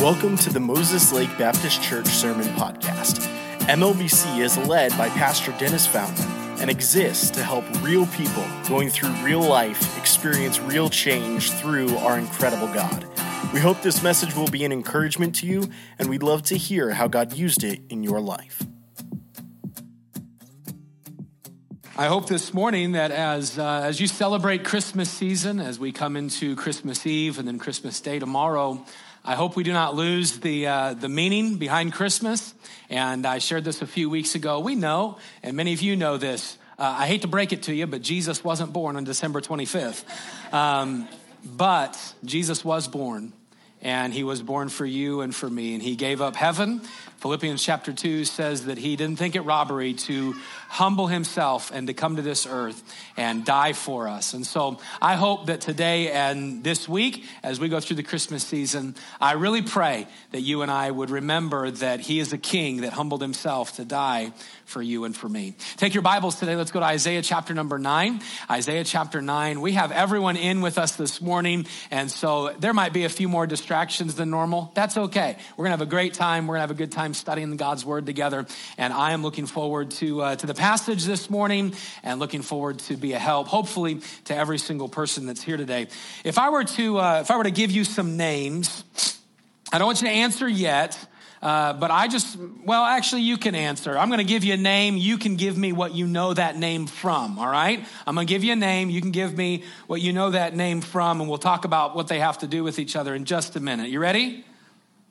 Welcome 0.00 0.36
to 0.38 0.52
the 0.52 0.60
Moses 0.60 1.10
Lake 1.10 1.30
Baptist 1.38 1.82
Church 1.82 2.06
Sermon 2.06 2.46
Podcast. 2.48 3.26
MLBC 3.60 4.40
is 4.40 4.58
led 4.58 4.90
by 4.98 5.08
Pastor 5.08 5.52
Dennis 5.52 5.86
Fountain 5.86 6.26
and 6.60 6.68
exists 6.68 7.30
to 7.30 7.42
help 7.42 7.64
real 7.82 8.04
people 8.08 8.44
going 8.68 8.90
through 8.90 9.08
real 9.24 9.40
life 9.40 9.98
experience 9.98 10.60
real 10.60 10.90
change 10.90 11.50
through 11.50 11.96
our 11.96 12.18
incredible 12.18 12.66
God. 12.74 13.06
We 13.54 13.60
hope 13.60 13.80
this 13.80 14.02
message 14.02 14.36
will 14.36 14.48
be 14.48 14.66
an 14.66 14.70
encouragement 14.70 15.34
to 15.36 15.46
you, 15.46 15.70
and 15.98 16.10
we'd 16.10 16.22
love 16.22 16.42
to 16.44 16.58
hear 16.58 16.90
how 16.90 17.08
God 17.08 17.32
used 17.32 17.64
it 17.64 17.80
in 17.88 18.02
your 18.02 18.20
life. 18.20 18.62
I 21.96 22.04
hope 22.04 22.28
this 22.28 22.52
morning 22.52 22.92
that 22.92 23.10
as, 23.12 23.58
uh, 23.58 23.80
as 23.82 23.98
you 23.98 24.06
celebrate 24.06 24.62
Christmas 24.62 25.08
season, 25.08 25.58
as 25.58 25.78
we 25.78 25.90
come 25.90 26.18
into 26.18 26.54
Christmas 26.54 27.06
Eve 27.06 27.38
and 27.38 27.48
then 27.48 27.58
Christmas 27.58 27.98
Day 28.02 28.18
tomorrow, 28.18 28.84
I 29.28 29.34
hope 29.34 29.56
we 29.56 29.64
do 29.64 29.72
not 29.72 29.96
lose 29.96 30.38
the, 30.38 30.68
uh, 30.68 30.94
the 30.94 31.08
meaning 31.08 31.56
behind 31.56 31.92
Christmas. 31.92 32.54
And 32.88 33.26
I 33.26 33.38
shared 33.38 33.64
this 33.64 33.82
a 33.82 33.86
few 33.86 34.08
weeks 34.08 34.36
ago. 34.36 34.60
We 34.60 34.76
know, 34.76 35.18
and 35.42 35.56
many 35.56 35.72
of 35.72 35.82
you 35.82 35.96
know 35.96 36.16
this, 36.16 36.58
uh, 36.78 36.94
I 36.96 37.08
hate 37.08 37.22
to 37.22 37.28
break 37.28 37.52
it 37.52 37.64
to 37.64 37.74
you, 37.74 37.88
but 37.88 38.02
Jesus 38.02 38.44
wasn't 38.44 38.72
born 38.72 38.94
on 38.94 39.02
December 39.02 39.40
25th. 39.40 40.04
Um, 40.54 41.08
but 41.44 42.14
Jesus 42.24 42.64
was 42.64 42.86
born, 42.86 43.32
and 43.82 44.14
he 44.14 44.22
was 44.22 44.42
born 44.42 44.68
for 44.68 44.86
you 44.86 45.22
and 45.22 45.34
for 45.34 45.50
me, 45.50 45.74
and 45.74 45.82
he 45.82 45.96
gave 45.96 46.22
up 46.22 46.36
heaven. 46.36 46.80
Philippians 47.18 47.62
chapter 47.62 47.92
2 47.92 48.24
says 48.24 48.66
that 48.66 48.78
he 48.78 48.94
didn't 48.96 49.16
think 49.16 49.36
it 49.36 49.40
robbery 49.40 49.94
to 49.94 50.34
humble 50.68 51.06
himself 51.06 51.70
and 51.72 51.86
to 51.86 51.94
come 51.94 52.16
to 52.16 52.22
this 52.22 52.46
earth 52.46 52.82
and 53.16 53.44
die 53.44 53.72
for 53.72 54.06
us. 54.06 54.34
And 54.34 54.46
so 54.46 54.78
I 55.00 55.14
hope 55.14 55.46
that 55.46 55.60
today 55.60 56.10
and 56.10 56.62
this 56.62 56.88
week, 56.88 57.24
as 57.42 57.58
we 57.58 57.68
go 57.68 57.80
through 57.80 57.96
the 57.96 58.02
Christmas 58.02 58.44
season, 58.44 58.94
I 59.20 59.32
really 59.32 59.62
pray 59.62 60.06
that 60.32 60.42
you 60.42 60.62
and 60.62 60.70
I 60.70 60.90
would 60.90 61.10
remember 61.10 61.70
that 61.70 62.00
he 62.00 62.20
is 62.20 62.32
a 62.32 62.38
king 62.38 62.82
that 62.82 62.92
humbled 62.92 63.22
himself 63.22 63.76
to 63.76 63.84
die 63.84 64.32
for 64.66 64.82
you 64.82 65.04
and 65.04 65.16
for 65.16 65.28
me. 65.28 65.54
Take 65.76 65.94
your 65.94 66.02
Bibles 66.02 66.38
today. 66.38 66.56
Let's 66.56 66.72
go 66.72 66.80
to 66.80 66.86
Isaiah 66.86 67.22
chapter 67.22 67.54
number 67.54 67.78
nine. 67.78 68.20
Isaiah 68.50 68.84
chapter 68.84 69.22
nine. 69.22 69.60
We 69.60 69.72
have 69.72 69.92
everyone 69.92 70.36
in 70.36 70.60
with 70.60 70.76
us 70.76 70.96
this 70.96 71.20
morning, 71.20 71.66
and 71.90 72.10
so 72.10 72.52
there 72.58 72.74
might 72.74 72.92
be 72.92 73.04
a 73.04 73.08
few 73.08 73.28
more 73.28 73.46
distractions 73.46 74.16
than 74.16 74.28
normal. 74.28 74.72
That's 74.74 74.96
okay. 74.96 75.36
We're 75.56 75.64
going 75.64 75.78
to 75.78 75.78
have 75.78 75.86
a 75.86 75.90
great 75.90 76.14
time. 76.14 76.46
We're 76.46 76.56
going 76.56 76.66
to 76.66 76.68
have 76.68 76.70
a 76.72 76.74
good 76.74 76.92
time 76.92 77.05
studying 77.14 77.56
God's 77.56 77.84
word 77.84 78.06
together, 78.06 78.46
and 78.78 78.92
I 78.92 79.12
am 79.12 79.22
looking 79.22 79.46
forward 79.46 79.90
to, 79.92 80.22
uh, 80.22 80.36
to 80.36 80.46
the 80.46 80.54
passage 80.54 81.04
this 81.04 81.28
morning 81.28 81.74
and 82.02 82.20
looking 82.20 82.42
forward 82.42 82.78
to 82.80 82.96
be 82.96 83.12
a 83.12 83.18
help, 83.18 83.48
hopefully, 83.48 84.00
to 84.24 84.36
every 84.36 84.58
single 84.58 84.88
person 84.88 85.26
that's 85.26 85.42
here 85.42 85.56
today. 85.56 85.88
If 86.24 86.38
I 86.38 86.50
were 86.50 86.64
to, 86.64 86.98
uh, 86.98 87.20
if 87.20 87.30
I 87.30 87.36
were 87.36 87.44
to 87.44 87.50
give 87.50 87.70
you 87.70 87.84
some 87.84 88.16
names, 88.16 88.84
I 89.72 89.78
don't 89.78 89.86
want 89.86 90.02
you 90.02 90.08
to 90.08 90.14
answer 90.14 90.48
yet. 90.48 90.98
Uh, 91.42 91.74
but 91.74 91.90
I 91.90 92.08
just, 92.08 92.36
well, 92.64 92.82
actually, 92.82 93.22
you 93.22 93.36
can 93.36 93.54
answer. 93.54 93.96
I'm 93.96 94.08
going 94.08 94.18
to 94.18 94.24
give 94.24 94.42
you 94.42 94.54
a 94.54 94.56
name. 94.56 94.96
You 94.96 95.18
can 95.18 95.36
give 95.36 95.56
me 95.56 95.72
what 95.72 95.94
you 95.94 96.06
know 96.06 96.32
that 96.32 96.56
name 96.56 96.86
from, 96.86 97.38
all 97.38 97.48
right? 97.48 97.84
I'm 98.06 98.14
going 98.14 98.26
to 98.26 98.32
give 98.32 98.42
you 98.42 98.54
a 98.54 98.56
name. 98.56 98.90
You 98.90 99.00
can 99.00 99.10
give 99.10 99.36
me 99.36 99.62
what 99.86 100.00
you 100.00 100.12
know 100.12 100.30
that 100.30 100.56
name 100.56 100.80
from, 100.80 101.20
and 101.20 101.28
we'll 101.28 101.38
talk 101.38 101.64
about 101.64 101.94
what 101.94 102.08
they 102.08 102.20
have 102.20 102.38
to 102.38 102.46
do 102.46 102.64
with 102.64 102.78
each 102.78 102.96
other 102.96 103.14
in 103.14 103.26
just 103.26 103.54
a 103.54 103.60
minute. 103.60 103.90
You 103.90 104.00
ready? 104.00 104.44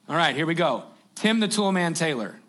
All 0.09 0.15
right, 0.15 0.35
here 0.35 0.45
we 0.45 0.55
go. 0.55 0.83
Tim 1.15 1.39
the 1.39 1.47
Toolman 1.47 1.95
Taylor. 1.95 2.39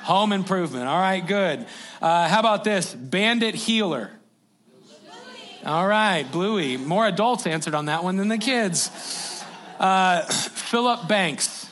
Home 0.00 0.32
improvement. 0.32 0.88
All 0.88 0.98
right, 0.98 1.24
good. 1.24 1.66
Uh, 2.00 2.28
how 2.28 2.40
about 2.40 2.64
this? 2.64 2.92
Bandit 2.92 3.54
Heeler. 3.54 4.10
All 5.64 5.86
right, 5.86 6.24
Bluey. 6.30 6.76
More 6.76 7.06
adults 7.06 7.46
answered 7.46 7.74
on 7.74 7.86
that 7.86 8.02
one 8.02 8.16
than 8.16 8.28
the 8.28 8.38
kids. 8.38 8.90
Uh, 9.78 10.22
Philip 10.26 11.06
Banks. 11.06 11.68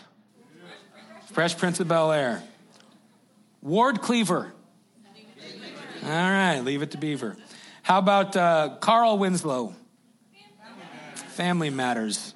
Fresh 1.33 1.59
Prince 1.59 1.81
of 1.81 1.89
Bel 1.89 2.13
Air. 2.13 2.43
Ward 3.63 4.01
Cleaver. 4.01 4.53
All 6.03 6.09
right, 6.09 6.61
leave 6.61 6.83
it 6.83 6.93
to 6.93 6.99
Beaver. 6.99 7.37
How 7.83 7.99
about 7.99 8.37
uh, 8.37 8.77
Carl 8.81 9.19
Winslow? 9.19 9.75
Family 11.15 11.71
Matters. 11.71 12.35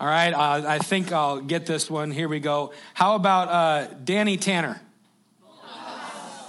All 0.00 0.06
right, 0.06 0.32
uh, 0.32 0.62
I 0.64 0.78
think 0.78 1.10
I'll 1.10 1.40
get 1.40 1.66
this 1.66 1.90
one. 1.90 2.12
Here 2.12 2.28
we 2.28 2.38
go. 2.38 2.72
How 2.94 3.16
about 3.16 3.48
uh, 3.48 3.94
Danny 4.04 4.36
Tanner? 4.36 4.80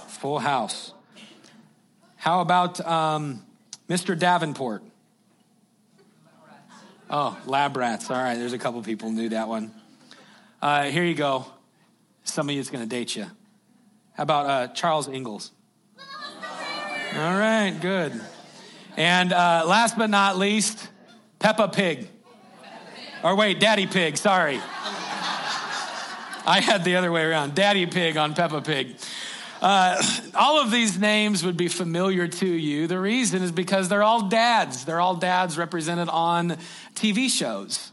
Full 0.06 0.38
House. 0.38 0.92
How 2.16 2.42
about 2.42 2.80
um, 2.86 3.42
Mr. 3.88 4.16
Davenport? 4.16 4.84
Oh, 7.08 7.36
Lab 7.44 7.76
Rats. 7.76 8.08
All 8.08 8.22
right, 8.22 8.36
there's 8.36 8.52
a 8.52 8.58
couple 8.58 8.80
people 8.82 9.10
knew 9.10 9.30
that 9.30 9.48
one. 9.48 9.72
Uh, 10.62 10.84
here 10.84 11.04
you 11.04 11.14
go. 11.14 11.44
Some 12.22 12.48
of 12.48 12.54
you 12.54 12.60
it's 12.60 12.70
going 12.70 12.84
to 12.84 12.88
date 12.88 13.16
you. 13.16 13.24
How 14.12 14.22
about 14.22 14.46
uh, 14.46 14.72
Charles 14.74 15.08
Ingalls? 15.08 15.50
All 15.98 17.36
right, 17.36 17.76
good. 17.80 18.12
And 18.96 19.32
uh, 19.32 19.64
last 19.66 19.98
but 19.98 20.08
not 20.08 20.38
least, 20.38 20.88
Peppa 21.40 21.66
Pig. 21.66 22.06
Or 23.22 23.36
wait, 23.36 23.60
Daddy 23.60 23.86
Pig, 23.86 24.16
sorry. 24.16 24.60
I 26.46 26.60
had 26.62 26.84
the 26.84 26.96
other 26.96 27.12
way 27.12 27.22
around. 27.22 27.54
Daddy 27.54 27.84
Pig 27.84 28.16
on 28.16 28.34
Peppa 28.34 28.62
Pig. 28.62 28.96
Uh, 29.60 30.02
all 30.34 30.62
of 30.62 30.70
these 30.70 30.98
names 30.98 31.44
would 31.44 31.56
be 31.56 31.68
familiar 31.68 32.26
to 32.26 32.46
you. 32.46 32.86
The 32.86 32.98
reason 32.98 33.42
is 33.42 33.52
because 33.52 33.90
they're 33.90 34.02
all 34.02 34.28
dads. 34.28 34.86
They're 34.86 35.00
all 35.00 35.16
dads 35.16 35.58
represented 35.58 36.08
on 36.08 36.56
TV 36.94 37.28
shows. 37.28 37.92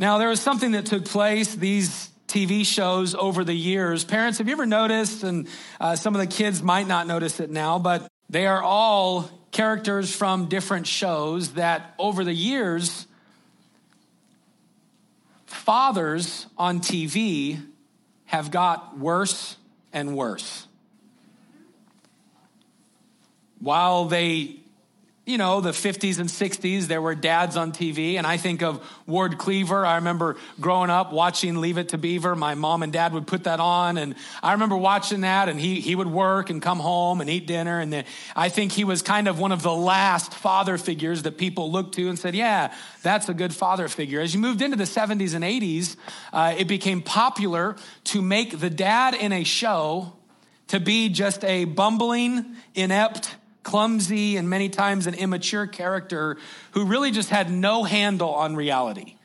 Now, 0.00 0.18
there 0.18 0.28
was 0.28 0.40
something 0.40 0.72
that 0.72 0.86
took 0.86 1.04
place. 1.04 1.54
These 1.54 2.10
TV 2.26 2.66
shows 2.66 3.14
over 3.14 3.44
the 3.44 3.54
years. 3.54 4.02
Parents, 4.02 4.38
have 4.38 4.48
you 4.48 4.54
ever 4.54 4.66
noticed, 4.66 5.22
and 5.22 5.46
uh, 5.80 5.94
some 5.94 6.16
of 6.16 6.20
the 6.20 6.26
kids 6.26 6.60
might 6.60 6.88
not 6.88 7.06
notice 7.06 7.38
it 7.38 7.50
now, 7.50 7.78
but 7.78 8.10
they 8.28 8.48
are 8.48 8.60
all 8.60 9.30
characters 9.52 10.14
from 10.14 10.48
different 10.48 10.88
shows 10.88 11.52
that 11.52 11.94
over 12.00 12.24
the 12.24 12.32
years, 12.32 13.06
fathers 15.54 16.46
on 16.58 16.80
TV 16.80 17.64
have 18.26 18.50
got 18.50 18.98
worse 18.98 19.56
and 19.92 20.16
worse. 20.16 20.66
While 23.60 24.06
they 24.06 24.56
you 25.26 25.38
know, 25.38 25.62
the 25.62 25.70
50s 25.70 26.18
and 26.18 26.28
60s, 26.28 26.82
there 26.82 27.00
were 27.00 27.14
dads 27.14 27.56
on 27.56 27.72
TV. 27.72 28.16
And 28.16 28.26
I 28.26 28.36
think 28.36 28.62
of 28.62 28.86
Ward 29.06 29.38
Cleaver. 29.38 29.86
I 29.86 29.96
remember 29.96 30.36
growing 30.60 30.90
up 30.90 31.12
watching 31.14 31.62
Leave 31.62 31.78
It 31.78 31.90
to 31.90 31.98
Beaver. 31.98 32.36
My 32.36 32.54
mom 32.54 32.82
and 32.82 32.92
dad 32.92 33.14
would 33.14 33.26
put 33.26 33.44
that 33.44 33.58
on. 33.58 33.96
And 33.96 34.16
I 34.42 34.52
remember 34.52 34.76
watching 34.76 35.22
that. 35.22 35.48
And 35.48 35.58
he, 35.58 35.80
he 35.80 35.94
would 35.94 36.08
work 36.08 36.50
and 36.50 36.60
come 36.60 36.78
home 36.78 37.22
and 37.22 37.30
eat 37.30 37.46
dinner. 37.46 37.80
And 37.80 37.90
then 37.90 38.04
I 38.36 38.50
think 38.50 38.72
he 38.72 38.84
was 38.84 39.00
kind 39.00 39.26
of 39.26 39.38
one 39.38 39.50
of 39.50 39.62
the 39.62 39.74
last 39.74 40.34
father 40.34 40.76
figures 40.76 41.22
that 41.22 41.38
people 41.38 41.72
looked 41.72 41.94
to 41.94 42.10
and 42.10 42.18
said, 42.18 42.34
yeah, 42.34 42.74
that's 43.02 43.30
a 43.30 43.34
good 43.34 43.54
father 43.54 43.88
figure. 43.88 44.20
As 44.20 44.34
you 44.34 44.40
moved 44.40 44.60
into 44.60 44.76
the 44.76 44.84
70s 44.84 45.34
and 45.34 45.42
80s, 45.42 45.96
uh, 46.34 46.54
it 46.58 46.68
became 46.68 47.00
popular 47.00 47.76
to 48.04 48.20
make 48.20 48.60
the 48.60 48.68
dad 48.68 49.14
in 49.14 49.32
a 49.32 49.44
show 49.44 50.12
to 50.68 50.80
be 50.80 51.08
just 51.08 51.44
a 51.44 51.64
bumbling, 51.64 52.56
inept, 52.74 53.36
clumsy 53.64 54.36
and 54.36 54.48
many 54.48 54.68
times 54.68 55.08
an 55.08 55.14
immature 55.14 55.66
character 55.66 56.36
who 56.72 56.84
really 56.84 57.10
just 57.10 57.30
had 57.30 57.50
no 57.50 57.82
handle 57.82 58.32
on 58.34 58.54
reality. 58.54 59.16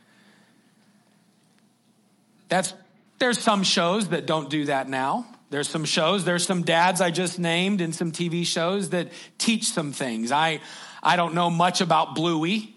That's 2.47 2.73
there's 3.19 3.37
some 3.37 3.63
shows 3.63 4.09
that 4.09 4.25
don't 4.25 4.49
do 4.49 4.65
that 4.65 4.89
now. 4.89 5.27
There's 5.51 5.67
some 5.67 5.83
shows, 5.83 6.25
there's 6.25 6.45
some 6.45 6.63
dads 6.63 7.01
I 7.01 7.11
just 7.11 7.37
named 7.37 7.81
and 7.81 7.93
some 7.93 8.11
TV 8.11 8.45
shows 8.45 8.89
that 8.89 9.09
teach 9.37 9.65
some 9.65 9.91
things. 9.91 10.31
I 10.31 10.61
I 11.03 11.15
don't 11.15 11.33
know 11.33 11.49
much 11.49 11.81
about 11.81 12.15
Bluey, 12.15 12.73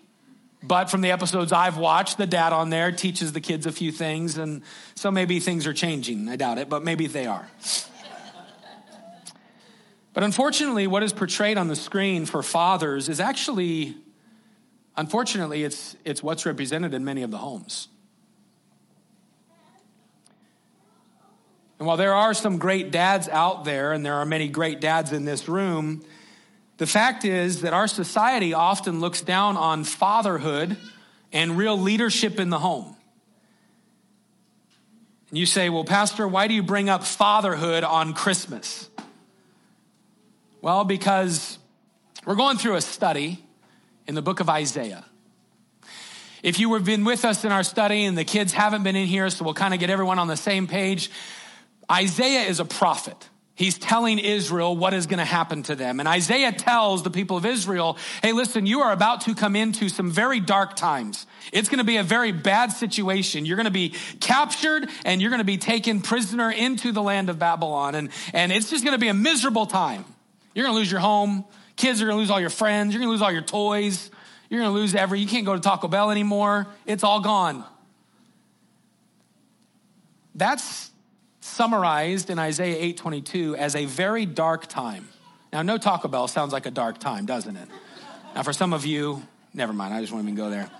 but 0.63 0.91
from 0.91 1.01
the 1.01 1.11
episodes 1.11 1.53
I've 1.53 1.77
watched, 1.79 2.19
the 2.19 2.27
dad 2.27 2.53
on 2.53 2.71
there 2.71 2.93
teaches 2.93 3.33
the 3.33 3.41
kids 3.41 3.67
a 3.67 3.73
few 3.73 3.93
things 3.93 4.37
and 4.37 4.63
so 4.95 5.11
maybe 5.11 5.41
things 5.41 5.67
are 5.67 5.73
changing. 5.73 6.29
I 6.29 6.37
doubt 6.37 6.59
it, 6.59 6.69
but 6.69 6.83
maybe 6.83 7.07
they 7.07 7.27
are. 7.27 7.49
But 10.15 10.25
unfortunately, 10.25 10.87
what 10.87 11.03
is 11.03 11.13
portrayed 11.13 11.57
on 11.57 11.69
the 11.69 11.77
screen 11.77 12.27
for 12.27 12.43
fathers 12.43 13.09
is 13.09 13.19
actually, 13.19 13.97
unfortunately, 14.97 15.65
it's, 15.65 15.97
it's 16.05 16.23
what's 16.23 16.45
represented 16.45 16.93
in 16.93 17.05
many 17.05 17.23
of 17.23 17.31
the 17.31 17.39
homes. 17.39 17.89
And 21.79 21.87
while 21.87 21.97
there 21.97 22.15
are 22.15 22.35
some 22.35 22.59
great 22.59 22.93
dads 22.93 23.29
out 23.29 23.65
there, 23.65 23.93
and 23.93 24.07
there 24.07 24.15
are 24.15 24.27
many 24.27 24.49
great 24.49 24.81
dads 24.81 25.13
in 25.13 25.25
this 25.25 25.49
room, 25.49 26.05
the 26.77 26.87
fact 26.87 27.25
is 27.25 27.63
that 27.63 27.73
our 27.73 27.89
society 27.89 28.55
often 28.55 29.01
looks 29.01 29.21
down 29.21 29.57
on 29.57 29.83
fatherhood 29.83 30.77
and 31.33 31.57
real 31.57 31.79
leadership 31.79 32.39
in 32.39 32.51
the 32.51 32.59
home. 32.59 32.95
And 35.31 35.39
you 35.39 35.47
say, 35.47 35.71
well, 35.71 35.85
Pastor, 35.85 36.29
why 36.29 36.47
do 36.47 36.55
you 36.55 36.63
bring 36.63 36.91
up 36.91 37.03
fatherhood 37.03 37.83
on 37.83 38.13
Christmas? 38.13 38.91
Well, 40.63 40.85
because 40.85 41.59
we're 42.25 42.37
going 42.37 42.57
through 42.57 42.77
a 42.77 42.81
study 42.81 43.45
in 44.07 44.15
the 44.15 44.23
book 44.23 44.39
of 44.39 44.49
Isaiah. 44.49 45.05
If 46.45 46.61
you 46.61 46.73
have 46.75 46.85
been 46.85 47.05
with 47.05 47.25
us 47.25 47.45
in 47.45 47.51
our 47.51 47.65
study 47.65 48.05
and 48.05 48.17
the 48.17 48.25
kids 48.25 48.53
haven't 48.53 48.85
been 48.85 48.95
in 48.95 49.09
here, 49.09 49.29
so 49.29 49.45
we'll 49.45 49.55
kind 49.55 49.75
of 49.75 49.81
get 49.81 49.91
everyone 49.91 50.21
on 50.21 50.29
the 50.29 50.37
same 50.37 50.69
page. 50.69 51.11
Isaiah 51.91 52.43
is 52.43 52.61
a 52.61 52.65
prophet. 52.65 53.29
He's 53.57 53.77
telling 53.77 54.21
Israel 54.21 54.77
what 54.77 54.95
is 54.95 55.09
going 55.09 55.19
to 55.19 55.25
happen 55.25 55.65
to 55.65 55.75
them. 55.75 55.99
And 55.99 56.09
Isaiah 56.09 56.53
tells 56.53 57.03
the 57.03 57.11
people 57.11 57.37
of 57.37 57.45
Israel, 57.45 57.99
hey, 58.23 58.33
listen, 58.33 58.65
you 58.65 58.83
are 58.83 58.93
about 58.93 59.23
to 59.23 59.35
come 59.35 59.57
into 59.57 59.89
some 59.89 60.13
very 60.13 60.39
dark 60.39 60.77
times. 60.77 61.27
It's 61.53 61.69
going 61.69 61.79
to 61.79 61.85
be 61.85 61.97
a 61.97 62.05
very 62.05 62.31
bad 62.31 62.71
situation. 62.71 63.47
You're 63.47 63.57
going 63.57 63.65
to 63.65 63.73
be 63.73 63.95
captured 64.21 64.89
and 65.05 65.21
you're 65.21 65.31
going 65.31 65.41
to 65.41 65.45
be 65.45 65.59
taken 65.59 66.03
prisoner 66.03 66.53
into 66.53 66.93
the 66.93 67.03
land 67.03 67.31
of 67.31 67.41
Babylon. 67.41 67.97
And, 67.97 68.11
and 68.33 68.53
it's 68.53 68.71
just 68.71 68.85
going 68.85 68.95
to 68.95 69.01
be 69.01 69.09
a 69.09 69.15
miserable 69.15 69.67
time. 69.67 70.05
You're 70.55 70.65
going 70.65 70.75
to 70.75 70.79
lose 70.79 70.91
your 70.91 71.01
home. 71.01 71.45
Kids 71.77 72.01
are 72.03 72.07
going 72.07 72.17
to 72.17 72.21
lose 72.21 72.31
all 72.31 72.41
your 72.41 72.51
friends. 72.51 72.93
You're 72.93 73.01
going 73.01 73.09
to 73.09 73.13
lose 73.13 73.23
all 73.23 73.33
your 73.33 73.43
toys. 73.43 74.11
You're 74.49 74.61
going 74.61 74.73
to 74.73 74.79
lose 74.79 74.95
every, 74.95 75.19
you 75.21 75.27
can't 75.27 75.47
go 75.47 75.55
to 75.55 75.61
Taco 75.61 75.89
Bell 75.89 76.11
anymore. 76.11 76.67
It's 76.87 77.05
all 77.05 77.21
gone. 77.21 77.65
That's 80.35 80.91
summarized 81.41 82.31
in 82.31 82.39
Isaiah 82.39 82.95
8:22 82.95 83.57
as 83.57 83.77
a 83.77 83.85
very 83.85 84.27
dark 84.27 84.67
time. 84.67 85.09
Now, 85.53 85.63
no 85.63 85.77
Taco 85.77 86.09
Bell 86.09 86.29
sounds 86.29 86.53
like 86.53 86.67
a 86.67 86.71
dark 86.71 86.99
time, 86.99 87.27
doesn't 87.27 87.57
it? 87.57 87.69
Now, 88.35 88.43
for 88.43 88.55
some 88.55 88.73
of 88.73 88.87
you, 88.87 89.23
never 89.53 89.73
mind, 89.73 89.93
I 89.93 90.01
just 90.01 90.13
won't 90.13 90.25
even 90.25 90.35
go 90.35 90.49
there. 90.49 90.71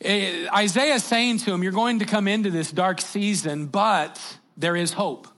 Eh, 0.00 0.48
Isaiah 0.52 0.94
is 0.94 1.04
saying 1.04 1.38
to 1.38 1.52
him, 1.52 1.62
You're 1.62 1.72
going 1.72 2.00
to 2.00 2.04
come 2.04 2.26
into 2.26 2.50
this 2.50 2.72
dark 2.72 3.00
season, 3.00 3.66
but 3.66 4.20
there 4.56 4.74
is 4.74 4.92
hope. 4.92 5.28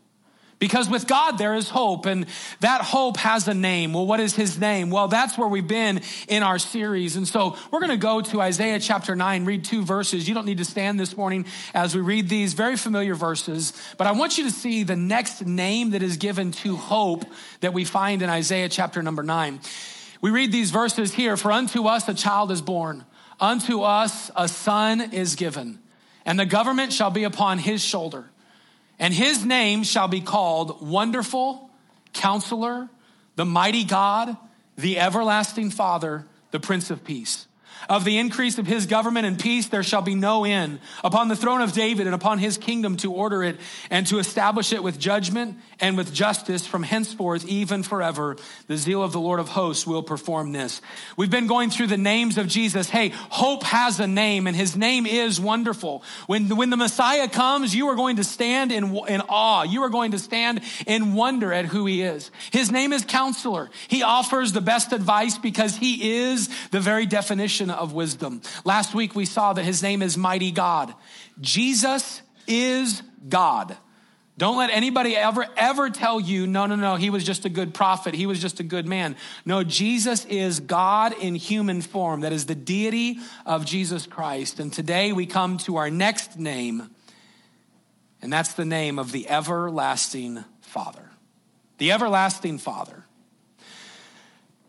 Because 0.64 0.88
with 0.88 1.06
God, 1.06 1.37
there 1.37 1.55
is 1.55 1.69
hope, 1.69 2.06
and 2.06 2.25
that 2.61 2.81
hope 2.81 3.19
has 3.19 3.46
a 3.49 3.52
name. 3.52 3.93
Well, 3.93 4.06
what 4.06 4.19
is 4.19 4.34
his 4.34 4.58
name? 4.58 4.88
Well, 4.88 5.08
that's 5.08 5.37
where 5.37 5.46
we've 5.46 5.69
been 5.69 6.00
in 6.26 6.43
our 6.43 6.58
series. 6.58 7.16
And 7.16 7.28
so 7.28 7.58
we're 7.70 7.81
going 7.81 7.90
to 7.90 7.99
go 7.99 8.22
to 8.22 8.40
Isaiah 8.40 8.81
chapter 8.81 9.14
9, 9.14 9.44
read 9.44 9.62
two 9.66 9.84
verses. 9.84 10.26
You 10.26 10.32
don't 10.34 10.46
need 10.46 10.56
to 10.56 10.64
stand 10.64 10.99
this 10.99 11.19
morning 11.19 11.44
as 11.75 11.94
we 11.94 12.00
read 12.00 12.31
these 12.31 12.55
very 12.55 12.78
familiar 12.78 13.14
verses, 13.14 13.75
but 13.99 14.06
I 14.06 14.12
want 14.12 14.38
you 14.38 14.44
to 14.44 14.50
see 14.50 14.84
the 14.84 14.96
next 14.96 15.44
name 15.44 15.90
that 15.90 16.02
is 16.02 16.16
given 16.16 16.50
to 16.52 16.76
hope 16.76 17.26
that 17.61 17.75
we 17.75 17.84
find 17.84 18.22
in 18.22 18.31
Isaiah 18.31 18.70
chapter 18.70 19.02
number 19.02 19.22
9. 19.22 19.61
We 20.22 20.31
read 20.31 20.50
these 20.50 20.70
verses 20.70 21.12
here 21.12 21.37
For 21.37 21.52
unto 21.52 21.84
us 21.88 22.08
a 22.08 22.14
child 22.14 22.50
is 22.50 22.62
born, 22.62 23.05
unto 23.38 23.82
us 23.82 24.31
a 24.34 24.49
son 24.49 25.12
is 25.12 25.34
given, 25.34 25.81
and 26.25 26.40
the 26.40 26.46
government 26.46 26.94
shall 26.94 27.11
be 27.11 27.25
upon 27.25 27.58
his 27.58 27.84
shoulder 27.84 28.31
and 28.99 29.12
his 29.12 29.44
name 29.44 29.82
shall 29.82 30.08
be 30.08 30.20
called 30.20 30.87
Wonderful, 30.87 31.70
Counselor, 32.12 32.88
the 33.37 33.44
Mighty 33.44 33.85
God, 33.85 34.37
the 34.76 34.99
Everlasting 34.99 35.70
Father, 35.70 36.26
the 36.50 36.61
Prince 36.61 36.91
of 36.91 37.05
Peace. 37.05 37.46
Of 37.88 38.05
the 38.05 38.17
increase 38.19 38.58
of 38.58 38.67
his 38.67 38.87
government 38.87 39.26
and 39.26 39.38
peace, 39.38 39.69
there 39.69 39.82
shall 39.82 40.00
be 40.00 40.14
no 40.14 40.44
end 40.44 40.81
upon 41.02 41.29
the 41.29 41.37
throne 41.37 41.61
of 41.61 41.73
David 41.73 42.06
and 42.06 42.14
upon 42.14 42.38
his 42.38 42.56
kingdom 42.56 42.96
to 42.99 43.12
order 43.12 43.43
it 43.43 43.58
and 43.91 44.06
to 44.06 44.19
establish 44.19 44.73
it 44.73 44.82
with 44.82 44.99
judgment 44.99 45.58
and 45.81 45.97
with 45.97 46.12
justice 46.12 46.67
from 46.67 46.82
henceforth, 46.82 47.47
even 47.47 47.82
forever. 47.82 48.37
The 48.67 48.76
zeal 48.76 49.03
of 49.03 49.12
the 49.12 49.21
Lord 49.21 49.41
of 49.41 49.49
hosts 49.49 49.87
will 49.87 50.03
perform 50.03 50.53
this. 50.53 50.81
We've 51.17 51.31
been 51.31 51.47
going 51.47 51.71
through 51.71 51.88
the 51.88 51.97
names 51.97 52.38
of 52.38 52.47
Jesus. 52.47 52.88
Hey, 52.88 53.11
hope 53.15 53.62
has 53.65 54.00
a 54.00 54.06
name 54.06 54.47
and 54.47 54.56
his 54.56 54.76
name 54.76 55.06
is 55.06 55.41
wonderful. 55.41 56.03
When, 56.26 56.56
when 56.56 56.71
the 56.71 56.76
Messiah 56.76 57.29
comes, 57.29 57.75
you 57.75 57.88
are 57.88 57.97
going 57.97 58.17
to 58.17 58.25
stand 58.25 58.73
in, 58.73 58.97
in 59.09 59.21
awe. 59.29 59.62
You 59.62 59.82
are 59.82 59.91
going 59.91 60.12
to 60.12 60.19
stand 60.19 60.61
in 60.87 61.15
wonder 61.15 61.53
at 61.53 61.67
who 61.67 61.87
he 61.87 62.03
is. 62.03 62.31
His 62.50 62.71
name 62.71 62.93
is 62.93 63.05
counselor. 63.05 63.71
He 63.88 64.03
offers 64.03 64.53
the 64.53 64.61
best 64.61 64.93
advice 64.93 65.38
because 65.38 65.76
he 65.76 66.25
is 66.25 66.49
the 66.71 66.81
very 66.81 67.06
definition 67.06 67.71
of 67.71 67.93
wisdom. 67.93 68.43
Last 68.65 68.94
week 68.94 69.15
we 69.15 69.25
saw 69.25 69.53
that 69.53 69.65
his 69.65 69.82
name 69.82 70.03
is 70.03 70.17
mighty 70.17 70.50
God. 70.50 70.94
Jesus 71.41 72.23
is 72.47 73.03
God. 73.29 73.76
Don't 74.37 74.59
let 74.59 74.71
anybody 74.71 75.17
ever, 75.17 75.47
ever 75.57 75.91
tell 75.91 76.19
you, 76.19 76.49
no, 76.49 76.67
no, 76.67 76.75
no, 76.75 76.97
he 76.97 77.09
was 77.09 77.23
just 77.23 77.45
a 77.45 77.49
good 77.49 77.73
prophet. 77.73 78.15
He 78.15 78.27
was 78.27 78.41
just 78.41 78.59
a 78.59 78.65
good 78.65 78.85
man. 78.85 79.15
No, 79.45 79.63
Jesus 79.63 80.25
is 80.25 80.59
God 80.59 81.15
in 81.21 81.37
human 81.37 81.81
form. 81.81 82.23
That 82.23 82.33
is 82.33 82.47
the 82.47 82.57
deity 82.57 83.19
of 83.47 83.65
Jesus 83.65 84.07
Christ. 84.07 84.59
And 84.59 84.73
today 84.73 85.13
we 85.13 85.27
come 85.27 85.59
to 85.59 85.77
our 85.77 85.89
next 85.89 86.37
name, 86.37 86.91
and 88.21 88.33
that's 88.33 88.55
the 88.55 88.65
name 88.65 88.99
of 88.99 89.13
the 89.13 89.29
everlasting 89.29 90.45
Father. 90.63 91.11
The 91.79 91.93
everlasting 91.93 92.59
Father. 92.59 93.05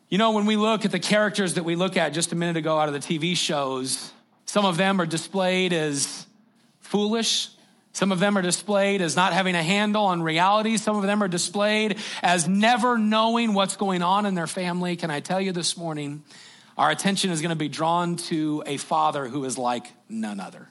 You 0.10 0.20
know, 0.20 0.32
when 0.32 0.46
we 0.46 0.58
look 0.58 0.86
at 0.86 0.92
the 0.92 1.00
characters 1.00 1.56
that 1.56 1.64
we 1.64 1.76
look 1.76 1.98
at 1.98 2.14
just 2.14 2.32
a 2.32 2.36
minute 2.36 2.58
ago 2.58 2.78
out 2.78 2.88
of 2.88 2.94
the 2.94 3.00
TV 3.00 3.36
shows, 3.36 4.12
some 4.46 4.64
of 4.64 4.78
them 4.78 5.02
are 5.02 5.08
displayed 5.08 5.74
as 5.74 6.28
foolish. 6.82 7.50
Some 7.96 8.12
of 8.12 8.20
them 8.20 8.38
are 8.38 8.42
displayed 8.42 9.02
as 9.02 9.16
not 9.16 9.32
having 9.32 9.56
a 9.56 9.64
handle 9.64 10.04
on 10.04 10.22
reality. 10.22 10.76
Some 10.76 10.98
of 10.98 11.04
them 11.04 11.24
are 11.24 11.30
displayed 11.30 11.98
as 12.22 12.46
never 12.46 12.98
knowing 12.98 13.54
what's 13.54 13.78
going 13.78 14.02
on 14.02 14.26
in 14.26 14.36
their 14.36 14.48
family. 14.48 14.98
Can 14.98 15.10
I 15.10 15.22
tell 15.22 15.40
you 15.40 15.54
this 15.54 15.78
morning, 15.78 16.22
our 16.78 16.92
attention 16.92 17.32
is 17.32 17.40
going 17.40 17.52
to 17.52 17.56
be 17.56 17.70
drawn 17.70 18.18
to 18.18 18.64
a 18.66 18.76
father 18.76 19.30
who 19.30 19.46
is 19.46 19.58
like 19.58 19.94
none 20.10 20.42
other. 20.42 20.68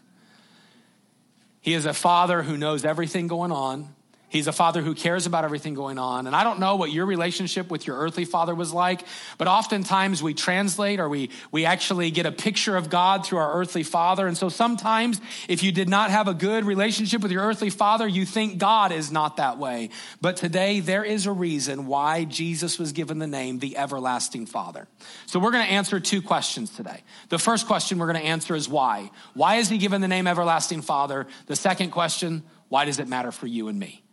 He 1.62 1.72
is 1.72 1.86
a 1.86 1.94
father 1.94 2.42
who 2.42 2.58
knows 2.58 2.84
everything 2.84 3.26
going 3.26 3.52
on. 3.52 3.94
He's 4.34 4.48
a 4.48 4.52
father 4.52 4.82
who 4.82 4.96
cares 4.96 5.26
about 5.26 5.44
everything 5.44 5.74
going 5.74 5.96
on. 5.96 6.26
And 6.26 6.34
I 6.34 6.42
don't 6.42 6.58
know 6.58 6.74
what 6.74 6.90
your 6.90 7.06
relationship 7.06 7.70
with 7.70 7.86
your 7.86 7.96
earthly 7.96 8.24
father 8.24 8.52
was 8.52 8.72
like, 8.72 9.04
but 9.38 9.46
oftentimes 9.46 10.24
we 10.24 10.34
translate 10.34 10.98
or 10.98 11.08
we, 11.08 11.30
we 11.52 11.64
actually 11.66 12.10
get 12.10 12.26
a 12.26 12.32
picture 12.32 12.76
of 12.76 12.90
God 12.90 13.24
through 13.24 13.38
our 13.38 13.52
earthly 13.52 13.84
father. 13.84 14.26
And 14.26 14.36
so 14.36 14.48
sometimes 14.48 15.20
if 15.46 15.62
you 15.62 15.70
did 15.70 15.88
not 15.88 16.10
have 16.10 16.26
a 16.26 16.34
good 16.34 16.64
relationship 16.64 17.22
with 17.22 17.30
your 17.30 17.44
earthly 17.44 17.70
father, 17.70 18.08
you 18.08 18.26
think 18.26 18.58
God 18.58 18.90
is 18.90 19.12
not 19.12 19.36
that 19.36 19.56
way. 19.56 19.90
But 20.20 20.36
today 20.36 20.80
there 20.80 21.04
is 21.04 21.26
a 21.26 21.32
reason 21.32 21.86
why 21.86 22.24
Jesus 22.24 22.76
was 22.76 22.90
given 22.90 23.20
the 23.20 23.28
name 23.28 23.60
the 23.60 23.76
everlasting 23.76 24.46
father. 24.46 24.88
So 25.26 25.38
we're 25.38 25.52
going 25.52 25.64
to 25.64 25.72
answer 25.72 26.00
two 26.00 26.20
questions 26.20 26.70
today. 26.70 27.04
The 27.28 27.38
first 27.38 27.68
question 27.68 28.00
we're 28.00 28.10
going 28.10 28.20
to 28.20 28.28
answer 28.28 28.56
is 28.56 28.68
why? 28.68 29.12
Why 29.34 29.58
is 29.58 29.68
he 29.68 29.78
given 29.78 30.00
the 30.00 30.08
name 30.08 30.26
everlasting 30.26 30.82
father? 30.82 31.28
The 31.46 31.54
second 31.54 31.92
question, 31.92 32.42
why 32.68 32.84
does 32.84 32.98
it 32.98 33.06
matter 33.06 33.30
for 33.30 33.46
you 33.46 33.68
and 33.68 33.78
me? 33.78 34.03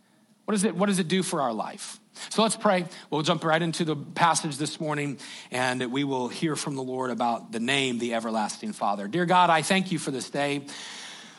What, 0.46 0.56
is 0.56 0.64
it, 0.64 0.76
what 0.76 0.88
does 0.88 1.00
it 1.00 1.08
do 1.08 1.24
for 1.24 1.42
our 1.42 1.54
life? 1.54 2.00
So 2.30 2.42
let's 2.44 2.56
pray. 2.56 2.86
We'll 3.10 3.22
jump 3.22 3.44
right 3.44 3.62
into 3.62 3.86
the 3.86 3.96
passage 3.96 4.58
this 4.58 4.80
morning 4.80 5.18
and 5.50 5.92
we 5.92 6.04
will 6.04 6.28
hear 6.28 6.56
from 6.56 6.76
the 6.76 6.84
Lord 6.84 7.10
about 7.10 7.52
the 7.52 7.60
name, 7.60 8.00
the 8.00 8.14
everlasting 8.14 8.74
Father. 8.74 9.08
Dear 9.08 9.26
God, 9.26 9.50
I 9.50 9.62
thank 9.62 9.92
you 9.92 10.00
for 10.00 10.12
this 10.12 10.30
day. 10.30 10.66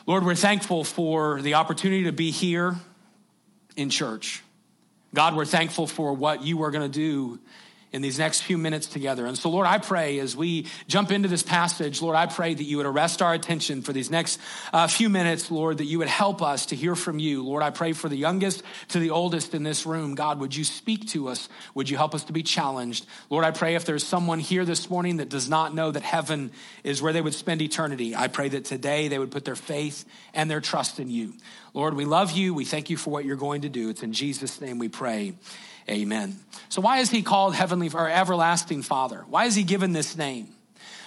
Lord, 0.05 0.25
we're 0.25 0.35
thankful 0.35 0.83
for 0.83 1.41
the 1.41 1.53
opportunity 1.53 2.03
to 2.05 2.11
be 2.11 2.31
here 2.31 2.75
in 3.75 3.89
church. 3.89 4.43
God, 5.13 5.35
we're 5.35 5.45
thankful 5.45 5.87
for 5.87 6.13
what 6.13 6.43
you 6.43 6.63
are 6.63 6.71
going 6.71 6.91
to 6.91 6.99
do 6.99 7.39
in 7.93 8.01
these 8.01 8.17
next 8.17 8.41
few 8.41 8.57
minutes 8.57 8.87
together. 8.87 9.27
And 9.27 9.37
so, 9.37 9.51
Lord, 9.51 9.67
I 9.67 9.77
pray 9.77 10.17
as 10.17 10.35
we 10.35 10.65
jump 10.87 11.11
into 11.11 11.29
this 11.29 11.43
passage, 11.43 12.01
Lord, 12.01 12.15
I 12.15 12.25
pray 12.25 12.55
that 12.55 12.63
you 12.63 12.77
would 12.77 12.87
arrest 12.87 13.21
our 13.21 13.35
attention 13.35 13.83
for 13.83 13.93
these 13.93 14.09
next 14.09 14.39
uh, 14.73 14.87
few 14.87 15.09
minutes, 15.09 15.51
Lord, 15.51 15.77
that 15.77 15.85
you 15.85 15.99
would 15.99 16.07
help 16.07 16.41
us 16.41 16.65
to 16.67 16.75
hear 16.75 16.95
from 16.95 17.19
you. 17.19 17.43
Lord, 17.43 17.61
I 17.61 17.69
pray 17.69 17.93
for 17.93 18.09
the 18.09 18.17
youngest 18.17 18.63
to 18.89 18.99
the 18.99 19.11
oldest 19.11 19.53
in 19.53 19.61
this 19.61 19.85
room. 19.85 20.15
God, 20.15 20.39
would 20.39 20.55
you 20.55 20.63
speak 20.63 21.07
to 21.09 21.27
us? 21.27 21.47
Would 21.75 21.87
you 21.87 21.95
help 21.95 22.15
us 22.15 22.23
to 22.25 22.33
be 22.33 22.41
challenged? 22.41 23.05
Lord, 23.29 23.45
I 23.45 23.51
pray 23.51 23.75
if 23.75 23.85
there's 23.85 24.05
someone 24.05 24.39
here 24.39 24.65
this 24.65 24.89
morning 24.89 25.17
that 25.17 25.29
does 25.29 25.47
not 25.47 25.75
know 25.75 25.91
that 25.91 26.03
heaven 26.03 26.51
is 26.83 26.99
where 26.99 27.13
they 27.13 27.21
would 27.21 27.35
spend 27.35 27.61
eternity, 27.61 28.15
I 28.15 28.27
pray 28.27 28.49
that 28.49 28.65
today 28.65 29.07
they 29.07 29.19
would 29.19 29.31
put 29.31 29.45
their 29.45 29.55
faith 29.55 30.03
and 30.33 30.49
their 30.49 30.61
trust 30.61 30.99
in 30.99 31.11
you. 31.11 31.33
Lord, 31.75 31.93
we 31.93 32.05
love 32.05 32.31
you. 32.31 32.55
We 32.55 32.65
thank 32.65 32.89
you 32.89 32.97
for 32.97 33.11
what 33.11 33.25
you're 33.25 33.35
going 33.35 33.61
to 33.61 33.69
do. 33.69 33.89
It's 33.89 34.03
in 34.03 34.13
Jesus' 34.13 34.61
name 34.61 34.79
we 34.79 34.89
pray. 34.89 35.33
Amen. 35.89 36.39
So, 36.69 36.81
why 36.81 36.99
is 36.99 37.09
he 37.09 37.21
called 37.21 37.55
Heavenly 37.55 37.89
or 37.93 38.09
Everlasting 38.09 38.83
Father? 38.83 39.25
Why 39.29 39.45
is 39.45 39.55
he 39.55 39.63
given 39.63 39.93
this 39.93 40.17
name? 40.17 40.47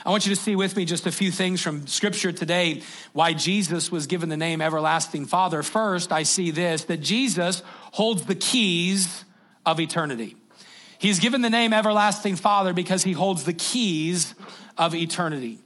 I 0.05 0.11
want 0.11 0.25
you 0.25 0.35
to 0.35 0.41
see 0.41 0.55
with 0.55 0.77
me 0.77 0.85
just 0.85 1.07
a 1.07 1.11
few 1.11 1.33
things 1.33 1.61
from 1.61 1.89
Scripture 1.89 2.31
today 2.31 2.83
why 3.13 3.33
Jesus 3.33 3.91
was 3.91 4.07
given 4.07 4.29
the 4.29 4.37
name 4.37 4.61
Everlasting 4.61 5.27
Father. 5.27 5.65
First, 5.65 6.13
I 6.13 6.23
see 6.23 6.53
this 6.53 6.85
that 6.85 6.99
Jesus 6.99 7.63
holds 7.91 8.25
the 8.25 8.37
keys 8.37 9.25
of 9.65 9.81
eternity. 9.81 10.37
He's 10.99 11.19
given 11.19 11.43
the 11.43 11.51
name 11.51 11.73
Everlasting 11.73 12.37
Father 12.37 12.73
because 12.73 13.03
he 13.03 13.13
holds 13.13 13.43
the 13.45 13.53
keys 13.53 14.35
of 14.79 14.95
eternity. 14.95 15.59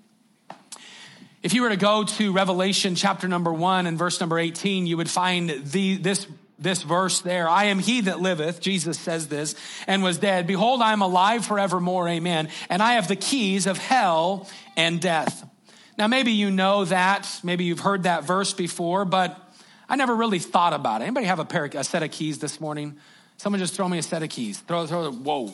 If 1.43 1.52
you 1.52 1.62
were 1.62 1.69
to 1.69 1.76
go 1.76 2.05
to 2.05 2.33
Revelation 2.33 2.95
chapter 2.95 3.29
number 3.29 3.52
one 3.52 3.87
and 3.87 3.99
verse 3.99 4.21
number 4.21 4.38
18, 4.38 4.87
you 4.87 4.97
would 4.97 5.11
find 5.11 5.50
the, 5.64 5.97
this 5.97 6.26
this 6.61 6.83
verse 6.83 7.21
there. 7.21 7.49
I 7.49 7.64
am 7.64 7.79
he 7.79 8.02
that 8.02 8.21
liveth, 8.21 8.61
Jesus 8.61 8.99
says 8.99 9.29
this, 9.29 9.55
and 9.87 10.02
was 10.02 10.19
dead. 10.19 10.47
Behold, 10.47 10.83
I 10.83 10.93
am 10.93 11.02
alive 11.02 11.45
forevermore, 11.45 12.09
amen. 12.09 12.49
And 12.69 12.83
I 12.83 12.93
have 12.93 13.09
the 13.09 13.17
keys 13.17 13.67
of 13.67 13.79
hell 13.79 14.49
and 14.76 15.00
death. 15.00 15.49
Now, 15.99 16.07
maybe 16.07 16.33
you 16.33 16.50
know 16.50 16.85
that, 16.85 17.40
maybe 17.43 17.64
you've 17.64 17.81
heard 17.81 18.05
that 18.05 18.25
verse 18.25 18.52
before, 18.52 19.05
but 19.05 19.38
I 19.88 19.97
never 19.97 20.14
really 20.14 20.38
thought 20.38 20.73
about 20.73 21.00
it. 21.00 21.05
Anybody 21.05 21.26
have 21.26 21.40
a, 21.40 21.45
pair, 21.45 21.64
a 21.64 21.85
set 21.85 22.02
of 22.02 22.11
keys 22.11 22.38
this 22.38 22.61
morning? 22.61 22.97
Someone 23.38 23.59
just 23.59 23.75
throw 23.75 23.88
me 23.88 23.99
a 23.99 24.02
set 24.02 24.23
of 24.23 24.29
keys. 24.29 24.59
Throw, 24.61 24.87
throw, 24.87 25.11
whoa. 25.11 25.49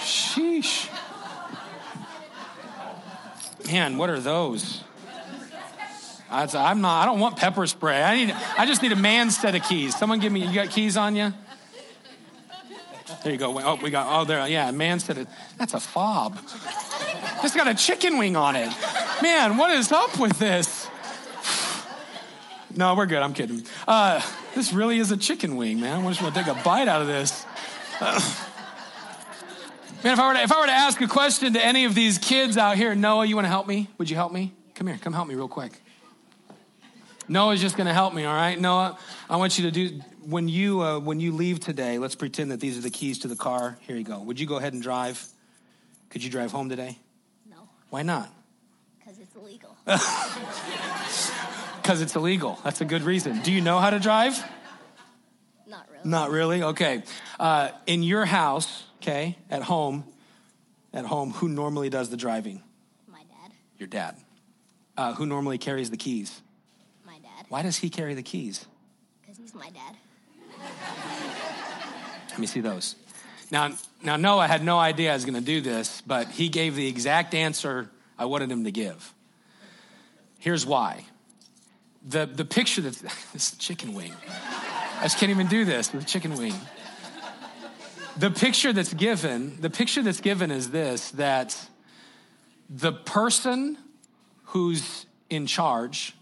Sheesh. 0.00 0.88
Man, 3.66 3.96
what 3.96 4.10
are 4.10 4.20
those? 4.20 4.82
I'm 6.32 6.80
not, 6.80 7.02
I 7.02 7.04
don't 7.04 7.20
want 7.20 7.36
pepper 7.36 7.66
spray. 7.66 8.02
I, 8.02 8.16
need, 8.16 8.34
I 8.56 8.66
just 8.66 8.82
need 8.82 8.92
a 8.92 8.96
man's 8.96 9.36
set 9.36 9.54
of 9.54 9.62
keys. 9.64 9.96
Someone 9.96 10.18
give 10.18 10.32
me, 10.32 10.46
you 10.46 10.54
got 10.54 10.70
keys 10.70 10.96
on 10.96 11.14
you? 11.14 11.32
There 13.22 13.32
you 13.32 13.38
go. 13.38 13.60
Oh, 13.60 13.78
we 13.82 13.90
got, 13.90 14.06
oh, 14.08 14.24
there, 14.24 14.48
yeah, 14.48 14.70
man 14.70 14.98
set 14.98 15.18
of, 15.18 15.28
that's 15.58 15.74
a 15.74 15.80
fob. 15.80 16.38
It's 17.44 17.54
got 17.54 17.68
a 17.68 17.74
chicken 17.74 18.18
wing 18.18 18.36
on 18.36 18.56
it. 18.56 18.72
Man, 19.22 19.56
what 19.58 19.70
is 19.70 19.92
up 19.92 20.18
with 20.18 20.38
this? 20.38 20.88
No, 22.74 22.94
we're 22.94 23.06
good. 23.06 23.22
I'm 23.22 23.34
kidding. 23.34 23.64
Uh, 23.86 24.22
this 24.54 24.72
really 24.72 24.98
is 24.98 25.10
a 25.10 25.16
chicken 25.16 25.56
wing, 25.56 25.80
man. 25.80 26.04
I 26.04 26.08
just 26.08 26.22
want 26.22 26.34
to 26.34 26.42
take 26.42 26.50
a 26.50 26.62
bite 26.64 26.88
out 26.88 27.02
of 27.02 27.06
this. 27.06 27.44
Uh, 28.00 28.18
man, 30.02 30.14
if 30.14 30.18
I, 30.18 30.28
were 30.28 30.34
to, 30.34 30.42
if 30.42 30.52
I 30.52 30.60
were 30.60 30.66
to 30.66 30.72
ask 30.72 31.00
a 31.00 31.06
question 31.06 31.52
to 31.52 31.64
any 31.64 31.84
of 31.84 31.94
these 31.94 32.16
kids 32.16 32.56
out 32.56 32.76
here, 32.76 32.94
Noah, 32.94 33.26
you 33.26 33.34
want 33.34 33.44
to 33.44 33.50
help 33.50 33.66
me? 33.66 33.88
Would 33.98 34.08
you 34.08 34.16
help 34.16 34.32
me? 34.32 34.54
Come 34.74 34.86
here. 34.86 34.98
Come 35.02 35.12
help 35.12 35.28
me 35.28 35.34
real 35.34 35.48
quick. 35.48 35.81
Noah's 37.28 37.60
just 37.60 37.76
going 37.76 37.86
to 37.86 37.92
help 37.92 38.14
me, 38.14 38.24
all 38.24 38.34
right? 38.34 38.58
Noah, 38.58 38.98
I 39.30 39.36
want 39.36 39.58
you 39.58 39.64
to 39.64 39.70
do, 39.70 40.00
when 40.26 40.48
you, 40.48 40.82
uh, 40.82 40.98
when 40.98 41.20
you 41.20 41.32
leave 41.32 41.60
today, 41.60 41.98
let's 41.98 42.14
pretend 42.14 42.50
that 42.50 42.60
these 42.60 42.76
are 42.78 42.82
the 42.82 42.90
keys 42.90 43.20
to 43.20 43.28
the 43.28 43.36
car. 43.36 43.78
Here 43.82 43.96
you 43.96 44.04
go. 44.04 44.20
Would 44.20 44.40
you 44.40 44.46
go 44.46 44.56
ahead 44.56 44.72
and 44.72 44.82
drive? 44.82 45.24
Could 46.10 46.22
you 46.24 46.30
drive 46.30 46.52
home 46.52 46.68
today? 46.68 46.98
No. 47.48 47.68
Why 47.90 48.02
not? 48.02 48.32
Because 48.98 49.18
it's 49.18 49.34
illegal. 49.34 49.76
Because 51.82 52.00
it's 52.00 52.14
illegal. 52.14 52.60
That's 52.62 52.80
a 52.80 52.84
good 52.84 53.02
reason. 53.02 53.40
Do 53.40 53.50
you 53.50 53.60
know 53.60 53.80
how 53.80 53.90
to 53.90 53.98
drive? 53.98 54.40
Not 55.66 55.88
really. 55.90 56.08
Not 56.10 56.30
really? 56.30 56.62
Okay. 56.62 57.02
Uh, 57.40 57.70
in 57.86 58.04
your 58.04 58.24
house, 58.24 58.84
okay, 59.02 59.36
at 59.50 59.62
home, 59.62 60.04
at 60.92 61.04
home, 61.04 61.32
who 61.32 61.48
normally 61.48 61.90
does 61.90 62.08
the 62.08 62.16
driving? 62.16 62.62
My 63.10 63.18
dad. 63.18 63.52
Your 63.78 63.88
dad. 63.88 64.16
Uh, 64.96 65.14
who 65.14 65.26
normally 65.26 65.58
carries 65.58 65.90
the 65.90 65.96
keys? 65.96 66.41
My 67.52 67.58
dad. 67.58 67.62
Why 67.62 67.62
does 67.62 67.76
he 67.76 67.90
carry 67.90 68.14
the 68.14 68.22
keys? 68.22 68.64
Because 69.20 69.36
he's 69.36 69.54
my 69.54 69.68
dad. 69.70 69.96
Let 72.30 72.38
me 72.38 72.46
see 72.46 72.60
those. 72.60 72.96
Now, 73.50 73.72
now 74.02 74.16
Noah 74.16 74.48
had 74.48 74.64
no 74.64 74.78
idea 74.78 75.10
I 75.10 75.14
was 75.14 75.26
going 75.26 75.34
to 75.34 75.40
do 75.40 75.60
this, 75.60 76.00
but 76.06 76.28
he 76.28 76.48
gave 76.48 76.76
the 76.76 76.88
exact 76.88 77.34
answer 77.34 77.90
I 78.18 78.24
wanted 78.24 78.50
him 78.50 78.64
to 78.64 78.72
give. 78.72 79.12
Here's 80.38 80.64
why. 80.64 81.04
The, 82.08 82.24
the 82.26 82.46
picture 82.46 82.80
that 82.80 82.94
this 83.34 83.54
chicken 83.58 83.92
wing. 83.92 84.12
I 84.98 85.02
just 85.02 85.18
can't 85.18 85.30
even 85.30 85.48
do 85.48 85.64
this 85.66 85.92
with 85.92 86.04
a 86.04 86.06
chicken 86.06 86.36
wing. 86.36 86.54
The 88.16 88.30
picture 88.30 88.72
that's 88.72 88.94
given, 88.94 89.60
the 89.60 89.70
picture 89.70 90.02
that's 90.02 90.20
given 90.20 90.50
is 90.50 90.70
this 90.70 91.10
that 91.12 91.56
the 92.70 92.92
person 92.92 93.78
who's 94.44 95.06
in 95.28 95.46
charge, 95.46 96.14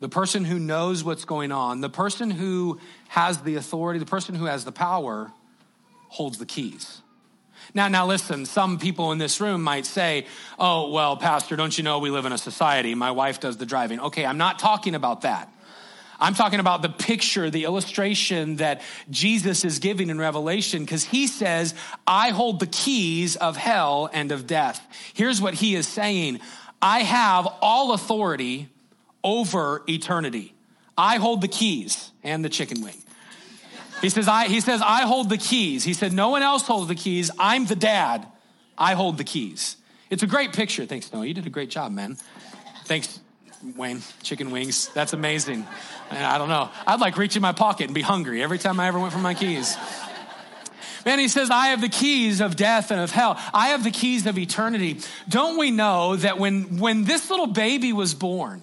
the 0.00 0.08
person 0.08 0.44
who 0.44 0.58
knows 0.58 1.02
what's 1.02 1.24
going 1.24 1.52
on, 1.52 1.80
the 1.80 1.88
person 1.88 2.30
who 2.30 2.78
has 3.08 3.38
the 3.42 3.56
authority, 3.56 3.98
the 3.98 4.06
person 4.06 4.34
who 4.34 4.44
has 4.44 4.64
the 4.64 4.72
power 4.72 5.32
holds 6.08 6.38
the 6.38 6.46
keys. 6.46 7.00
Now, 7.74 7.88
now 7.88 8.06
listen, 8.06 8.46
some 8.46 8.78
people 8.78 9.12
in 9.12 9.18
this 9.18 9.40
room 9.40 9.62
might 9.62 9.86
say, 9.86 10.26
oh, 10.58 10.90
well, 10.90 11.16
Pastor, 11.16 11.56
don't 11.56 11.76
you 11.76 11.82
know 11.82 11.98
we 11.98 12.10
live 12.10 12.26
in 12.26 12.32
a 12.32 12.38
society? 12.38 12.94
My 12.94 13.10
wife 13.10 13.40
does 13.40 13.56
the 13.56 13.66
driving. 13.66 14.00
Okay, 14.00 14.24
I'm 14.24 14.38
not 14.38 14.58
talking 14.58 14.94
about 14.94 15.22
that. 15.22 15.52
I'm 16.18 16.34
talking 16.34 16.60
about 16.60 16.80
the 16.80 16.88
picture, 16.88 17.50
the 17.50 17.64
illustration 17.64 18.56
that 18.56 18.80
Jesus 19.10 19.64
is 19.64 19.80
giving 19.80 20.08
in 20.08 20.18
Revelation, 20.18 20.82
because 20.82 21.04
he 21.04 21.26
says, 21.26 21.74
I 22.06 22.30
hold 22.30 22.60
the 22.60 22.66
keys 22.66 23.36
of 23.36 23.56
hell 23.56 24.08
and 24.12 24.32
of 24.32 24.46
death. 24.46 24.86
Here's 25.12 25.40
what 25.40 25.54
he 25.54 25.74
is 25.74 25.86
saying 25.86 26.40
I 26.80 27.00
have 27.00 27.46
all 27.60 27.92
authority 27.92 28.68
over 29.26 29.82
eternity. 29.88 30.54
I 30.96 31.16
hold 31.16 31.42
the 31.42 31.48
keys 31.48 32.12
and 32.22 32.42
the 32.44 32.48
chicken 32.48 32.80
wing. 32.80 32.96
He 34.00 34.08
says, 34.08 34.28
I, 34.28 34.46
he 34.46 34.60
says, 34.60 34.80
I 34.80 35.02
hold 35.02 35.28
the 35.28 35.36
keys. 35.36 35.82
He 35.82 35.92
said, 35.92 36.12
no 36.12 36.28
one 36.28 36.42
else 36.42 36.62
holds 36.62 36.88
the 36.88 36.94
keys. 36.94 37.30
I'm 37.38 37.66
the 37.66 37.76
dad. 37.76 38.26
I 38.78 38.94
hold 38.94 39.18
the 39.18 39.24
keys. 39.24 39.76
It's 40.10 40.22
a 40.22 40.26
great 40.26 40.52
picture. 40.52 40.86
Thanks, 40.86 41.12
Noah. 41.12 41.26
You 41.26 41.34
did 41.34 41.46
a 41.46 41.50
great 41.50 41.70
job, 41.70 41.92
man. 41.92 42.16
Thanks, 42.84 43.18
Wayne. 43.74 44.02
Chicken 44.22 44.50
wings. 44.50 44.88
That's 44.94 45.12
amazing. 45.12 45.66
I 46.10 46.38
don't 46.38 46.48
know. 46.48 46.70
I'd 46.86 47.00
like 47.00 47.16
reach 47.16 47.34
in 47.34 47.42
my 47.42 47.52
pocket 47.52 47.86
and 47.86 47.94
be 47.94 48.02
hungry 48.02 48.42
every 48.42 48.58
time 48.58 48.78
I 48.78 48.86
ever 48.86 49.00
went 49.00 49.12
for 49.12 49.18
my 49.18 49.34
keys. 49.34 49.76
Man, 51.04 51.18
he 51.18 51.28
says, 51.28 51.50
I 51.50 51.68
have 51.68 51.80
the 51.80 51.88
keys 51.88 52.40
of 52.40 52.54
death 52.54 52.90
and 52.90 53.00
of 53.00 53.10
hell. 53.10 53.40
I 53.54 53.68
have 53.68 53.82
the 53.82 53.90
keys 53.90 54.26
of 54.26 54.38
eternity. 54.38 55.00
Don't 55.28 55.56
we 55.56 55.70
know 55.70 56.16
that 56.16 56.38
when, 56.38 56.78
when 56.78 57.04
this 57.04 57.30
little 57.30 57.46
baby 57.46 57.92
was 57.92 58.12
born, 58.12 58.60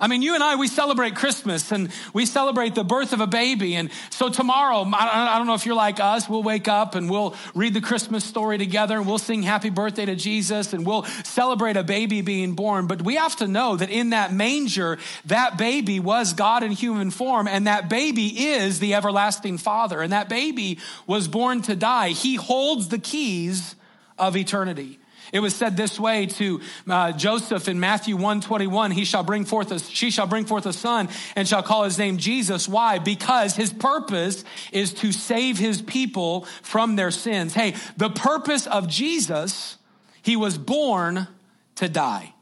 I 0.00 0.06
mean, 0.06 0.22
you 0.22 0.34
and 0.34 0.44
I, 0.44 0.54
we 0.54 0.68
celebrate 0.68 1.16
Christmas 1.16 1.72
and 1.72 1.90
we 2.12 2.24
celebrate 2.24 2.76
the 2.76 2.84
birth 2.84 3.12
of 3.12 3.20
a 3.20 3.26
baby. 3.26 3.74
And 3.74 3.90
so 4.10 4.28
tomorrow, 4.28 4.88
I 4.92 5.36
don't 5.38 5.48
know 5.48 5.54
if 5.54 5.66
you're 5.66 5.74
like 5.74 5.98
us, 5.98 6.28
we'll 6.28 6.44
wake 6.44 6.68
up 6.68 6.94
and 6.94 7.10
we'll 7.10 7.34
read 7.54 7.74
the 7.74 7.80
Christmas 7.80 8.24
story 8.24 8.58
together 8.58 8.96
and 8.96 9.06
we'll 9.08 9.18
sing 9.18 9.42
happy 9.42 9.70
birthday 9.70 10.06
to 10.06 10.14
Jesus 10.14 10.72
and 10.72 10.86
we'll 10.86 11.02
celebrate 11.24 11.76
a 11.76 11.82
baby 11.82 12.20
being 12.20 12.54
born. 12.54 12.86
But 12.86 13.02
we 13.02 13.16
have 13.16 13.34
to 13.36 13.48
know 13.48 13.76
that 13.76 13.90
in 13.90 14.10
that 14.10 14.32
manger, 14.32 14.98
that 15.26 15.58
baby 15.58 15.98
was 15.98 16.32
God 16.32 16.62
in 16.62 16.70
human 16.70 17.10
form 17.10 17.48
and 17.48 17.66
that 17.66 17.88
baby 17.88 18.50
is 18.50 18.78
the 18.78 18.94
everlasting 18.94 19.58
father. 19.58 20.00
And 20.00 20.12
that 20.12 20.28
baby 20.28 20.78
was 21.08 21.26
born 21.26 21.62
to 21.62 21.74
die. 21.74 22.10
He 22.10 22.36
holds 22.36 22.88
the 22.88 22.98
keys 22.98 23.74
of 24.16 24.36
eternity. 24.36 24.97
It 25.32 25.40
was 25.40 25.54
said 25.54 25.76
this 25.76 25.98
way 26.00 26.26
to 26.26 26.60
uh, 26.88 27.12
Joseph 27.12 27.68
in 27.68 27.78
Matthew 27.80 28.16
121, 28.16 28.90
he 28.92 29.04
shall 29.04 29.22
bring 29.22 29.44
forth 29.44 29.70
a, 29.70 29.78
she 29.78 30.10
shall 30.10 30.26
bring 30.26 30.44
forth 30.44 30.66
a 30.66 30.72
son 30.72 31.08
and 31.36 31.46
shall 31.46 31.62
call 31.62 31.84
his 31.84 31.98
name 31.98 32.16
Jesus. 32.16 32.68
Why? 32.68 32.98
Because 32.98 33.54
his 33.56 33.72
purpose 33.72 34.44
is 34.72 34.94
to 34.94 35.12
save 35.12 35.58
his 35.58 35.82
people 35.82 36.46
from 36.62 36.96
their 36.96 37.10
sins. 37.10 37.54
Hey, 37.54 37.74
the 37.96 38.10
purpose 38.10 38.66
of 38.66 38.88
Jesus, 38.88 39.76
he 40.22 40.36
was 40.36 40.56
born 40.56 41.28
to 41.76 41.88
die. 41.88 42.34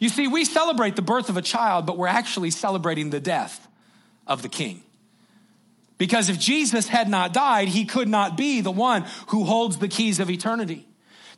You 0.00 0.08
see, 0.08 0.28
we 0.28 0.44
celebrate 0.44 0.96
the 0.96 1.02
birth 1.02 1.28
of 1.28 1.36
a 1.36 1.42
child, 1.42 1.86
but 1.86 1.96
we're 1.96 2.08
actually 2.08 2.50
celebrating 2.50 3.10
the 3.10 3.20
death 3.20 3.66
of 4.26 4.42
the 4.42 4.48
king. 4.48 4.82
Because 5.96 6.28
if 6.28 6.38
Jesus 6.38 6.86
had 6.88 7.08
not 7.08 7.32
died, 7.32 7.68
he 7.68 7.84
could 7.84 8.08
not 8.08 8.36
be 8.36 8.60
the 8.60 8.70
one 8.70 9.04
who 9.28 9.44
holds 9.44 9.78
the 9.78 9.88
keys 9.88 10.20
of 10.20 10.30
eternity. 10.30 10.86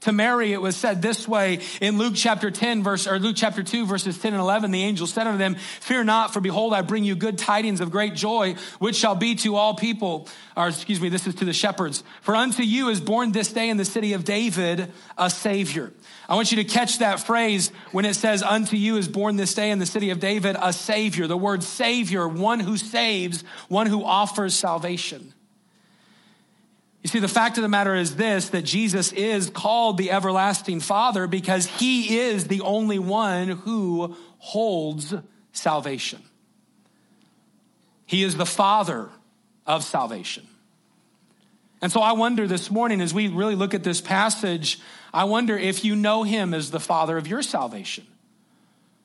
To 0.01 0.13
Mary, 0.13 0.55
it 0.55 0.63
was 0.63 0.77
said 0.77 1.03
this 1.03 1.29
way 1.29 1.61
in 1.83 1.99
Luke 1.99 2.15
chapter 2.17 2.51
10, 2.51 2.83
verse, 2.83 3.07
or 3.07 3.19
Luke 3.19 3.37
chapter 3.37 3.63
2, 3.63 3.85
verses 3.85 4.19
10 4.19 4.33
and 4.33 4.41
11. 4.41 4.71
The 4.71 4.83
angel 4.83 5.07
said 5.07 5.27
unto 5.27 5.37
them, 5.37 5.57
Fear 5.57 6.05
not, 6.05 6.33
for 6.33 6.41
behold, 6.41 6.73
I 6.73 6.81
bring 6.81 7.05
you 7.05 7.15
good 7.15 7.37
tidings 7.37 7.83
of 7.83 7.91
great 7.91 8.15
joy, 8.15 8.55
which 8.79 8.97
shall 8.97 9.15
be 9.15 9.35
to 9.37 9.57
all 9.57 9.75
people. 9.75 10.27
Or, 10.57 10.69
excuse 10.69 11.03
me, 11.03 11.11
this 11.11 11.27
is 11.27 11.35
to 11.37 11.45
the 11.45 11.53
shepherds. 11.53 12.03
For 12.23 12.35
unto 12.35 12.63
you 12.63 12.89
is 12.89 12.99
born 12.99 13.33
this 13.33 13.53
day 13.53 13.69
in 13.69 13.77
the 13.77 13.85
city 13.85 14.15
of 14.15 14.25
David 14.25 14.91
a 15.19 15.29
Savior. 15.29 15.93
I 16.31 16.35
want 16.35 16.51
you 16.51 16.57
to 16.57 16.65
catch 16.65 17.01
that 17.01 17.21
phrase 17.21 17.71
when 17.93 18.07
it 18.07 18.15
says, 18.15 18.43
Unto 18.43 18.77
you 18.77 18.97
is 18.97 19.07
born 19.07 19.37
this 19.37 19.53
day 19.53 19.71
in 19.71 19.81
the 19.81 19.87
city 19.87 20.09
of 20.11 20.19
David 20.19 20.57
a 20.59 20.73
Savior. 20.73 21.27
The 21.27 21.37
word 21.37 21.63
Savior, 21.63 22.27
one 22.27 22.61
who 22.61 22.79
saves, 22.79 23.45
one 23.69 23.87
who 23.87 24.03
offers 24.03 24.55
salvation. 24.55 25.35
You 27.03 27.09
see, 27.09 27.19
the 27.19 27.29
fact 27.29 27.57
of 27.57 27.63
the 27.63 27.69
matter 27.69 27.95
is 27.95 28.17
this 28.17 28.51
that 28.51 28.63
Jesus 28.63 29.13
is 29.13 29.49
called 29.49 29.97
the 29.97 30.11
everlasting 30.11 30.81
Father 30.81 31.27
because 31.27 31.67
he 31.67 32.19
is 32.19 32.47
the 32.47 32.61
only 32.61 32.99
one 32.99 33.49
who 33.49 34.17
holds 34.39 35.15
salvation. 35.53 36.23
He 38.05 38.23
is 38.23 38.37
the 38.37 38.47
Father 38.47 39.09
of 39.67 39.85
salvation. 39.85 40.47
And 41.81 41.91
so 41.91 42.01
I 42.01 42.13
wonder 42.13 42.47
this 42.47 42.71
morning, 42.71 43.01
as 43.01 43.15
we 43.15 43.29
really 43.29 43.55
look 43.55 43.73
at 43.73 43.83
this 43.83 44.03
passage, 44.03 44.79
I 45.15 45.25
wonder 45.25 45.57
if 45.57 45.85
you 45.85 45.97
know 45.97 46.25
him 46.25 46.53
as 46.53 46.71
the 46.71 46.81
Father 46.81 47.17
of 47.17 47.27
your 47.27 47.41
salvation. 47.41 48.07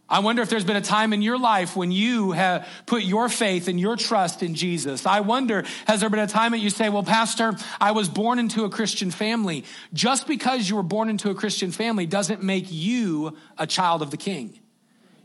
I 0.07 0.19
wonder 0.19 0.43
if 0.43 0.50
there's 0.50 0.63
been 0.63 0.75
a 0.75 0.81
time 0.81 1.13
in 1.13 1.24
your 1.24 1.39
life 1.39 1.75
when 1.75 1.91
you 1.91 2.31
have 2.33 2.67
put 2.85 3.01
your 3.01 3.27
faith 3.27 3.67
and 3.67 3.79
your 3.79 3.95
trust 3.95 4.43
in 4.43 4.53
Jesus. 4.53 5.07
I 5.07 5.21
wonder, 5.21 5.63
has 5.88 6.00
there 6.01 6.12
been 6.12 6.19
a 6.19 6.27
time 6.27 6.51
that 6.51 6.59
you 6.59 6.69
say, 6.69 6.89
well, 6.89 7.01
Pastor, 7.01 7.55
I 7.81 7.91
was 7.91 8.07
born 8.07 8.38
into 8.38 8.65
a 8.65 8.69
Christian 8.69 9.09
family. 9.09 9.65
Just 9.93 10.27
because 10.27 10.69
you 10.69 10.75
were 10.75 10.83
born 10.83 11.09
into 11.09 11.31
a 11.31 11.35
Christian 11.35 11.71
family 11.71 12.05
doesn't 12.05 12.43
make 12.43 12.65
you 12.69 13.35
a 13.57 13.65
child 13.65 14.03
of 14.03 14.12
the 14.12 14.17
king. 14.17 14.59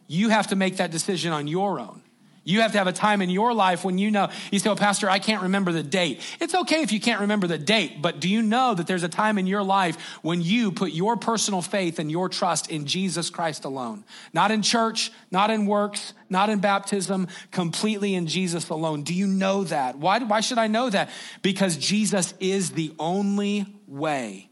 You 0.06 0.30
have 0.30 0.46
to 0.46 0.56
make 0.56 0.78
that 0.78 0.90
decision 0.90 1.32
on 1.32 1.46
your 1.46 1.78
own. 1.78 2.00
You 2.42 2.62
have 2.62 2.73
to 2.73 2.78
have 2.78 2.87
a 2.87 2.92
time 2.92 3.20
in 3.20 3.28
your 3.28 3.52
life 3.52 3.85
when 3.85 3.99
you 3.99 4.11
know, 4.11 4.30
you 4.50 4.59
say, 4.59 4.68
well, 4.68 4.76
Pastor, 4.76 5.11
I 5.11 5.18
can't 5.18 5.42
remember 5.42 5.73
the 5.73 5.82
date. 5.82 6.20
It's 6.40 6.54
okay 6.54 6.80
if 6.80 6.90
you 6.90 6.99
can't 6.99 7.20
remember 7.20 7.47
the 7.47 7.59
date, 7.59 8.00
but 8.00 8.18
do 8.18 8.28
you 8.28 8.40
know 8.40 8.75
that 8.75 8.87
there's 8.87 9.02
a 9.02 9.09
time 9.09 9.37
in 9.37 9.47
your 9.47 9.62
life 9.62 10.00
when 10.23 10.40
you 10.40 10.73
put 10.73 10.92
your 10.92 11.16
personal 11.16 11.61
faith 11.61 11.99
and 11.99 12.11
your 12.11 12.30
trust 12.30 12.70
in 12.70 12.87
Jesus 12.87 13.28
Christ 13.28 13.66
alone? 13.66 14.04
Not 14.32 14.50
in 14.50 14.62
church, 14.62 15.12
not 15.30 15.50
in 15.50 15.66
works, 15.66 16.14
not 16.30 16.49
in 16.49 16.61
baptism, 16.61 17.28
completely 17.50 18.14
in 18.14 18.26
Jesus 18.26 18.70
alone. 18.70 19.02
Do 19.02 19.12
you 19.12 19.26
know 19.26 19.64
that? 19.64 19.99
Why, 19.99 20.18
why 20.20 20.40
should 20.40 20.59
I 20.59 20.66
know 20.66 20.88
that? 20.88 21.11
Because 21.42 21.76
Jesus 21.76 22.32
is 22.40 22.70
the 22.70 22.94
only 22.99 23.66
way 23.87 24.49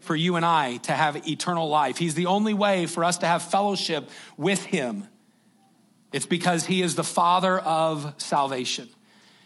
for 0.00 0.16
you 0.16 0.36
and 0.36 0.44
I 0.44 0.78
to 0.78 0.92
have 0.92 1.28
eternal 1.28 1.68
life. 1.68 1.96
He's 1.96 2.14
the 2.14 2.26
only 2.26 2.54
way 2.54 2.86
for 2.86 3.04
us 3.04 3.18
to 3.18 3.26
have 3.26 3.42
fellowship 3.42 4.08
with 4.36 4.64
Him. 4.64 5.06
It's 6.12 6.26
because 6.26 6.66
He 6.66 6.82
is 6.82 6.94
the 6.94 7.04
Father 7.04 7.58
of 7.58 8.14
salvation. 8.18 8.88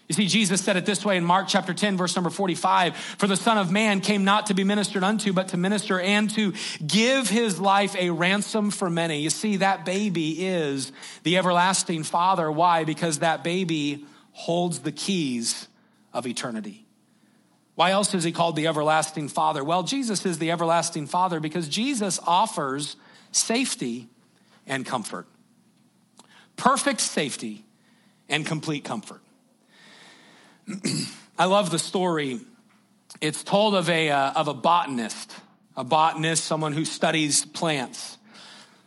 You 0.08 0.14
see, 0.14 0.26
Jesus 0.26 0.60
said 0.60 0.76
it 0.76 0.84
this 0.84 1.02
way 1.02 1.16
in 1.16 1.24
Mark 1.24 1.46
chapter 1.48 1.72
10, 1.72 1.96
verse 1.96 2.14
number 2.14 2.28
45 2.28 2.94
For 2.94 3.26
the 3.26 3.36
Son 3.36 3.56
of 3.56 3.72
Man 3.72 4.00
came 4.00 4.24
not 4.24 4.46
to 4.46 4.54
be 4.54 4.62
ministered 4.62 5.02
unto, 5.02 5.32
but 5.32 5.48
to 5.48 5.56
minister 5.56 5.98
and 5.98 6.28
to 6.30 6.52
give 6.86 7.30
his 7.30 7.58
life 7.58 7.96
a 7.96 8.10
ransom 8.10 8.70
for 8.70 8.90
many. 8.90 9.20
You 9.22 9.30
see, 9.30 9.56
that 9.56 9.86
baby 9.86 10.46
is 10.46 10.92
the 11.22 11.38
everlasting 11.38 12.02
Father. 12.02 12.52
Why? 12.52 12.84
Because 12.84 13.20
that 13.20 13.42
baby 13.42 14.04
holds 14.32 14.80
the 14.80 14.92
keys 14.92 15.68
of 16.12 16.26
eternity. 16.26 16.84
Why 17.74 17.90
else 17.90 18.14
is 18.14 18.24
he 18.24 18.30
called 18.30 18.56
the 18.56 18.66
everlasting 18.66 19.28
Father? 19.28 19.64
Well, 19.64 19.84
Jesus 19.84 20.26
is 20.26 20.38
the 20.38 20.50
everlasting 20.50 21.06
Father 21.06 21.40
because 21.40 21.66
Jesus 21.66 22.20
offers 22.26 22.96
safety 23.32 24.08
and 24.66 24.84
comfort. 24.84 25.26
Perfect 26.56 27.00
safety 27.00 27.64
and 28.28 28.46
complete 28.46 28.84
comfort. 28.84 29.20
I 31.38 31.46
love 31.46 31.70
the 31.70 31.78
story. 31.78 32.40
It's 33.20 33.42
told 33.42 33.74
of 33.74 33.88
a, 33.90 34.10
uh, 34.10 34.32
of 34.32 34.48
a 34.48 34.54
botanist, 34.54 35.34
a 35.76 35.84
botanist, 35.84 36.44
someone 36.44 36.72
who 36.72 36.84
studies 36.84 37.44
plants. 37.44 38.18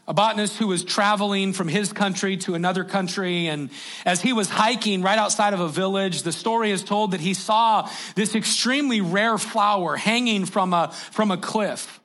A 0.08 0.14
botanist 0.14 0.58
who 0.58 0.68
was 0.68 0.86
traveling 0.86 1.52
from 1.52 1.68
his 1.68 1.92
country 1.92 2.38
to 2.38 2.56
another 2.56 2.86
country. 2.86 3.48
And 3.48 3.70
as 4.06 4.22
he 4.22 4.32
was 4.32 4.50
hiking 4.50 5.02
right 5.02 5.18
outside 5.20 5.54
of 5.54 5.60
a 5.60 5.68
village, 5.68 6.24
the 6.24 6.32
story 6.32 6.72
is 6.72 6.82
told 6.82 7.12
that 7.12 7.20
he 7.20 7.34
saw 7.34 7.90
this 8.16 8.34
extremely 8.34 9.02
rare 9.02 9.38
flower 9.38 9.98
hanging 9.98 10.46
from 10.46 10.74
a, 10.74 10.94
from 11.12 11.30
a 11.30 11.38
cliff. 11.38 11.97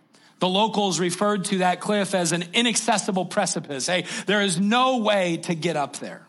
The 0.43 0.49
locals 0.49 0.99
referred 0.99 1.45
to 1.45 1.59
that 1.59 1.79
cliff 1.79 2.17
as 2.17 2.33
an 2.33 2.43
inaccessible 2.53 3.27
precipice. 3.27 3.87
Hey, 3.87 4.07
there 4.27 4.43
is 4.43 4.59
no 4.59 4.97
way 4.97 5.37
to 5.45 5.55
get 5.55 5.77
up 5.77 6.01
there. 6.01 6.27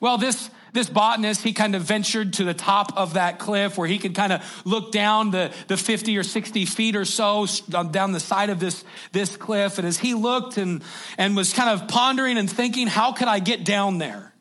Well, 0.00 0.16
this 0.16 0.48
this 0.72 0.88
botanist, 0.88 1.42
he 1.42 1.52
kind 1.52 1.76
of 1.76 1.82
ventured 1.82 2.32
to 2.34 2.44
the 2.44 2.54
top 2.54 2.96
of 2.96 3.12
that 3.12 3.38
cliff 3.38 3.76
where 3.76 3.86
he 3.86 3.98
could 3.98 4.14
kind 4.14 4.32
of 4.32 4.62
look 4.64 4.90
down 4.90 5.32
the, 5.32 5.52
the 5.68 5.76
50 5.76 6.16
or 6.16 6.22
60 6.22 6.64
feet 6.64 6.96
or 6.96 7.04
so 7.04 7.46
down 7.90 8.12
the 8.12 8.20
side 8.20 8.48
of 8.48 8.58
this, 8.58 8.84
this 9.12 9.36
cliff. 9.36 9.76
And 9.76 9.86
as 9.86 9.98
he 9.98 10.14
looked 10.14 10.56
and, 10.56 10.82
and 11.18 11.36
was 11.36 11.52
kind 11.52 11.68
of 11.68 11.88
pondering 11.88 12.38
and 12.38 12.50
thinking, 12.50 12.86
how 12.86 13.12
could 13.12 13.28
I 13.28 13.38
get 13.38 13.66
down 13.66 13.98
there? 13.98 14.32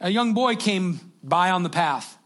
A 0.00 0.08
young 0.08 0.32
boy 0.32 0.56
came 0.56 1.00
by 1.22 1.50
on 1.50 1.64
the 1.64 1.70
path. 1.70 2.16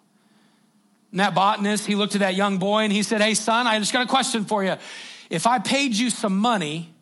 And 1.11 1.18
that 1.18 1.35
botanist, 1.35 1.85
he 1.85 1.97
looked 1.97 2.14
at 2.14 2.20
that 2.20 2.37
young 2.37 2.59
boy 2.59 2.85
and 2.85 2.92
he 2.92 3.02
said, 3.02 3.20
Hey, 3.20 3.35
son, 3.35 3.66
I 3.66 3.76
just 3.80 3.92
got 3.92 4.04
a 4.04 4.09
question 4.09 4.44
for 4.44 4.62
you. 4.62 4.76
If 5.30 5.46
I 5.46 5.60
paid 5.60 5.94
you 5.94 6.10
some 6.10 6.37
money, 6.37 6.92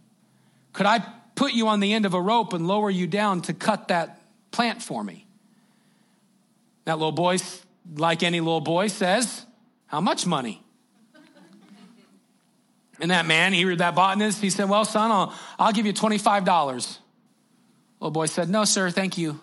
could 0.75 0.87
I 0.87 1.05
put 1.35 1.55
you 1.55 1.69
on 1.69 1.81
the 1.81 1.95
end 1.95 2.05
of 2.05 2.13
a 2.13 2.21
rope 2.21 2.53
and 2.53 2.69
lower 2.69 2.91
you 2.91 3.07
down 3.07 3.41
to 3.43 3.55
cut 3.55 3.89
that 3.89 4.21
plant 4.51 4.83
for 4.83 5.03
me? 5.03 5.27
That 6.85 6.99
little 6.99 7.13
boy, 7.13 7.39
like 7.97 8.23
any 8.23 8.41
little 8.41 8.61
boy, 8.61 8.89
says, 8.89 9.47
How 9.87 10.01
much 10.01 10.27
money? 10.27 10.63
And 13.01 13.11
that 13.11 13.27
man, 13.27 13.53
he 13.53 13.65
read 13.65 13.79
that 13.79 13.95
botanist, 13.95 14.41
he 14.41 14.51
said, 14.51 14.69
Well, 14.69 14.85
son, 14.85 15.11
I'll, 15.11 15.35
I'll 15.59 15.73
give 15.73 15.87
you 15.87 15.93
$25. 15.93 16.99
Little 18.01 18.11
boy 18.11 18.27
said, 18.27 18.49
No, 18.49 18.65
sir, 18.65 18.91
thank 18.91 19.17
you. 19.17 19.41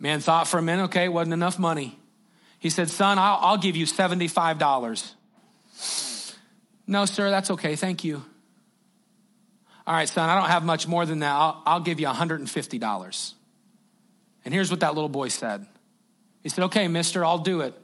Man 0.00 0.20
thought 0.20 0.48
for 0.48 0.58
a 0.58 0.62
minute, 0.62 0.84
okay, 0.84 1.04
it 1.04 1.12
wasn't 1.12 1.34
enough 1.34 1.58
money. 1.58 1.98
He 2.58 2.70
said, 2.70 2.88
Son, 2.88 3.18
I'll, 3.18 3.38
I'll 3.40 3.58
give 3.58 3.76
you 3.76 3.86
$75. 3.86 5.12
No, 6.88 7.04
sir, 7.04 7.30
that's 7.30 7.50
okay, 7.50 7.76
thank 7.76 8.02
you. 8.02 8.24
All 9.86 9.94
right, 9.94 10.08
son, 10.08 10.28
I 10.28 10.34
don't 10.34 10.48
have 10.48 10.64
much 10.64 10.88
more 10.88 11.04
than 11.06 11.20
that. 11.20 11.32
I'll, 11.32 11.62
I'll 11.66 11.80
give 11.80 12.00
you 12.00 12.06
$150. 12.06 13.34
And 14.44 14.54
here's 14.54 14.70
what 14.70 14.80
that 14.80 14.94
little 14.94 15.08
boy 15.08 15.28
said 15.28 15.66
he 16.42 16.48
said, 16.48 16.64
Okay, 16.64 16.88
mister, 16.88 17.24
I'll 17.24 17.38
do 17.38 17.60
it. 17.60 17.74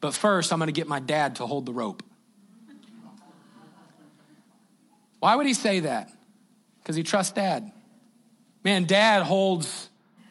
But 0.00 0.14
first, 0.14 0.52
I'm 0.52 0.58
going 0.58 0.66
to 0.68 0.72
get 0.72 0.88
my 0.88 1.00
dad 1.00 1.36
to 1.36 1.46
hold 1.46 1.66
the 1.66 1.72
rope. 1.72 2.02
Why 5.20 5.34
would 5.34 5.46
he 5.46 5.54
say 5.54 5.80
that? 5.80 6.10
Because 6.80 6.96
he 6.96 7.02
trusts 7.02 7.32
dad. 7.32 7.70
Man, 8.64 8.84
dad 8.84 9.22
holds 9.22 9.87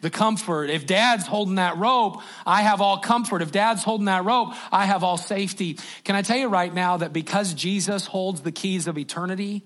the 0.07 0.17
comfort. 0.17 0.69
If 0.69 0.85
dad's 0.85 1.27
holding 1.27 1.55
that 1.55 1.77
rope, 1.77 2.21
I 2.45 2.61
have 2.61 2.79
all 2.79 2.99
comfort. 2.99 3.41
If 3.41 3.51
dad's 3.51 3.83
holding 3.83 4.05
that 4.05 4.23
rope, 4.23 4.53
I 4.71 4.85
have 4.85 5.03
all 5.03 5.17
safety. 5.17 5.77
Can 6.05 6.15
I 6.15 6.21
tell 6.21 6.37
you 6.37 6.47
right 6.47 6.73
now 6.73 6.95
that 6.97 7.11
because 7.11 7.53
Jesus 7.53 8.05
holds 8.05 8.39
the 8.39 8.53
keys 8.53 8.87
of 8.87 8.97
eternity, 8.97 9.63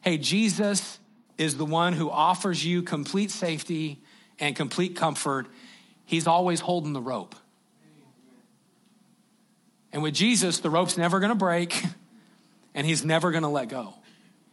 hey, 0.00 0.16
Jesus 0.16 1.00
is 1.38 1.56
the 1.56 1.64
one 1.64 1.92
who 1.92 2.08
offers 2.08 2.64
you 2.64 2.82
complete 2.82 3.32
safety 3.32 4.00
and 4.38 4.54
complete 4.54 4.94
comfort 4.94 5.48
He's 6.10 6.26
always 6.26 6.58
holding 6.58 6.92
the 6.92 7.00
rope. 7.00 7.36
And 9.92 10.02
with 10.02 10.12
Jesus, 10.12 10.58
the 10.58 10.68
rope's 10.68 10.98
never 10.98 11.20
to 11.20 11.36
break 11.36 11.84
and 12.74 12.84
he's 12.84 13.04
never 13.04 13.30
to 13.44 13.46
let 13.46 13.68
go. 13.68 13.94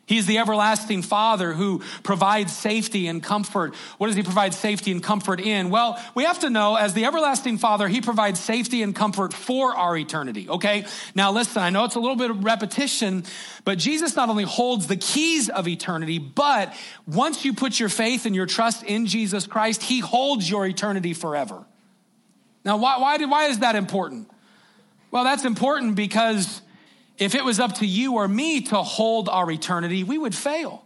He's 0.07 0.25
the 0.25 0.37
everlasting 0.37 1.01
Father 1.01 1.51
who 1.51 1.81
provides 2.01 2.55
safety 2.55 3.07
and 3.07 3.21
comfort. 3.21 3.75
What 3.97 4.07
does 4.07 4.15
He 4.15 4.23
provide 4.23 4.53
safety 4.53 4.93
and 4.93 5.03
comfort 5.03 5.41
in? 5.41 5.69
Well, 5.69 6.01
we 6.15 6.23
have 6.23 6.39
to 6.39 6.49
know 6.49 6.75
as 6.75 6.93
the 6.93 7.03
everlasting 7.03 7.57
Father, 7.57 7.89
He 7.89 7.99
provides 7.99 8.39
safety 8.39 8.81
and 8.81 8.95
comfort 8.95 9.33
for 9.33 9.75
our 9.75 9.97
eternity, 9.97 10.47
okay? 10.47 10.85
Now, 11.13 11.33
listen, 11.33 11.61
I 11.61 11.71
know 11.71 11.83
it's 11.83 11.95
a 11.95 11.99
little 11.99 12.15
bit 12.15 12.31
of 12.31 12.45
repetition, 12.45 13.25
but 13.65 13.77
Jesus 13.77 14.15
not 14.15 14.29
only 14.29 14.45
holds 14.45 14.87
the 14.87 14.95
keys 14.95 15.49
of 15.49 15.67
eternity, 15.67 16.19
but 16.19 16.73
once 17.05 17.43
you 17.43 17.53
put 17.53 17.77
your 17.77 17.89
faith 17.89 18.25
and 18.25 18.33
your 18.33 18.45
trust 18.45 18.83
in 18.83 19.07
Jesus 19.07 19.45
Christ, 19.45 19.83
He 19.83 19.99
holds 19.99 20.49
your 20.49 20.65
eternity 20.65 21.13
forever. 21.13 21.65
Now, 22.63 22.77
why, 22.77 22.97
why, 22.97 23.17
why 23.25 23.45
is 23.47 23.59
that 23.59 23.75
important? 23.75 24.31
Well, 25.11 25.25
that's 25.25 25.43
important 25.43 25.95
because 25.95 26.61
if 27.17 27.35
it 27.35 27.43
was 27.43 27.59
up 27.59 27.75
to 27.75 27.85
you 27.85 28.15
or 28.15 28.27
me 28.27 28.61
to 28.61 28.77
hold 28.77 29.29
our 29.29 29.49
eternity, 29.49 30.03
we 30.03 30.17
would 30.17 30.35
fail. 30.35 30.83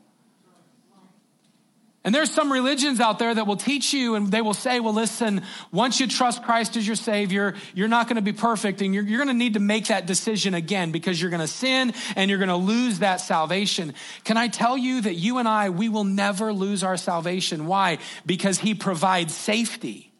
And 2.03 2.15
there's 2.15 2.31
some 2.31 2.51
religions 2.51 2.99
out 2.99 3.19
there 3.19 3.33
that 3.33 3.45
will 3.45 3.57
teach 3.57 3.93
you 3.93 4.15
and 4.15 4.31
they 4.31 4.41
will 4.41 4.55
say, 4.55 4.79
well, 4.79 4.93
listen, 4.93 5.43
once 5.71 5.99
you 5.99 6.07
trust 6.07 6.41
Christ 6.41 6.75
as 6.75 6.87
your 6.87 6.95
Savior, 6.95 7.53
you're 7.75 7.87
not 7.87 8.07
going 8.07 8.15
to 8.15 8.23
be 8.23 8.33
perfect 8.33 8.81
and 8.81 8.91
you're, 8.91 9.03
you're 9.03 9.19
going 9.19 9.27
to 9.27 9.35
need 9.35 9.53
to 9.53 9.59
make 9.59 9.87
that 9.87 10.07
decision 10.07 10.55
again 10.55 10.91
because 10.91 11.21
you're 11.21 11.29
going 11.29 11.41
to 11.41 11.47
sin 11.47 11.93
and 12.15 12.27
you're 12.27 12.39
going 12.39 12.49
to 12.49 12.55
lose 12.55 12.99
that 12.99 13.21
salvation. 13.21 13.93
Can 14.23 14.35
I 14.35 14.47
tell 14.47 14.75
you 14.75 15.01
that 15.01 15.13
you 15.13 15.37
and 15.37 15.47
I, 15.47 15.69
we 15.69 15.89
will 15.89 16.03
never 16.03 16.51
lose 16.51 16.83
our 16.83 16.97
salvation? 16.97 17.67
Why? 17.67 17.99
Because 18.25 18.57
He 18.57 18.73
provides 18.73 19.35
safety. 19.35 20.11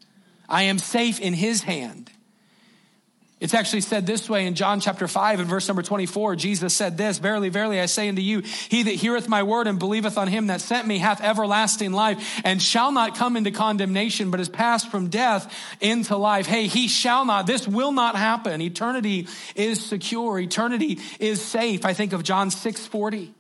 I 0.48 0.64
am 0.64 0.78
safe 0.78 1.20
in 1.20 1.34
His 1.34 1.64
hand. 1.64 2.12
It's 3.42 3.56
actually 3.56 3.82
said 3.82 4.06
this 4.06 4.30
way 4.30 4.46
in 4.46 4.54
John 4.54 4.80
chapter 4.80 5.08
5 5.08 5.40
and 5.40 5.50
verse 5.50 5.68
number 5.68 5.82
24. 5.82 6.36
Jesus 6.36 6.76
said 6.76 6.96
this, 6.96 7.18
Verily, 7.18 7.50
verily, 7.50 7.82
I 7.82 7.88
say 7.88 8.08
unto 8.08 8.22
you, 8.22 8.44
he 8.70 8.84
that 8.84 8.92
heareth 8.92 9.28
my 9.28 9.42
word 9.42 9.66
and 9.66 9.80
believeth 9.80 10.20
on 10.20 10.28
him 10.28 10.48
that 10.48 10.62
sent 10.62 10.88
me 10.88 11.00
hath 11.00 11.22
everlasting 11.22 11.92
life 11.92 12.40
and 12.44 12.62
shall 12.62 12.92
not 12.92 13.16
come 13.16 13.36
into 13.36 13.50
condemnation, 13.50 14.30
but 14.30 14.40
is 14.40 14.48
passed 14.48 14.92
from 14.92 15.10
death 15.10 15.52
into 15.82 16.18
life. 16.18 16.46
Hey, 16.46 16.68
he 16.68 16.88
shall 16.88 17.26
not, 17.26 17.48
this 17.48 17.68
will 17.68 17.92
not 17.92 18.16
happen. 18.16 18.62
Eternity 18.62 19.28
is 19.56 19.84
secure. 19.84 20.40
Eternity 20.40 21.00
is 21.20 21.42
safe. 21.42 21.84
I 21.84 21.96
think 21.96 22.14
of 22.14 22.22
John 22.22 22.52
6 22.52 22.86
40. 22.86 23.34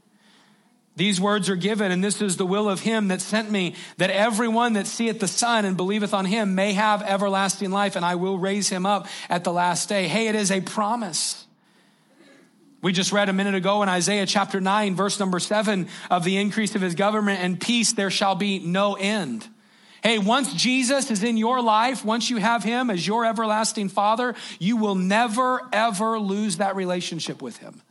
These 0.96 1.22
words 1.22 1.50
are 1.50 1.56
given, 1.56 1.92
and 1.92 2.04
this 2.04 2.22
is 2.22 2.36
the 2.36 2.46
will 2.46 2.70
of 2.70 2.82
him 2.82 3.08
that 3.08 3.22
sent 3.22 3.50
me, 3.50 3.76
that 3.98 4.10
everyone 4.10 4.74
that 4.74 4.88
seeth 4.88 5.20
the 5.20 5.28
Son 5.28 5.64
and 5.64 5.78
believeth 5.78 6.14
on 6.14 6.26
him 6.26 6.54
may 6.54 6.74
have 6.74 7.02
everlasting 7.02 7.72
life, 7.72 7.96
and 7.96 8.04
I 8.04 8.16
will 8.16 8.38
raise 8.38 8.68
him 8.68 8.86
up 8.86 9.08
at 9.30 9.44
the 9.44 9.54
last 9.54 9.88
day. 9.88 10.08
Hey, 10.08 10.28
it 10.28 10.36
is 10.36 10.52
a 10.52 10.60
promise. 10.60 11.46
We 12.82 12.92
just 12.92 13.12
read 13.12 13.30
a 13.30 13.34
minute 13.34 13.56
ago 13.56 13.84
in 13.84 13.90
Isaiah 13.90 14.26
chapter 14.26 14.60
9, 14.60 14.96
verse 14.96 15.20
number 15.20 15.40
7 15.40 15.88
of 16.10 16.24
the 16.26 16.38
increase 16.38 16.76
of 16.76 16.82
his 16.82 16.96
government 16.96 17.40
and 17.42 17.60
peace, 17.60 17.94
there 17.94 18.10
shall 18.10 18.36
be 18.36 18.60
no 18.60 18.96
end. 18.96 19.48
Hey, 20.04 20.18
once 20.18 20.52
Jesus 20.54 21.12
is 21.12 21.24
in 21.24 21.38
your 21.38 21.62
life, 21.62 22.04
once 22.04 22.30
you 22.30 22.38
have 22.38 22.64
him 22.64 22.90
as 22.90 23.06
your 23.06 23.24
everlasting 23.24 23.88
father, 23.88 24.34
you 24.60 24.78
will 24.78 24.96
never, 24.96 25.62
ever 25.72 26.20
lose 26.20 26.58
that 26.58 26.76
relationship 26.76 27.40
with 27.40 27.58
him. 27.58 27.82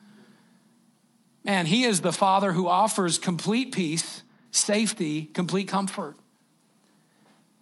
Man, 1.45 1.67
He 1.67 1.85
is 1.85 2.01
the 2.01 2.13
Father 2.13 2.53
who 2.53 2.69
offers 2.69 3.19
complete 3.19 3.73
peace, 3.73 4.23
safety, 4.51 5.27
complete 5.33 5.69
comfort. 5.69 6.17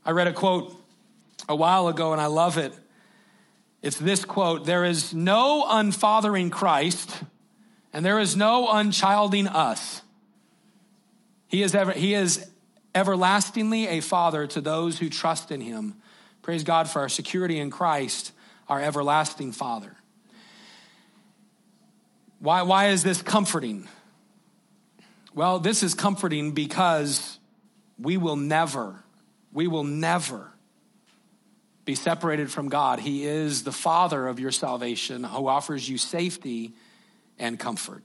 I 0.04 0.12
read 0.12 0.26
a 0.26 0.32
quote 0.32 0.74
a 1.48 1.56
while 1.56 1.88
ago 1.88 2.12
and 2.12 2.20
I 2.20 2.26
love 2.26 2.58
it. 2.58 2.72
It's 3.82 3.98
this 3.98 4.24
quote 4.24 4.64
There 4.64 4.84
is 4.84 5.14
no 5.14 5.64
unfathering 5.68 6.50
Christ, 6.50 7.22
and 7.92 8.04
there 8.04 8.18
is 8.18 8.36
no 8.36 8.68
unchilding 8.68 9.46
us. 9.46 10.02
He 11.46 11.62
is, 11.62 11.74
ever, 11.74 11.92
he 11.92 12.14
is 12.14 12.50
everlastingly 12.94 13.86
a 13.86 14.00
father 14.00 14.46
to 14.48 14.60
those 14.60 14.98
who 14.98 15.08
trust 15.08 15.50
in 15.50 15.60
him. 15.60 15.94
Praise 16.42 16.64
God 16.64 16.88
for 16.88 17.00
our 17.00 17.08
security 17.08 17.58
in 17.58 17.70
Christ, 17.70 18.32
our 18.68 18.80
everlasting 18.80 19.52
Father. 19.52 19.97
Why, 22.40 22.62
why 22.62 22.88
is 22.88 23.02
this 23.02 23.20
comforting? 23.20 23.88
Well, 25.34 25.58
this 25.58 25.82
is 25.82 25.94
comforting 25.94 26.52
because 26.52 27.38
we 27.98 28.16
will 28.16 28.36
never, 28.36 29.02
we 29.52 29.66
will 29.66 29.84
never 29.84 30.52
be 31.84 31.94
separated 31.94 32.50
from 32.50 32.68
God. 32.68 33.00
He 33.00 33.24
is 33.24 33.64
the 33.64 33.72
Father 33.72 34.28
of 34.28 34.38
your 34.38 34.52
salvation 34.52 35.24
who 35.24 35.48
offers 35.48 35.88
you 35.88 35.98
safety 35.98 36.74
and 37.38 37.58
comfort. 37.58 38.04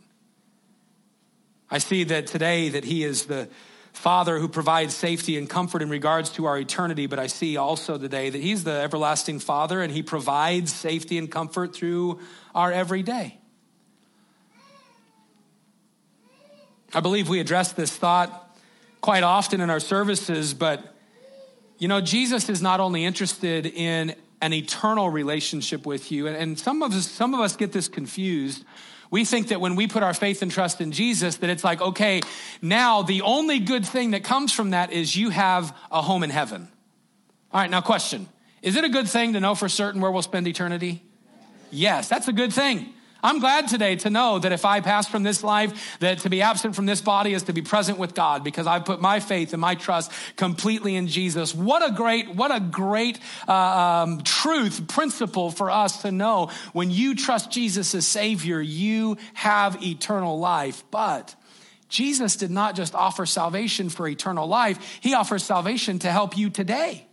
I 1.69 1.79
see 1.79 2.03
that 2.05 2.27
today 2.27 2.69
that 2.69 2.85
He 2.85 3.03
is 3.03 3.25
the 3.25 3.49
Father 3.91 4.39
who 4.39 4.47
provides 4.47 4.95
safety 4.95 5.37
and 5.37 5.49
comfort 5.49 5.81
in 5.81 5.89
regards 5.89 6.29
to 6.31 6.45
our 6.45 6.57
eternity, 6.57 7.05
but 7.05 7.19
I 7.19 7.27
see 7.27 7.57
also 7.57 7.97
today 7.97 8.31
that 8.31 8.41
He's 8.41 8.63
the 8.63 8.71
everlasting 8.71 9.39
Father 9.39 9.81
and 9.81 9.91
He 9.91 10.01
provides 10.01 10.73
safety 10.73 11.17
and 11.17 11.29
comfort 11.29 11.75
through 11.75 12.19
our 12.55 12.71
everyday. 12.71 13.37
I 16.95 16.99
believe 16.99 17.27
we 17.27 17.39
address 17.39 17.71
this 17.71 17.95
thought 17.95 18.55
quite 19.01 19.23
often 19.23 19.61
in 19.61 19.71
our 19.71 19.79
services, 19.79 20.53
but 20.53 20.95
you 21.79 21.87
know, 21.87 22.01
Jesus 22.01 22.49
is 22.49 22.61
not 22.61 22.79
only 22.79 23.03
interested 23.03 23.65
in 23.65 24.15
an 24.41 24.53
eternal 24.53 25.09
relationship 25.09 25.85
with 25.85 26.11
you, 26.11 26.27
and, 26.27 26.59
some 26.59 26.83
of 26.83 26.93
us, 26.93 27.07
some 27.09 27.33
of 27.33 27.39
us 27.39 27.55
get 27.55 27.71
this 27.71 27.87
confused. 27.87 28.63
We 29.09 29.25
think 29.25 29.47
that 29.47 29.59
when 29.59 29.75
we 29.75 29.87
put 29.87 30.03
our 30.03 30.13
faith 30.13 30.41
and 30.43 30.51
trust 30.51 30.81
in 30.81 30.91
Jesus, 30.91 31.37
that 31.37 31.49
it's 31.49 31.63
like, 31.63 31.81
okay, 31.81 32.21
now 32.61 33.01
the 33.01 33.21
only 33.23 33.59
good 33.59 33.85
thing 33.85 34.11
that 34.11 34.23
comes 34.23 34.53
from 34.53 34.69
that 34.69 34.91
is 34.91 35.15
you 35.15 35.31
have 35.31 35.75
a 35.91 36.01
home 36.01 36.23
in 36.23 36.29
heaven. 36.29 36.67
All 37.51 37.59
right, 37.59 37.69
now 37.69 37.81
question. 37.81 38.29
Is 38.61 38.75
it 38.75 38.83
a 38.83 38.89
good 38.89 39.07
thing 39.07 39.33
to 39.33 39.39
know 39.39 39.55
for 39.55 39.67
certain 39.67 39.99
where 39.99 40.11
we'll 40.11 40.21
spend 40.21 40.47
eternity? 40.47 41.03
Yes, 41.71 42.07
that's 42.07 42.27
a 42.27 42.33
good 42.33 42.53
thing. 42.53 42.93
I'm 43.23 43.39
glad 43.39 43.69
today 43.69 43.95
to 43.95 44.09
know 44.09 44.37
that 44.37 44.51
if 44.51 44.65
I 44.65 44.81
pass 44.81 45.07
from 45.07 45.23
this 45.23 45.45
life, 45.45 45.97
that 45.99 46.19
to 46.19 46.29
be 46.29 46.41
absent 46.41 46.75
from 46.75 46.85
this 46.85 46.99
body 46.99 47.33
is 47.33 47.43
to 47.43 47.53
be 47.53 47.61
present 47.61 47.97
with 47.97 48.13
God 48.13 48.43
because 48.43 48.67
I've 48.67 48.83
put 48.83 48.99
my 48.99 49.21
faith 49.21 49.53
and 49.53 49.61
my 49.61 49.75
trust 49.75 50.11
completely 50.35 50.97
in 50.97 51.07
Jesus. 51.07 51.55
What 51.55 51.89
a 51.89 51.93
great, 51.93 52.35
what 52.35 52.53
a 52.53 52.59
great 52.59 53.19
uh, 53.47 53.53
um, 53.53 54.21
truth, 54.23 54.89
principle 54.89 55.51
for 55.51 55.71
us 55.71 56.01
to 56.01 56.11
know. 56.11 56.51
When 56.73 56.91
you 56.91 57.15
trust 57.15 57.49
Jesus 57.49 57.95
as 57.95 58.05
Savior, 58.05 58.59
you 58.59 59.15
have 59.33 59.81
eternal 59.81 60.37
life. 60.37 60.83
But 60.91 61.33
Jesus 61.87 62.35
did 62.35 62.51
not 62.51 62.75
just 62.75 62.93
offer 62.93 63.25
salvation 63.25 63.87
for 63.87 64.05
eternal 64.05 64.47
life, 64.47 64.99
He 64.99 65.13
offers 65.13 65.43
salvation 65.43 65.99
to 65.99 66.11
help 66.11 66.37
you 66.37 66.49
today. 66.49 67.07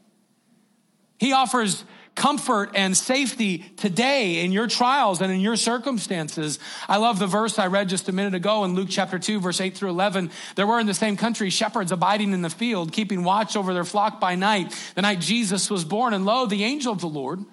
He 1.18 1.34
offers 1.34 1.84
comfort 2.14 2.72
and 2.74 2.96
safety 2.96 3.58
today 3.76 4.44
in 4.44 4.52
your 4.52 4.66
trials 4.66 5.20
and 5.20 5.32
in 5.32 5.40
your 5.40 5.56
circumstances. 5.56 6.58
I 6.88 6.98
love 6.98 7.18
the 7.18 7.26
verse 7.26 7.58
I 7.58 7.68
read 7.68 7.88
just 7.88 8.08
a 8.08 8.12
minute 8.12 8.34
ago 8.34 8.64
in 8.64 8.74
Luke 8.74 8.88
chapter 8.90 9.18
2, 9.18 9.40
verse 9.40 9.60
8 9.60 9.76
through 9.76 9.90
11. 9.90 10.30
There 10.56 10.66
were 10.66 10.80
in 10.80 10.86
the 10.86 10.94
same 10.94 11.16
country 11.16 11.50
shepherds 11.50 11.92
abiding 11.92 12.32
in 12.32 12.42
the 12.42 12.50
field, 12.50 12.92
keeping 12.92 13.24
watch 13.24 13.56
over 13.56 13.72
their 13.72 13.84
flock 13.84 14.20
by 14.20 14.34
night, 14.34 14.74
the 14.94 15.02
night 15.02 15.20
Jesus 15.20 15.70
was 15.70 15.84
born. 15.84 16.14
And 16.14 16.26
lo, 16.26 16.46
the 16.46 16.64
angel 16.64 16.92
of 16.92 17.00
the 17.00 17.08
Lord 17.08 17.44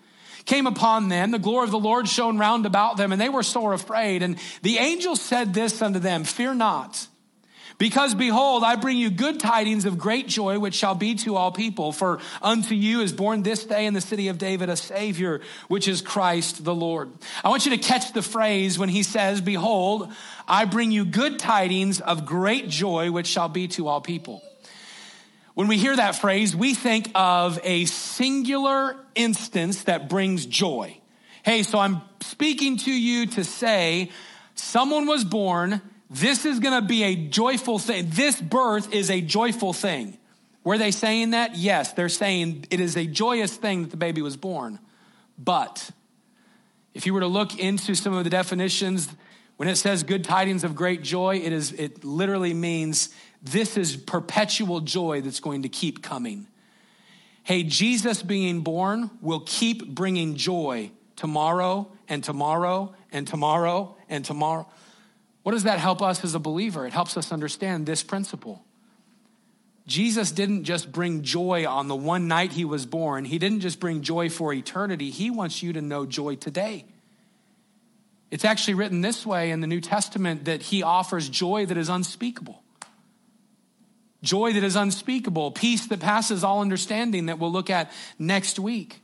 came 0.46 0.66
upon 0.66 1.10
them. 1.10 1.32
The 1.32 1.40
glory 1.40 1.66
of 1.66 1.72
the 1.72 1.80
Lord 1.80 2.08
shone 2.08 2.38
round 2.38 2.66
about 2.66 2.98
them, 2.98 3.12
and 3.12 3.22
they 3.22 3.30
were 3.30 3.44
sore 3.44 3.74
afraid. 3.74 4.24
And 4.24 4.38
the 4.64 4.78
angel 4.78 5.16
said 5.16 5.54
this 5.54 5.82
unto 5.82 6.00
them 6.00 6.24
Fear 6.24 6.56
not. 6.56 7.08
Because 7.78 8.16
behold, 8.16 8.64
I 8.64 8.76
bring 8.76 8.98
you 8.98 9.12
good 9.12 9.40
tidings 9.40 9.86
of 9.86 10.00
great 10.00 10.28
joy, 10.28 10.58
which 10.58 10.74
shall 10.74 10.96
be 10.96 11.14
to 11.16 11.36
all 11.36 11.52
people. 11.52 11.92
For 11.92 12.20
unto 12.42 12.74
you 12.74 13.02
is 13.02 13.14
born 13.14 13.44
this 13.44 13.66
day 13.66 13.86
in 13.86 13.94
the 13.94 14.02
city 14.02 14.30
of 14.30 14.40
David 14.40 14.70
a 14.70 14.76
Savior, 14.76 15.42
which 15.68 15.88
is 15.88 16.02
Christ 16.02 16.64
the 16.64 16.74
Lord. 16.74 17.12
I 17.44 17.50
want 17.50 17.66
you 17.66 17.72
to 17.72 17.78
catch 17.78 18.14
the 18.14 18.24
phrase 18.24 18.80
when 18.80 18.90
he 18.90 19.04
says, 19.04 19.42
Behold, 19.42 20.12
I 20.48 20.66
bring 20.66 20.92
you 20.92 21.06
good 21.06 21.38
tidings 21.38 22.02
of 22.02 22.26
great 22.26 22.68
joy, 22.68 23.12
which 23.12 23.28
shall 23.28 23.50
be 23.50 23.68
to 23.70 23.88
all 23.88 24.02
people. 24.02 24.42
When 25.54 25.68
we 25.68 25.78
hear 25.78 25.96
that 25.96 26.16
phrase, 26.16 26.56
we 26.56 26.74
think 26.74 27.12
of 27.14 27.60
a 27.64 27.86
singular 27.86 28.96
instance 29.14 29.84
that 29.84 30.10
brings 30.10 30.48
joy. 30.48 30.98
Hey, 31.44 31.62
so 31.62 31.78
I'm 31.78 32.02
speaking 32.22 32.78
to 32.78 32.92
you 32.92 33.28
to 33.28 33.44
say 33.44 34.10
someone 34.56 35.06
was 35.06 35.24
born 35.24 35.82
this 36.10 36.46
is 36.46 36.60
going 36.60 36.82
to 36.82 36.88
be 36.88 37.04
a 37.04 37.16
joyful 37.16 37.80
thing. 37.80 38.08
This 38.10 38.40
birth 38.40 38.94
is 38.94 39.10
a 39.10 39.22
joyful 39.22 39.74
thing. 39.74 40.18
Were 40.64 40.78
they 40.78 40.92
saying 40.92 41.32
that? 41.32 41.56
Yes, 41.56 41.94
they're 41.94 42.10
saying 42.10 42.66
it 42.70 42.80
is 42.80 42.98
a 42.98 43.06
joyous 43.06 43.56
thing 43.56 43.84
that 43.84 43.92
the 43.92 43.98
baby 43.98 44.22
was 44.22 44.38
born. 44.38 44.80
But 45.38 45.90
if 46.94 47.06
you 47.06 47.14
were 47.14 47.20
to 47.22 47.28
look 47.28 47.58
into 47.58 47.96
some 47.96 48.14
of 48.14 48.24
the 48.24 48.30
definitions, 48.30 49.10
when 49.58 49.68
it 49.70 49.76
says 49.76 50.04
good 50.04 50.24
tidings 50.24 50.64
of 50.64 50.76
great 50.76 51.04
joy, 51.04 51.38
it 51.38 51.52
is 51.54 51.72
it 51.74 52.04
literally 52.04 52.54
means 52.54 53.10
this 53.42 53.78
is 53.78 53.96
perpetual 53.96 54.82
joy 54.82 55.22
that's 55.22 55.40
going 55.40 55.64
to 55.64 55.70
keep 55.70 56.04
coming. 56.04 56.48
Hey, 57.44 57.64
Jesus 57.64 58.22
being 58.22 58.62
born 58.62 59.10
will 59.22 59.42
keep 59.46 59.88
bringing 59.88 60.36
joy 60.36 60.92
tomorrow 61.16 61.90
and 62.10 62.24
tomorrow 62.24 62.94
and 63.12 63.26
tomorrow 63.26 63.96
and 64.10 64.26
tomorrow. 64.26 64.68
What 65.48 65.54
does 65.54 65.64
that 65.64 65.80
help 65.80 66.02
us 66.02 66.26
as 66.26 66.36
a 66.36 66.40
believer? 66.40 66.86
It 66.86 66.92
helps 66.92 67.16
us 67.16 67.32
understand 67.32 67.86
this 67.86 68.04
principle. 68.04 68.66
Jesus 69.86 70.34
didn't 70.34 70.66
just 70.66 70.92
bring 70.92 71.24
joy 71.24 71.66
on 71.66 71.88
the 71.88 71.96
one 71.96 72.28
night 72.28 72.52
he 72.52 72.66
was 72.66 72.86
born, 72.86 73.24
he 73.24 73.40
didn't 73.40 73.62
just 73.62 73.80
bring 73.80 74.02
joy 74.02 74.30
for 74.30 74.52
eternity. 74.52 75.10
He 75.10 75.32
wants 75.32 75.64
you 75.64 75.72
to 75.72 75.82
know 75.82 76.06
joy 76.06 76.36
today. 76.36 76.84
It's 78.30 78.44
actually 78.44 78.74
written 78.74 79.00
this 79.00 79.26
way 79.26 79.52
in 79.52 79.62
the 79.62 79.68
New 79.68 79.80
Testament 79.80 80.44
that 80.44 80.64
he 80.64 80.84
offers 80.84 81.30
joy 81.30 81.66
that 81.68 81.78
is 81.78 81.88
unspeakable. 81.88 82.62
Joy 84.22 84.52
that 84.52 84.66
is 84.66 84.76
unspeakable, 84.76 85.52
peace 85.52 85.88
that 85.88 86.02
passes 86.02 86.44
all 86.44 86.60
understanding 86.60 87.28
that 87.28 87.40
we'll 87.40 87.54
look 87.54 87.70
at 87.70 87.90
next 88.20 88.60
week. 88.60 89.00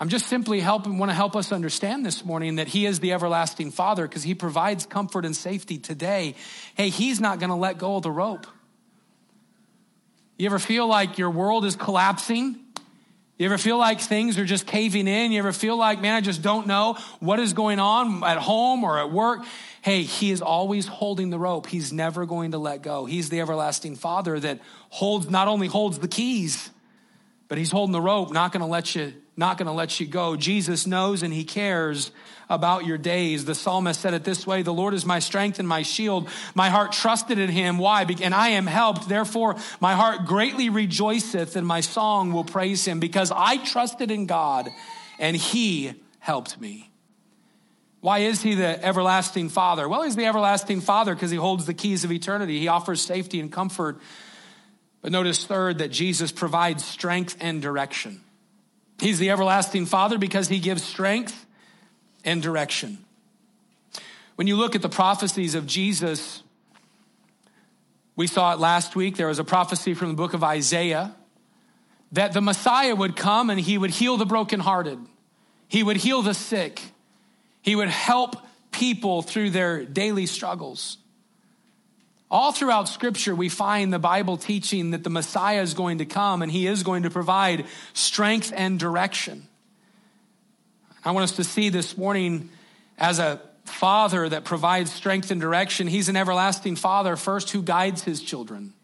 I'm 0.00 0.08
just 0.08 0.26
simply 0.26 0.60
helping, 0.60 0.98
want 0.98 1.10
to 1.10 1.14
help 1.14 1.34
us 1.34 1.50
understand 1.50 2.06
this 2.06 2.24
morning 2.24 2.56
that 2.56 2.68
He 2.68 2.86
is 2.86 3.00
the 3.00 3.12
everlasting 3.12 3.72
Father 3.72 4.06
because 4.06 4.22
He 4.22 4.34
provides 4.34 4.86
comfort 4.86 5.24
and 5.24 5.34
safety 5.34 5.78
today. 5.78 6.36
Hey, 6.76 6.88
He's 6.88 7.20
not 7.20 7.40
going 7.40 7.50
to 7.50 7.56
let 7.56 7.78
go 7.78 7.96
of 7.96 8.04
the 8.04 8.10
rope. 8.10 8.46
You 10.36 10.46
ever 10.46 10.60
feel 10.60 10.86
like 10.86 11.18
your 11.18 11.30
world 11.30 11.64
is 11.64 11.74
collapsing? 11.74 12.56
You 13.38 13.46
ever 13.46 13.58
feel 13.58 13.76
like 13.76 14.00
things 14.00 14.38
are 14.38 14.44
just 14.44 14.66
caving 14.66 15.08
in? 15.08 15.32
You 15.32 15.40
ever 15.40 15.52
feel 15.52 15.76
like, 15.76 16.00
man, 16.00 16.14
I 16.14 16.20
just 16.20 16.42
don't 16.42 16.68
know 16.68 16.96
what 17.18 17.40
is 17.40 17.52
going 17.52 17.80
on 17.80 18.22
at 18.22 18.38
home 18.38 18.84
or 18.84 19.00
at 19.00 19.10
work? 19.10 19.44
Hey, 19.82 20.02
He 20.02 20.30
is 20.30 20.42
always 20.42 20.86
holding 20.86 21.30
the 21.30 21.40
rope. 21.40 21.66
He's 21.66 21.92
never 21.92 22.24
going 22.24 22.52
to 22.52 22.58
let 22.58 22.82
go. 22.82 23.04
He's 23.04 23.30
the 23.30 23.40
everlasting 23.40 23.96
Father 23.96 24.38
that 24.38 24.60
holds, 24.90 25.28
not 25.28 25.48
only 25.48 25.66
holds 25.66 25.98
the 25.98 26.08
keys, 26.08 26.70
but 27.48 27.58
He's 27.58 27.72
holding 27.72 27.92
the 27.92 28.00
rope, 28.00 28.32
not 28.32 28.52
going 28.52 28.60
to 28.60 28.66
let 28.66 28.94
you 28.94 29.14
not 29.38 29.56
going 29.56 29.66
to 29.66 29.72
let 29.72 30.00
you 30.00 30.06
go. 30.06 30.36
Jesus 30.36 30.86
knows 30.86 31.22
and 31.22 31.32
he 31.32 31.44
cares 31.44 32.10
about 32.50 32.84
your 32.84 32.98
days. 32.98 33.44
The 33.44 33.54
psalmist 33.54 34.00
said 34.00 34.12
it 34.12 34.24
this 34.24 34.46
way 34.46 34.62
The 34.62 34.74
Lord 34.74 34.94
is 34.94 35.06
my 35.06 35.20
strength 35.20 35.60
and 35.60 35.68
my 35.68 35.82
shield. 35.82 36.28
My 36.54 36.70
heart 36.70 36.92
trusted 36.92 37.38
in 37.38 37.48
him. 37.48 37.78
Why? 37.78 38.04
And 38.20 38.34
I 38.34 38.48
am 38.50 38.66
helped. 38.66 39.08
Therefore, 39.08 39.56
my 39.80 39.94
heart 39.94 40.26
greatly 40.26 40.70
rejoiceth, 40.70 41.54
and 41.54 41.66
my 41.66 41.80
song 41.80 42.32
will 42.32 42.44
praise 42.44 42.84
him 42.84 42.98
because 42.98 43.30
I 43.30 43.58
trusted 43.58 44.10
in 44.10 44.26
God 44.26 44.68
and 45.20 45.36
he 45.36 45.94
helped 46.18 46.60
me. 46.60 46.90
Why 48.00 48.20
is 48.20 48.42
he 48.42 48.54
the 48.54 48.84
everlasting 48.84 49.48
Father? 49.48 49.88
Well, 49.88 50.02
he's 50.02 50.16
the 50.16 50.26
everlasting 50.26 50.80
Father 50.80 51.14
because 51.14 51.30
he 51.30 51.36
holds 51.36 51.66
the 51.66 51.74
keys 51.74 52.04
of 52.04 52.12
eternity. 52.12 52.58
He 52.58 52.68
offers 52.68 53.00
safety 53.00 53.40
and 53.40 53.52
comfort. 53.52 53.98
But 55.00 55.12
notice, 55.12 55.44
third, 55.44 55.78
that 55.78 55.90
Jesus 55.90 56.30
provides 56.30 56.84
strength 56.84 57.36
and 57.40 57.62
direction. 57.62 58.20
He's 59.00 59.18
the 59.18 59.30
everlasting 59.30 59.86
Father 59.86 60.18
because 60.18 60.48
he 60.48 60.58
gives 60.58 60.82
strength 60.82 61.46
and 62.24 62.42
direction. 62.42 62.98
When 64.36 64.46
you 64.46 64.56
look 64.56 64.74
at 64.74 64.82
the 64.82 64.88
prophecies 64.88 65.54
of 65.54 65.66
Jesus, 65.66 66.42
we 68.16 68.26
saw 68.26 68.52
it 68.52 68.58
last 68.58 68.96
week. 68.96 69.16
There 69.16 69.28
was 69.28 69.38
a 69.38 69.44
prophecy 69.44 69.94
from 69.94 70.08
the 70.08 70.14
book 70.14 70.34
of 70.34 70.42
Isaiah 70.42 71.14
that 72.12 72.32
the 72.32 72.40
Messiah 72.40 72.94
would 72.94 73.16
come 73.16 73.50
and 73.50 73.60
he 73.60 73.78
would 73.78 73.90
heal 73.90 74.16
the 74.16 74.26
brokenhearted, 74.26 74.98
he 75.68 75.82
would 75.82 75.98
heal 75.98 76.22
the 76.22 76.34
sick, 76.34 76.82
he 77.62 77.76
would 77.76 77.88
help 77.88 78.36
people 78.70 79.22
through 79.22 79.50
their 79.50 79.84
daily 79.84 80.26
struggles. 80.26 80.98
All 82.30 82.52
throughout 82.52 82.88
Scripture, 82.88 83.34
we 83.34 83.48
find 83.48 83.92
the 83.92 83.98
Bible 83.98 84.36
teaching 84.36 84.90
that 84.90 85.02
the 85.02 85.10
Messiah 85.10 85.62
is 85.62 85.72
going 85.72 85.98
to 85.98 86.04
come 86.04 86.42
and 86.42 86.52
he 86.52 86.66
is 86.66 86.82
going 86.82 87.04
to 87.04 87.10
provide 87.10 87.64
strength 87.94 88.52
and 88.54 88.78
direction. 88.78 89.48
I 91.04 91.12
want 91.12 91.24
us 91.24 91.36
to 91.36 91.44
see 91.44 91.70
this 91.70 91.96
morning 91.96 92.50
as 92.98 93.18
a 93.18 93.40
father 93.64 94.28
that 94.28 94.44
provides 94.44 94.92
strength 94.92 95.30
and 95.30 95.40
direction. 95.40 95.86
He's 95.86 96.08
an 96.08 96.16
everlasting 96.16 96.76
father, 96.76 97.16
first, 97.16 97.50
who 97.50 97.62
guides 97.62 98.02
his 98.02 98.20
children. 98.20 98.74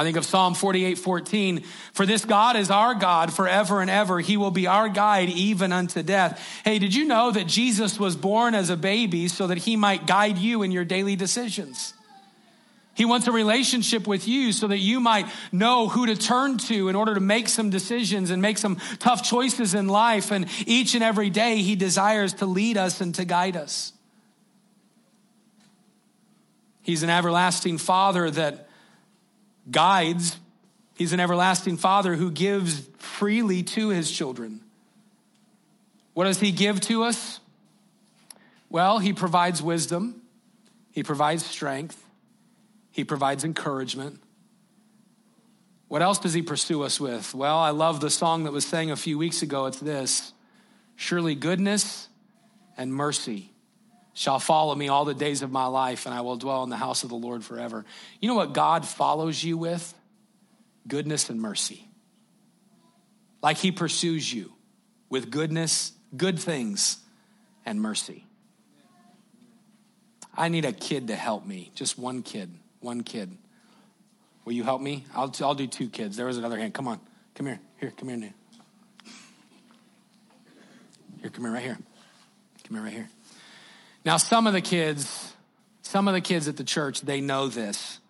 I 0.00 0.02
think 0.02 0.16
of 0.16 0.24
Psalm 0.24 0.54
48 0.54 0.96
14. 0.96 1.62
For 1.92 2.06
this 2.06 2.24
God 2.24 2.56
is 2.56 2.70
our 2.70 2.94
God 2.94 3.30
forever 3.34 3.82
and 3.82 3.90
ever. 3.90 4.18
He 4.18 4.38
will 4.38 4.50
be 4.50 4.66
our 4.66 4.88
guide 4.88 5.28
even 5.28 5.72
unto 5.72 6.02
death. 6.02 6.42
Hey, 6.64 6.78
did 6.78 6.94
you 6.94 7.04
know 7.04 7.30
that 7.30 7.46
Jesus 7.46 8.00
was 8.00 8.16
born 8.16 8.54
as 8.54 8.70
a 8.70 8.78
baby 8.78 9.28
so 9.28 9.48
that 9.48 9.58
he 9.58 9.76
might 9.76 10.06
guide 10.06 10.38
you 10.38 10.62
in 10.62 10.70
your 10.70 10.86
daily 10.86 11.16
decisions? 11.16 11.92
He 12.94 13.04
wants 13.04 13.26
a 13.26 13.32
relationship 13.32 14.06
with 14.06 14.26
you 14.26 14.54
so 14.54 14.68
that 14.68 14.78
you 14.78 15.00
might 15.00 15.26
know 15.52 15.86
who 15.86 16.06
to 16.06 16.16
turn 16.16 16.56
to 16.56 16.88
in 16.88 16.96
order 16.96 17.12
to 17.12 17.20
make 17.20 17.50
some 17.50 17.68
decisions 17.68 18.30
and 18.30 18.40
make 18.40 18.56
some 18.56 18.76
tough 19.00 19.22
choices 19.22 19.74
in 19.74 19.86
life. 19.86 20.30
And 20.30 20.46
each 20.64 20.94
and 20.94 21.04
every 21.04 21.28
day, 21.28 21.58
He 21.58 21.76
desires 21.76 22.32
to 22.34 22.46
lead 22.46 22.78
us 22.78 23.02
and 23.02 23.14
to 23.16 23.26
guide 23.26 23.58
us. 23.58 23.92
He's 26.80 27.02
an 27.02 27.10
everlasting 27.10 27.76
Father 27.76 28.30
that 28.30 28.69
guides. 29.70 30.38
He's 30.94 31.12
an 31.12 31.20
everlasting 31.20 31.76
Father 31.76 32.14
who 32.14 32.30
gives 32.30 32.88
freely 32.98 33.62
to 33.62 33.88
His 33.88 34.10
children. 34.10 34.60
What 36.14 36.24
does 36.24 36.40
He 36.40 36.52
give 36.52 36.80
to 36.82 37.04
us? 37.04 37.40
Well, 38.68 38.98
He 38.98 39.12
provides 39.12 39.62
wisdom, 39.62 40.22
He 40.92 41.02
provides 41.02 41.44
strength, 41.44 42.02
He 42.90 43.04
provides 43.04 43.44
encouragement. 43.44 44.20
What 45.88 46.02
else 46.02 46.18
does 46.18 46.34
He 46.34 46.42
pursue 46.42 46.82
us 46.82 47.00
with? 47.00 47.34
Well, 47.34 47.58
I 47.58 47.70
love 47.70 48.00
the 48.00 48.10
song 48.10 48.44
that 48.44 48.52
was 48.52 48.64
sang 48.64 48.90
a 48.90 48.96
few 48.96 49.18
weeks 49.18 49.42
ago. 49.42 49.66
It's 49.66 49.80
this 49.80 50.32
Surely 50.96 51.34
goodness 51.34 52.08
and 52.76 52.92
mercy 52.92 53.49
shall 54.20 54.38
follow 54.38 54.74
me 54.74 54.88
all 54.88 55.06
the 55.06 55.14
days 55.14 55.40
of 55.40 55.50
my 55.50 55.64
life, 55.64 56.04
and 56.04 56.14
I 56.14 56.20
will 56.20 56.36
dwell 56.36 56.62
in 56.62 56.68
the 56.68 56.76
house 56.76 57.04
of 57.04 57.08
the 57.08 57.14
Lord 57.14 57.42
forever. 57.42 57.86
You 58.20 58.28
know 58.28 58.34
what 58.34 58.52
God 58.52 58.86
follows 58.86 59.42
you 59.42 59.56
with? 59.56 59.94
Goodness 60.86 61.30
and 61.30 61.40
mercy. 61.40 61.88
Like 63.42 63.56
he 63.56 63.72
pursues 63.72 64.30
you 64.30 64.52
with 65.08 65.30
goodness, 65.30 65.92
good 66.14 66.38
things, 66.38 66.98
and 67.64 67.80
mercy. 67.80 68.26
I 70.36 70.48
need 70.48 70.66
a 70.66 70.72
kid 70.72 71.06
to 71.06 71.16
help 71.16 71.46
me. 71.46 71.72
Just 71.74 71.98
one 71.98 72.22
kid. 72.22 72.54
One 72.80 73.02
kid. 73.02 73.34
Will 74.44 74.52
you 74.52 74.64
help 74.64 74.82
me? 74.82 75.06
I'll, 75.14 75.34
I'll 75.40 75.54
do 75.54 75.66
two 75.66 75.88
kids. 75.88 76.18
There 76.18 76.26
was 76.26 76.36
another 76.36 76.58
hand. 76.58 76.74
Come 76.74 76.88
on. 76.88 77.00
Come 77.34 77.46
here. 77.46 77.60
Here, 77.78 77.90
come 77.96 78.10
here 78.10 78.18
now. 78.18 78.34
Here, 81.22 81.30
come 81.30 81.44
here, 81.46 81.54
right 81.54 81.62
here. 81.62 81.78
Come 82.64 82.76
here, 82.76 82.84
right 82.84 82.92
here. 82.92 83.08
Now, 84.04 84.16
some 84.16 84.46
of 84.46 84.52
the 84.54 84.62
kids, 84.62 85.34
some 85.82 86.08
of 86.08 86.14
the 86.14 86.20
kids 86.20 86.48
at 86.48 86.56
the 86.56 86.64
church, 86.64 87.02
they 87.02 87.20
know 87.20 87.48
this. 87.48 88.00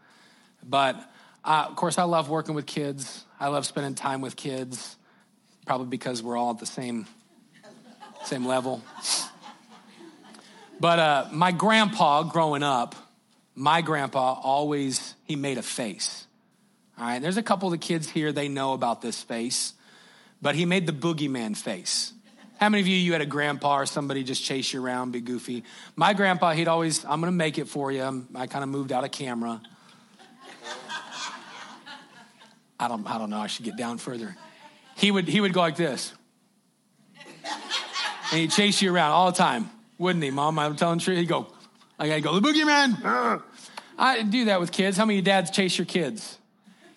But 0.62 0.96
uh, 1.44 1.66
of 1.68 1.76
course, 1.76 1.98
I 1.98 2.04
love 2.04 2.28
working 2.28 2.54
with 2.54 2.66
kids. 2.66 3.24
I 3.40 3.48
love 3.48 3.66
spending 3.66 3.94
time 3.94 4.20
with 4.20 4.36
kids, 4.36 4.96
probably 5.66 5.88
because 5.88 6.22
we're 6.22 6.36
all 6.36 6.50
at 6.50 6.58
the 6.58 6.66
same, 6.66 7.06
same 8.24 8.46
level. 8.46 8.82
But 10.78 10.98
uh, 10.98 11.28
my 11.32 11.52
grandpa, 11.52 12.22
growing 12.22 12.62
up, 12.62 12.94
my 13.54 13.82
grandpa 13.82 14.40
always, 14.42 15.14
he 15.24 15.36
made 15.36 15.58
a 15.58 15.62
face. 15.62 16.26
All 16.98 17.04
right, 17.04 17.20
there's 17.20 17.36
a 17.36 17.42
couple 17.42 17.68
of 17.68 17.72
the 17.72 17.78
kids 17.78 18.08
here, 18.08 18.30
they 18.30 18.48
know 18.48 18.74
about 18.74 19.02
this 19.02 19.22
face, 19.22 19.72
but 20.40 20.54
he 20.54 20.66
made 20.66 20.86
the 20.86 20.92
boogeyman 20.92 21.56
face. 21.56 22.12
How 22.60 22.68
many 22.68 22.82
of 22.82 22.86
you, 22.86 22.96
you 22.96 23.12
had 23.12 23.22
a 23.22 23.26
grandpa 23.26 23.78
or 23.78 23.86
somebody 23.86 24.22
just 24.22 24.44
chase 24.44 24.74
you 24.74 24.84
around, 24.84 25.12
be 25.12 25.22
goofy? 25.22 25.64
My 25.96 26.12
grandpa, 26.12 26.52
he'd 26.52 26.68
always, 26.68 27.06
I'm 27.06 27.20
gonna 27.20 27.32
make 27.32 27.56
it 27.56 27.68
for 27.68 27.90
you. 27.90 28.26
I 28.34 28.46
kind 28.48 28.62
of 28.62 28.68
moved 28.68 28.92
out 28.92 29.02
of 29.02 29.10
camera. 29.10 29.62
I 32.78 32.86
don't, 32.86 33.10
I 33.10 33.16
don't 33.16 33.30
know, 33.30 33.40
I 33.40 33.46
should 33.46 33.64
get 33.64 33.78
down 33.78 33.96
further. 33.96 34.36
He 34.94 35.10
would, 35.10 35.26
he 35.26 35.40
would 35.40 35.54
go 35.54 35.60
like 35.60 35.76
this. 35.76 36.12
And 38.30 38.40
he'd 38.40 38.50
chase 38.50 38.82
you 38.82 38.94
around 38.94 39.12
all 39.12 39.30
the 39.30 39.38
time, 39.38 39.70
wouldn't 39.96 40.22
he, 40.22 40.30
Mom? 40.30 40.58
I'm 40.58 40.76
telling 40.76 40.98
truth. 40.98 41.16
He'd 41.16 41.28
go, 41.28 41.46
I 41.98 42.08
gotta 42.08 42.20
go, 42.20 42.38
the 42.38 42.46
boogeyman. 42.46 43.42
I 43.98 44.22
do 44.22 44.44
that 44.44 44.60
with 44.60 44.70
kids. 44.70 44.98
How 44.98 45.06
many 45.06 45.22
dads 45.22 45.50
chase 45.50 45.78
your 45.78 45.86
kids? 45.86 46.36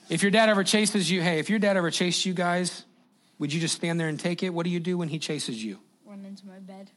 If 0.10 0.24
your 0.24 0.32
dad 0.32 0.50
ever 0.50 0.66
chases 0.66 1.10
you, 1.10 1.22
hey, 1.22 1.40
if 1.40 1.50
your 1.50 1.60
dad 1.60 1.78
ever 1.78 1.90
chased 1.90 2.26
you 2.26 2.34
guys, 2.34 2.84
would 3.40 3.52
you 3.52 3.60
just 3.60 3.76
stand 3.76 4.00
there 4.00 4.08
and 4.08 4.20
take 4.20 4.44
it? 4.44 4.50
What 4.50 4.64
do 4.64 4.70
you 4.70 4.80
do 4.80 4.98
when 4.98 5.10
he 5.10 5.20
chases 5.20 5.64
you? 5.64 5.80
Run 6.06 6.26
into 6.26 6.46
my 6.46 6.60
bed. 6.60 6.92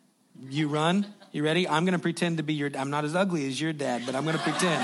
You 0.49 0.68
run? 0.68 1.07
You 1.33 1.42
ready? 1.44 1.68
I'm 1.68 1.85
going 1.85 1.94
to 1.94 1.99
pretend 1.99 2.37
to 2.37 2.42
be 2.42 2.55
your 2.55 2.70
I'm 2.77 2.90
not 2.90 3.05
as 3.05 3.14
ugly 3.14 3.46
as 3.46 3.61
your 3.61 3.72
dad, 3.72 4.03
but 4.05 4.14
I'm 4.14 4.25
going 4.25 4.37
to 4.37 4.42
pretend. 4.42 4.83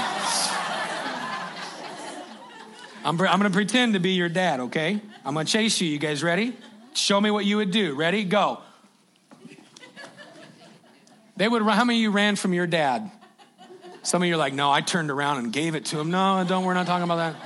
I'm, 3.05 3.21
I'm 3.21 3.39
going 3.39 3.43
to 3.43 3.51
pretend 3.51 3.95
to 3.95 4.01
be 4.01 4.13
your 4.13 4.29
dad, 4.29 4.61
okay? 4.61 5.01
I'm 5.25 5.35
going 5.35 5.47
to 5.47 5.53
chase 5.53 5.81
you. 5.81 5.89
You 5.89 5.99
guys 5.99 6.23
ready? 6.23 6.57
Show 6.95 7.21
me 7.21 7.31
what 7.31 7.45
you 7.45 7.57
would 7.57 7.71
do. 7.71 7.95
Ready? 7.95 8.25
Go. 8.25 8.61
They 11.37 11.49
would 11.49 11.63
run. 11.63 11.77
How 11.77 11.85
many 11.85 11.99
of 11.99 12.03
you 12.03 12.11
ran 12.11 12.37
from 12.37 12.53
your 12.53 12.67
dad? 12.67 13.11
Some 14.03 14.23
of 14.23 14.29
you 14.29 14.35
are 14.35 14.39
like, 14.39 14.53
no, 14.53 14.71
I 14.71 14.81
turned 14.81 15.11
around 15.11 15.39
and 15.39 15.53
gave 15.53 15.75
it 15.75 15.87
to 15.87 15.99
him. 15.99 16.11
No, 16.11 16.45
don't. 16.47 16.65
We're 16.65 16.75
not 16.75 16.87
talking 16.87 17.05
about 17.05 17.17
that. 17.17 17.37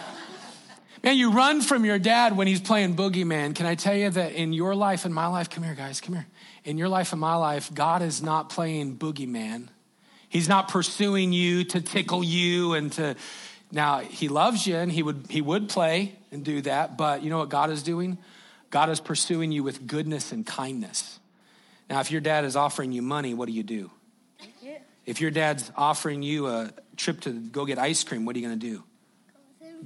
Man, 1.06 1.18
you 1.18 1.30
run 1.30 1.60
from 1.60 1.84
your 1.84 2.00
dad 2.00 2.36
when 2.36 2.48
he's 2.48 2.60
playing 2.60 2.96
boogeyman. 2.96 3.54
Can 3.54 3.64
I 3.64 3.76
tell 3.76 3.94
you 3.94 4.10
that 4.10 4.32
in 4.32 4.52
your 4.52 4.74
life 4.74 5.04
and 5.04 5.14
my 5.14 5.28
life, 5.28 5.48
come 5.48 5.62
here, 5.62 5.76
guys, 5.76 6.00
come 6.00 6.16
here. 6.16 6.26
In 6.64 6.78
your 6.78 6.88
life 6.88 7.12
and 7.12 7.20
my 7.20 7.36
life, 7.36 7.72
God 7.72 8.02
is 8.02 8.24
not 8.24 8.48
playing 8.48 8.96
boogeyman. 8.96 9.68
He's 10.28 10.48
not 10.48 10.66
pursuing 10.66 11.32
you 11.32 11.62
to 11.62 11.80
tickle 11.80 12.24
you 12.24 12.74
and 12.74 12.90
to. 12.94 13.14
Now, 13.70 14.00
he 14.00 14.26
loves 14.26 14.66
you 14.66 14.74
and 14.74 14.90
he 14.90 15.04
would, 15.04 15.26
he 15.30 15.40
would 15.40 15.68
play 15.68 16.16
and 16.32 16.44
do 16.44 16.60
that, 16.62 16.98
but 16.98 17.22
you 17.22 17.30
know 17.30 17.38
what 17.38 17.50
God 17.50 17.70
is 17.70 17.84
doing? 17.84 18.18
God 18.70 18.90
is 18.90 18.98
pursuing 18.98 19.52
you 19.52 19.62
with 19.62 19.86
goodness 19.86 20.32
and 20.32 20.44
kindness. 20.44 21.20
Now, 21.88 22.00
if 22.00 22.10
your 22.10 22.20
dad 22.20 22.44
is 22.44 22.56
offering 22.56 22.90
you 22.90 23.02
money, 23.02 23.32
what 23.32 23.46
do 23.46 23.52
you 23.52 23.62
do? 23.62 23.92
If 25.04 25.20
your 25.20 25.30
dad's 25.30 25.70
offering 25.76 26.24
you 26.24 26.48
a 26.48 26.72
trip 26.96 27.20
to 27.20 27.30
go 27.30 27.64
get 27.64 27.78
ice 27.78 28.02
cream, 28.02 28.24
what 28.24 28.34
are 28.34 28.40
you 28.40 28.48
going 28.48 28.58
to 28.58 28.66
do? 28.70 28.82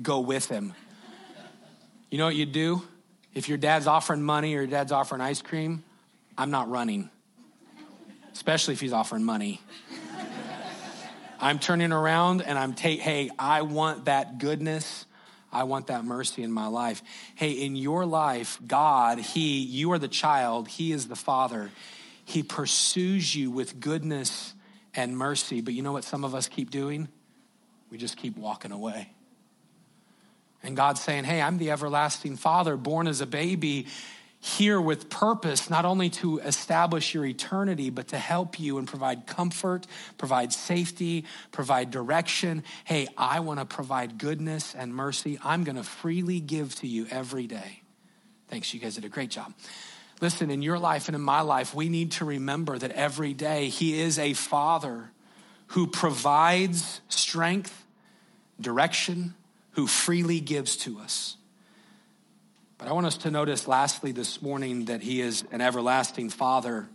Go 0.01 0.21
with 0.21 0.49
him. 0.49 0.73
You 2.11 2.19
know 2.19 2.27
what 2.27 2.35
you 2.35 2.47
do? 2.47 2.83
If 3.35 3.49
your 3.49 3.59
dad's 3.59 3.87
offering 3.87 4.23
money 4.23 4.55
or 4.55 4.59
your 4.59 4.67
dad's 4.67 4.91
offering 4.91 5.21
ice 5.21 5.43
cream, 5.43 5.85
I'm 6.37 6.51
not 6.51 6.69
running, 6.69 7.09
especially 8.33 8.75
if 8.75 8.81
he's 8.81 8.93
offering 8.93 9.25
money. 9.25 9.61
I'm 11.39 11.59
turning 11.59 11.93
around 11.93 12.43
and 12.43 12.59
I'm 12.59 12.77
hey, 12.77 13.31
I 13.39 13.63
want 13.63 14.07
that 14.07 14.39
goodness. 14.39 15.07
I 15.53 15.65
want 15.65 15.89
that 15.89 16.05
mercy 16.05 16.43
in 16.43 16.53
my 16.53 16.67
life. 16.67 17.03
Hey, 17.35 17.53
in 17.53 17.77
your 17.77 18.07
life, 18.07 18.61
God, 18.65 19.19
He, 19.19 19.59
you 19.59 19.93
are 19.93 19.99
the 19.99 20.09
child, 20.09 20.69
He 20.69 20.93
is 20.93 21.09
the 21.09 21.17
Father. 21.17 21.71
He 22.25 22.43
pursues 22.43 23.35
you 23.35 23.51
with 23.51 23.81
goodness 23.81 24.55
and 24.95 25.17
mercy. 25.17 25.61
But 25.61 25.75
you 25.75 25.83
know 25.83 25.93
what 25.93 26.05
some 26.05 26.25
of 26.25 26.35
us 26.35 26.47
keep 26.47 26.71
doing? 26.71 27.09
We 27.91 27.99
just 27.99 28.17
keep 28.17 28.37
walking 28.37 28.71
away. 28.71 29.11
And 30.63 30.77
God's 30.77 31.01
saying, 31.01 31.25
Hey, 31.25 31.41
I'm 31.41 31.59
the 31.59 31.71
everlasting 31.71 32.37
Father, 32.37 32.77
born 32.77 33.07
as 33.07 33.21
a 33.21 33.27
baby, 33.27 33.87
here 34.43 34.81
with 34.81 35.11
purpose, 35.11 35.69
not 35.69 35.85
only 35.85 36.09
to 36.09 36.39
establish 36.39 37.13
your 37.13 37.27
eternity, 37.27 37.91
but 37.91 38.09
to 38.09 38.19
help 38.19 38.59
you 38.59 38.79
and 38.79 38.89
provide 38.89 39.27
comfort, 39.27 39.87
provide 40.17 40.51
safety, 40.51 41.27
provide 41.53 41.91
direction. 41.91 42.65
Hey, 42.85 43.07
I 43.19 43.41
want 43.41 43.61
to 43.61 43.67
provide 43.67 44.17
goodness 44.17 44.75
and 44.75 44.95
mercy. 44.95 45.39
I'm 45.45 45.63
going 45.63 45.77
to 45.77 45.83
freely 45.83 46.41
give 46.41 46.75
to 46.77 46.87
you 46.87 47.07
every 47.11 47.47
day. 47.47 47.83
Thanks, 48.49 48.73
you 48.73 48.81
guys 48.81 48.95
did 48.95 49.05
a 49.05 49.11
great 49.11 49.31
job. 49.31 49.53
Listen, 50.23 50.51
in 50.51 50.63
your 50.63 50.79
life 50.79 51.09
and 51.09 51.15
in 51.15 51.21
my 51.21 51.43
life, 51.43 51.75
we 51.75 51.91
need 51.91 52.13
to 52.13 52.25
remember 52.25 52.79
that 52.79 52.93
every 52.93 53.35
day 53.35 53.69
He 53.69 54.01
is 54.01 54.19
a 54.19 54.33
Father 54.33 55.11
who 55.69 55.87
provides 55.87 57.03
strength, 57.09 57.85
direction, 58.59 59.35
who 59.73 59.87
freely 59.87 60.41
gives 60.41 60.77
to 60.79 60.99
us. 60.99 61.37
But 62.79 62.89
I 62.89 62.93
want 62.93 63.07
us 63.07 63.19
to 63.19 63.31
notice, 63.31 63.69
lastly, 63.69 64.13
this 64.13 64.41
morning, 64.41 64.87
that 64.87 65.03
He 65.03 65.21
is 65.21 65.45
an 65.53 65.61
everlasting 65.61 66.31
Father 66.31 66.89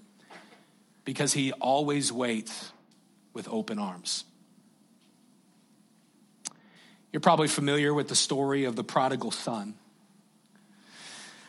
because 1.04 1.34
He 1.34 1.52
always 1.54 2.12
waits 2.12 2.72
with 3.34 3.48
open 3.50 3.78
arms. 3.78 4.26
You're 7.12 7.22
probably 7.22 7.48
familiar 7.48 7.94
with 7.94 8.10
the 8.10 8.16
story 8.16 8.66
of 8.66 8.76
the 8.76 8.84
prodigal 8.84 9.32
son. 9.32 9.76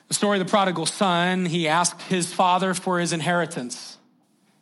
The 0.09 0.15
story 0.15 0.39
of 0.39 0.47
the 0.47 0.51
prodigal 0.51 0.87
son, 0.87 1.47
he 1.47 1.67
asked 1.67 2.03
his 2.03 2.33
father 2.33 2.75
for 2.75 3.01
his 3.01 3.13
inheritance. 3.13 3.96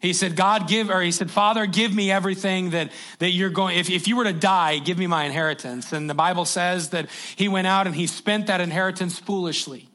He 0.05 0.13
said, 0.13 0.37
God, 0.37 0.69
give, 0.69 0.91
or 0.91 1.01
he 1.01 1.11
said, 1.11 1.31
Father, 1.31 1.65
give 1.65 1.95
me 1.95 2.11
everything 2.11 2.71
that, 2.71 2.93
that 3.21 3.31
you're 3.31 3.49
going, 3.49 3.79
if, 3.79 3.89
if 3.89 4.07
you 4.07 4.17
were 4.17 4.25
to 4.25 4.35
die, 4.35 4.79
give 4.79 4.99
me 4.99 5.07
my 5.07 5.25
inheritance. 5.25 5.95
And 5.95 6.11
the 6.11 6.15
Bible 6.15 6.45
says 6.45 6.91
that 6.91 7.09
he 7.37 7.49
went 7.49 7.67
out 7.67 7.87
and 7.87 7.97
he 7.97 8.07
spent 8.07 8.49
that 8.49 8.61
inheritance 8.61 9.19
foolishly. 9.19 9.89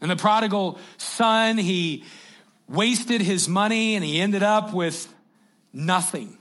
And 0.00 0.10
the 0.10 0.16
prodigal 0.16 0.78
son, 0.96 1.58
he 1.58 2.04
wasted 2.70 3.20
his 3.20 3.50
money 3.50 3.96
and 3.96 4.04
he 4.04 4.18
ended 4.18 4.42
up 4.42 4.72
with 4.72 5.12
nothing. 5.74 6.38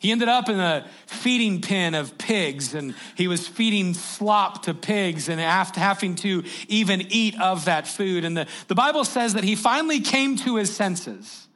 He 0.00 0.12
ended 0.12 0.30
up 0.30 0.48
in 0.48 0.58
a 0.58 0.88
feeding 1.04 1.60
pen 1.60 1.94
of 1.94 2.16
pigs 2.16 2.72
and 2.72 2.94
he 3.16 3.28
was 3.28 3.46
feeding 3.46 3.92
slop 3.92 4.62
to 4.62 4.72
pigs 4.72 5.28
and 5.28 5.38
having 5.38 6.14
to 6.16 6.42
even 6.68 7.02
eat 7.10 7.38
of 7.38 7.66
that 7.66 7.86
food. 7.86 8.24
And 8.24 8.34
the, 8.34 8.46
the 8.68 8.74
Bible 8.74 9.04
says 9.04 9.34
that 9.34 9.44
he 9.44 9.56
finally 9.56 10.00
came 10.00 10.36
to 10.38 10.56
his 10.56 10.74
senses. 10.74 11.46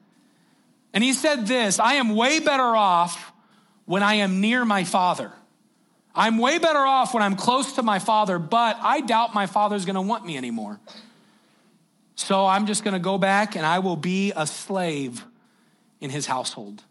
And 0.92 1.02
he 1.02 1.14
said 1.14 1.46
this 1.46 1.80
I 1.80 1.94
am 1.94 2.14
way 2.14 2.38
better 2.38 2.76
off 2.76 3.32
when 3.86 4.02
I 4.02 4.16
am 4.16 4.42
near 4.42 4.66
my 4.66 4.84
father. 4.84 5.32
I'm 6.14 6.36
way 6.36 6.58
better 6.58 6.78
off 6.78 7.14
when 7.14 7.22
I'm 7.22 7.36
close 7.36 7.72
to 7.76 7.82
my 7.82 7.98
father, 7.98 8.38
but 8.38 8.76
I 8.78 9.00
doubt 9.00 9.32
my 9.32 9.46
father's 9.46 9.86
gonna 9.86 10.02
want 10.02 10.26
me 10.26 10.36
anymore. 10.36 10.78
So 12.14 12.44
I'm 12.44 12.66
just 12.66 12.84
gonna 12.84 12.98
go 12.98 13.16
back 13.16 13.56
and 13.56 13.64
I 13.64 13.78
will 13.78 13.96
be 13.96 14.34
a 14.36 14.46
slave 14.46 15.24
in 16.02 16.10
his 16.10 16.26
household. 16.26 16.84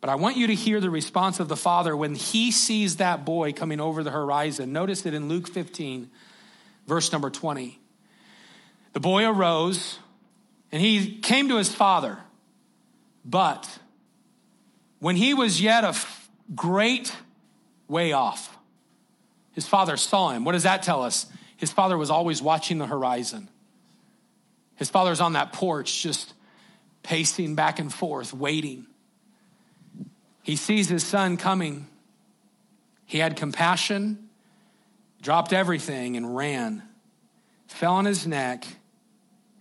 But 0.00 0.10
I 0.10 0.14
want 0.14 0.36
you 0.36 0.46
to 0.48 0.54
hear 0.54 0.80
the 0.80 0.90
response 0.90 1.40
of 1.40 1.48
the 1.48 1.56
father 1.56 1.96
when 1.96 2.14
he 2.14 2.52
sees 2.52 2.96
that 2.96 3.24
boy 3.24 3.52
coming 3.52 3.80
over 3.80 4.02
the 4.02 4.10
horizon. 4.10 4.72
Notice 4.72 5.06
it 5.06 5.14
in 5.14 5.28
Luke 5.28 5.48
15, 5.48 6.10
verse 6.86 7.12
number 7.12 7.30
20. 7.30 7.78
The 8.92 9.00
boy 9.00 9.26
arose 9.26 9.98
and 10.72 10.82
he 10.82 11.18
came 11.18 11.48
to 11.48 11.56
his 11.56 11.74
father. 11.74 12.18
But 13.24 13.78
when 14.98 15.16
he 15.16 15.34
was 15.34 15.60
yet 15.60 15.84
a 15.84 15.94
great 16.54 17.14
way 17.88 18.12
off, 18.12 18.56
his 19.52 19.66
father 19.66 19.96
saw 19.96 20.30
him. 20.30 20.44
What 20.44 20.52
does 20.52 20.64
that 20.64 20.82
tell 20.82 21.02
us? 21.02 21.26
His 21.56 21.72
father 21.72 21.96
was 21.96 22.10
always 22.10 22.42
watching 22.42 22.78
the 22.78 22.86
horizon. 22.86 23.48
His 24.76 24.90
father's 24.90 25.20
on 25.20 25.32
that 25.32 25.52
porch, 25.52 26.02
just 26.02 26.34
pacing 27.02 27.54
back 27.54 27.78
and 27.78 27.92
forth, 27.92 28.34
waiting. 28.34 28.86
He 30.46 30.54
sees 30.54 30.88
his 30.88 31.02
son 31.02 31.38
coming. 31.38 31.88
He 33.04 33.18
had 33.18 33.34
compassion, 33.34 34.28
dropped 35.20 35.52
everything, 35.52 36.16
and 36.16 36.36
ran, 36.36 36.84
fell 37.66 37.94
on 37.94 38.04
his 38.04 38.28
neck, 38.28 38.64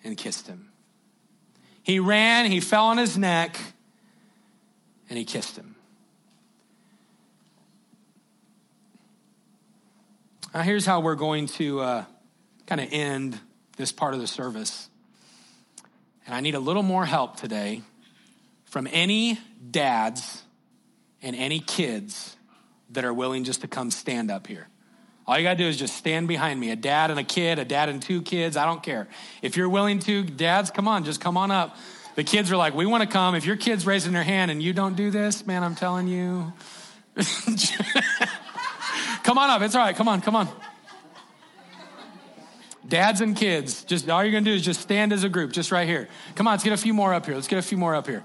and 0.03 0.15
kissed 0.15 0.45
him. 0.45 0.69
He 1.81 1.97
ran, 1.97 2.51
he 2.51 2.59
fell 2.59 2.85
on 2.85 2.99
his 2.99 3.17
neck, 3.17 3.57
and 5.09 5.17
he 5.17 5.25
kissed 5.25 5.57
him. 5.57 5.75
Now, 10.53 10.61
here's 10.61 10.85
how 10.85 10.99
we're 10.99 11.15
going 11.15 11.47
to 11.47 11.79
uh, 11.79 12.05
kind 12.67 12.79
of 12.79 12.89
end 12.91 13.39
this 13.75 13.91
part 13.91 14.13
of 14.13 14.19
the 14.19 14.27
service. 14.27 14.87
And 16.27 16.35
I 16.35 16.41
need 16.41 16.53
a 16.53 16.59
little 16.59 16.83
more 16.83 17.07
help 17.07 17.37
today 17.37 17.81
from 18.65 18.87
any 18.91 19.39
dads 19.71 20.43
and 21.25 21.35
any 21.35 21.59
kids 21.59 22.38
that 22.91 23.03
are 23.03 23.13
willing 23.13 23.43
just 23.43 23.61
to 23.61 23.67
come 23.67 23.89
stand 23.89 24.29
up 24.29 24.45
here. 24.45 24.67
All 25.27 25.35
you 25.38 25.43
got 25.43 25.53
to 25.53 25.57
do 25.57 25.67
is 25.67 25.75
just 25.75 25.97
stand 25.97 26.27
behind 26.27 26.59
me. 26.59 26.69
A 26.69 26.75
dad 26.75 27.09
and 27.09 27.19
a 27.19 27.23
kid, 27.23 27.57
a 27.57 27.65
dad 27.65 27.89
and 27.89 27.99
two 27.99 28.21
kids, 28.21 28.55
I 28.55 28.65
don't 28.65 28.83
care. 28.83 29.07
If 29.41 29.57
you're 29.57 29.67
willing 29.67 29.97
to, 30.01 30.23
dads, 30.23 30.69
come 30.69 30.88
on, 30.88 31.03
just 31.03 31.19
come 31.19 31.35
on 31.35 31.49
up. 31.49 31.75
The 32.13 32.23
kids 32.23 32.51
are 32.51 32.57
like, 32.57 32.75
we 32.75 32.85
want 32.85 33.01
to 33.01 33.09
come. 33.09 33.33
If 33.33 33.43
your 33.43 33.55
kid's 33.55 33.88
raising 33.88 34.13
their 34.13 34.23
hand 34.23 34.51
and 34.51 34.61
you 34.61 34.71
don't 34.71 34.95
do 34.95 35.09
this, 35.09 35.47
man, 35.47 35.63
I'm 35.63 35.73
telling 35.73 36.07
you. 36.07 36.53
come 39.23 39.39
on 39.39 39.49
up. 39.49 39.63
It's 39.63 39.73
all 39.73 39.81
right. 39.81 39.95
Come 39.95 40.07
on, 40.07 40.21
come 40.21 40.35
on. 40.35 40.47
Dads 42.88 43.19
and 43.21 43.35
kids, 43.35 43.83
just 43.83 44.07
all 44.07 44.23
you're 44.23 44.31
going 44.31 44.45
to 44.45 44.51
do 44.51 44.55
is 44.55 44.61
just 44.61 44.79
stand 44.79 45.11
as 45.11 45.23
a 45.23 45.29
group, 45.29 45.51
just 45.51 45.71
right 45.71 45.88
here. 45.88 46.07
Come 46.35 46.47
on, 46.47 46.53
let's 46.53 46.63
get 46.63 46.73
a 46.73 46.77
few 46.77 46.93
more 46.93 47.15
up 47.15 47.25
here. 47.25 47.33
Let's 47.33 47.47
get 47.47 47.57
a 47.57 47.63
few 47.63 47.79
more 47.79 47.95
up 47.95 48.05
here. 48.05 48.23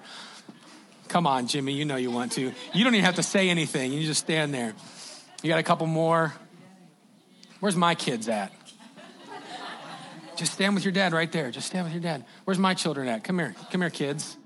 Come 1.11 1.27
on, 1.27 1.49
Jimmy, 1.49 1.73
you 1.73 1.85
know 1.85 1.97
you 1.97 2.13
want 2.13 2.31
to. 2.33 2.53
You 2.73 2.85
don't 2.85 2.95
even 2.95 3.05
have 3.05 3.17
to 3.17 3.25
say 3.25 3.51
anything. 3.51 3.93
You 3.93 4.07
just 4.07 4.21
stand 4.21 4.55
there. 4.55 4.75
You 5.43 5.49
got 5.49 5.59
a 5.59 5.65
couple 5.65 5.89
more. 5.89 6.33
Where's 7.59 7.75
my 7.75 7.97
kids 7.97 8.29
at? 8.29 8.53
Just 10.37 10.53
stand 10.53 10.77
with 10.77 10.85
your 10.85 10.93
dad 10.93 11.13
right 11.13 11.31
there. 11.31 11.51
Just 11.51 11.67
stand 11.67 11.85
with 11.85 11.93
your 11.93 12.01
dad. 12.01 12.25
Where's 12.45 12.61
my 12.61 12.75
children 12.75 13.09
at? 13.09 13.25
Come 13.25 13.41
here. 13.41 13.57
Come 13.73 13.81
here, 13.81 13.91
kids. 13.91 14.37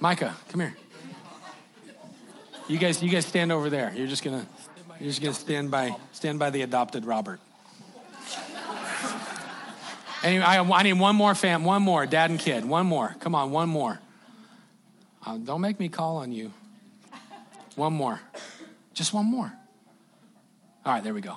Micah, 0.00 0.34
come 0.48 0.60
here. 0.60 0.74
You 2.66 2.78
guys, 2.78 3.02
you 3.02 3.10
guys 3.10 3.26
stand 3.26 3.52
over 3.52 3.68
there. 3.68 3.92
You're 3.94 4.06
just 4.06 4.24
gonna, 4.24 4.46
you're 4.98 5.10
just 5.10 5.20
gonna 5.20 5.34
stand 5.34 5.70
by, 5.70 5.94
stand 6.12 6.38
by 6.38 6.48
the 6.48 6.62
adopted 6.62 7.04
Robert. 7.04 7.40
I, 10.22 10.58
I, 10.58 10.82
need 10.82 10.94
one 10.94 11.16
more 11.16 11.34
fam, 11.34 11.64
one 11.64 11.82
more, 11.82 12.04
dad 12.06 12.30
and 12.30 12.38
kid, 12.38 12.64
one 12.64 12.86
more. 12.86 13.16
Come 13.20 13.34
on, 13.34 13.50
one 13.50 13.68
more. 13.68 13.98
Uh, 15.24 15.38
don't 15.38 15.60
make 15.60 15.78
me 15.80 15.88
call 15.88 16.18
on 16.18 16.32
you. 16.32 16.52
One 17.76 17.92
more. 17.92 18.20
Just 18.92 19.14
one 19.14 19.26
more. 19.26 19.52
All 20.84 20.92
right, 20.92 21.02
there 21.02 21.14
we 21.14 21.20
go. 21.20 21.36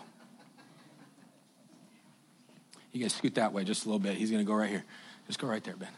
You 2.91 3.02
guys 3.02 3.13
scoot 3.13 3.36
that 3.36 3.54
way 3.54 3.63
just 3.63 3.86
a 3.86 3.88
little 3.88 4.00
bit. 4.00 4.15
He's 4.15 4.30
going 4.30 4.43
to 4.43 4.48
go 4.48 4.54
right 4.54 4.69
here. 4.69 4.84
Just 5.28 5.39
go 5.39 5.48
right 5.48 5.63
there, 5.63 5.76
Ben. 5.76 5.89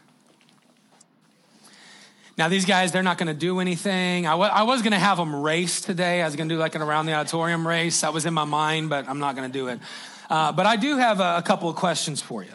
Now, 2.38 2.48
these 2.48 2.66
guys, 2.66 2.92
they're 2.92 3.02
not 3.02 3.18
going 3.18 3.28
to 3.28 3.34
do 3.34 3.60
anything. 3.60 4.26
I, 4.26 4.32
w- 4.32 4.50
I 4.50 4.64
was 4.64 4.82
going 4.82 4.92
to 4.92 4.98
have 4.98 5.16
them 5.16 5.34
race 5.34 5.80
today. 5.80 6.22
I 6.22 6.26
was 6.26 6.36
going 6.36 6.48
to 6.48 6.54
do 6.54 6.58
like 6.58 6.74
an 6.74 6.82
around 6.82 7.06
the 7.06 7.14
auditorium 7.14 7.66
race. 7.66 8.02
That 8.02 8.12
was 8.12 8.26
in 8.26 8.34
my 8.34 8.44
mind, 8.44 8.90
but 8.90 9.08
I'm 9.08 9.18
not 9.18 9.36
going 9.36 9.50
to 9.50 9.58
do 9.58 9.68
it. 9.68 9.80
Uh, 10.28 10.52
but 10.52 10.66
I 10.66 10.76
do 10.76 10.98
have 10.98 11.20
a, 11.20 11.38
a 11.38 11.42
couple 11.42 11.70
of 11.70 11.76
questions 11.76 12.20
for 12.20 12.42
you. 12.42 12.50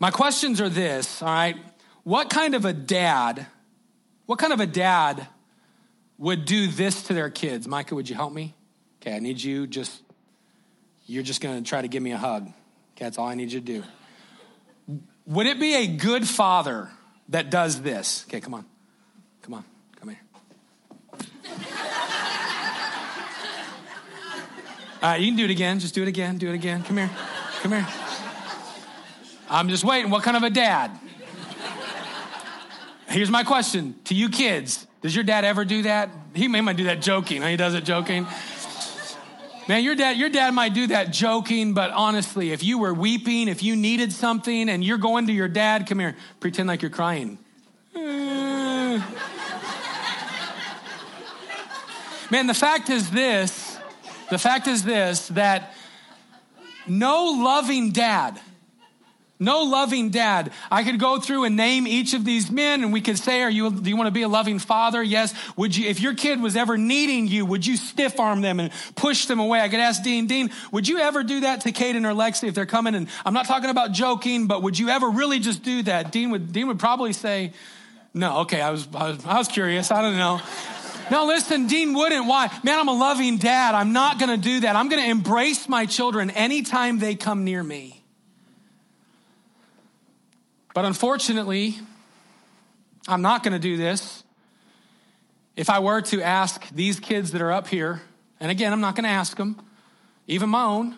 My 0.00 0.10
questions 0.10 0.60
are 0.60 0.68
this, 0.68 1.22
all 1.22 1.28
right? 1.28 1.56
What 2.04 2.30
kind 2.30 2.54
of 2.54 2.64
a 2.64 2.72
dad, 2.72 3.46
what 4.26 4.38
kind 4.38 4.52
of 4.52 4.60
a 4.60 4.66
dad 4.66 5.26
would 6.18 6.44
do 6.44 6.68
this 6.68 7.04
to 7.04 7.14
their 7.14 7.30
kids? 7.30 7.66
Micah, 7.66 7.94
would 7.94 8.08
you 8.08 8.14
help 8.14 8.32
me? 8.32 8.54
Okay, 9.00 9.14
I 9.14 9.18
need 9.18 9.42
you 9.42 9.66
just, 9.66 10.02
you're 11.06 11.24
just 11.24 11.40
gonna 11.40 11.62
try 11.62 11.82
to 11.82 11.88
give 11.88 12.02
me 12.02 12.12
a 12.12 12.16
hug. 12.16 12.44
Okay, 12.44 13.04
that's 13.04 13.18
all 13.18 13.26
I 13.26 13.34
need 13.34 13.50
you 13.52 13.60
to 13.60 13.66
do. 13.66 13.84
Would 15.26 15.46
it 15.46 15.58
be 15.60 15.74
a 15.74 15.86
good 15.88 16.26
father 16.26 16.90
that 17.28 17.50
does 17.50 17.82
this? 17.82 18.24
Okay, 18.28 18.40
come 18.40 18.54
on. 18.54 18.64
Come 19.42 19.54
on, 19.54 19.64
come 19.96 20.08
here. 20.10 20.20
All 25.00 25.10
right, 25.10 25.20
you 25.20 25.28
can 25.28 25.36
do 25.36 25.44
it 25.44 25.50
again. 25.50 25.78
Just 25.78 25.94
do 25.94 26.02
it 26.02 26.08
again. 26.08 26.38
Do 26.38 26.48
it 26.48 26.54
again. 26.54 26.82
Come 26.82 26.96
here. 26.96 27.10
Come 27.62 27.72
here. 27.72 27.86
I'm 29.50 29.68
just 29.68 29.84
waiting. 29.84 30.10
What 30.10 30.22
kind 30.22 30.36
of 30.36 30.42
a 30.42 30.50
dad? 30.50 30.90
Here's 33.08 33.30
my 33.30 33.44
question 33.44 33.94
to 34.04 34.14
you 34.14 34.28
kids. 34.28 34.86
Does 35.00 35.14
your 35.14 35.24
dad 35.24 35.44
ever 35.44 35.64
do 35.64 35.82
that? 35.82 36.10
He 36.34 36.48
may 36.48 36.60
might 36.60 36.76
do 36.76 36.84
that 36.84 37.00
joking. 37.00 37.42
He 37.42 37.56
does 37.56 37.74
it 37.74 37.84
joking. 37.84 38.26
Man, 39.68 39.84
your 39.84 39.94
dad, 39.94 40.16
your 40.16 40.30
dad 40.30 40.54
might 40.54 40.74
do 40.74 40.86
that 40.88 41.12
joking, 41.12 41.74
but 41.74 41.90
honestly, 41.90 42.52
if 42.52 42.62
you 42.62 42.78
were 42.78 42.94
weeping, 42.94 43.48
if 43.48 43.62
you 43.62 43.76
needed 43.76 44.12
something, 44.12 44.68
and 44.70 44.82
you're 44.82 44.98
going 44.98 45.26
to 45.26 45.32
your 45.32 45.48
dad, 45.48 45.86
come 45.86 45.98
here, 45.98 46.16
pretend 46.40 46.68
like 46.68 46.80
you're 46.80 46.90
crying. 46.90 47.38
Man, 52.30 52.46
the 52.46 52.54
fact 52.54 52.90
is 52.90 53.10
this, 53.10 53.78
the 54.30 54.38
fact 54.38 54.66
is 54.66 54.84
this, 54.84 55.28
that 55.28 55.74
no 56.86 57.24
loving 57.42 57.90
dad 57.92 58.40
no 59.40 59.62
loving 59.62 60.10
dad. 60.10 60.50
I 60.70 60.82
could 60.82 60.98
go 60.98 61.20
through 61.20 61.44
and 61.44 61.56
name 61.56 61.86
each 61.86 62.12
of 62.12 62.24
these 62.24 62.50
men 62.50 62.82
and 62.82 62.92
we 62.92 63.00
could 63.00 63.18
say, 63.18 63.42
are 63.42 63.50
you, 63.50 63.70
do 63.70 63.88
you 63.88 63.96
want 63.96 64.08
to 64.08 64.12
be 64.12 64.22
a 64.22 64.28
loving 64.28 64.58
father? 64.58 65.02
Yes. 65.02 65.32
Would 65.56 65.76
you, 65.76 65.88
if 65.88 66.00
your 66.00 66.14
kid 66.14 66.42
was 66.42 66.56
ever 66.56 66.76
needing 66.76 67.28
you, 67.28 67.46
would 67.46 67.64
you 67.64 67.76
stiff 67.76 68.18
arm 68.18 68.40
them 68.40 68.58
and 68.58 68.72
push 68.96 69.26
them 69.26 69.38
away? 69.38 69.60
I 69.60 69.68
could 69.68 69.80
ask 69.80 70.02
Dean, 70.02 70.26
Dean, 70.26 70.50
would 70.72 70.88
you 70.88 70.98
ever 70.98 71.22
do 71.22 71.40
that 71.40 71.60
to 71.62 71.72
Caden 71.72 72.04
or 72.04 72.14
Lexi 72.14 72.48
if 72.48 72.54
they're 72.54 72.66
coming? 72.66 72.94
And 72.94 73.08
I'm 73.24 73.34
not 73.34 73.46
talking 73.46 73.70
about 73.70 73.92
joking, 73.92 74.48
but 74.48 74.62
would 74.62 74.78
you 74.78 74.88
ever 74.88 75.08
really 75.08 75.38
just 75.38 75.62
do 75.62 75.82
that? 75.84 76.10
Dean 76.10 76.30
would, 76.30 76.52
Dean 76.52 76.66
would 76.66 76.80
probably 76.80 77.12
say, 77.12 77.52
no, 78.14 78.38
okay. 78.38 78.60
I 78.60 78.70
was, 78.70 78.88
I 78.94 79.10
was, 79.10 79.24
I 79.24 79.38
was 79.38 79.48
curious. 79.48 79.90
I 79.90 80.02
don't 80.02 80.16
know. 80.16 80.40
No, 81.10 81.24
listen, 81.24 81.68
Dean 81.68 81.94
wouldn't. 81.94 82.26
Why? 82.26 82.50
Man, 82.62 82.78
I'm 82.78 82.88
a 82.88 82.92
loving 82.92 83.38
dad. 83.38 83.74
I'm 83.74 83.94
not 83.94 84.18
going 84.18 84.28
to 84.28 84.36
do 84.36 84.60
that. 84.60 84.76
I'm 84.76 84.90
going 84.90 85.02
to 85.02 85.08
embrace 85.08 85.66
my 85.66 85.86
children 85.86 86.28
anytime 86.28 86.98
they 86.98 87.14
come 87.14 87.44
near 87.44 87.62
me. 87.62 87.97
But 90.78 90.84
unfortunately, 90.84 91.76
I'm 93.08 93.20
not 93.20 93.42
going 93.42 93.52
to 93.52 93.58
do 93.58 93.76
this. 93.76 94.22
If 95.56 95.70
I 95.70 95.80
were 95.80 96.02
to 96.02 96.22
ask 96.22 96.68
these 96.68 97.00
kids 97.00 97.32
that 97.32 97.42
are 97.42 97.50
up 97.50 97.66
here, 97.66 98.00
and 98.38 98.48
again, 98.48 98.72
I'm 98.72 98.80
not 98.80 98.94
going 98.94 99.02
to 99.02 99.10
ask 99.10 99.36
them, 99.36 99.60
even 100.28 100.48
my 100.48 100.62
own, 100.62 100.96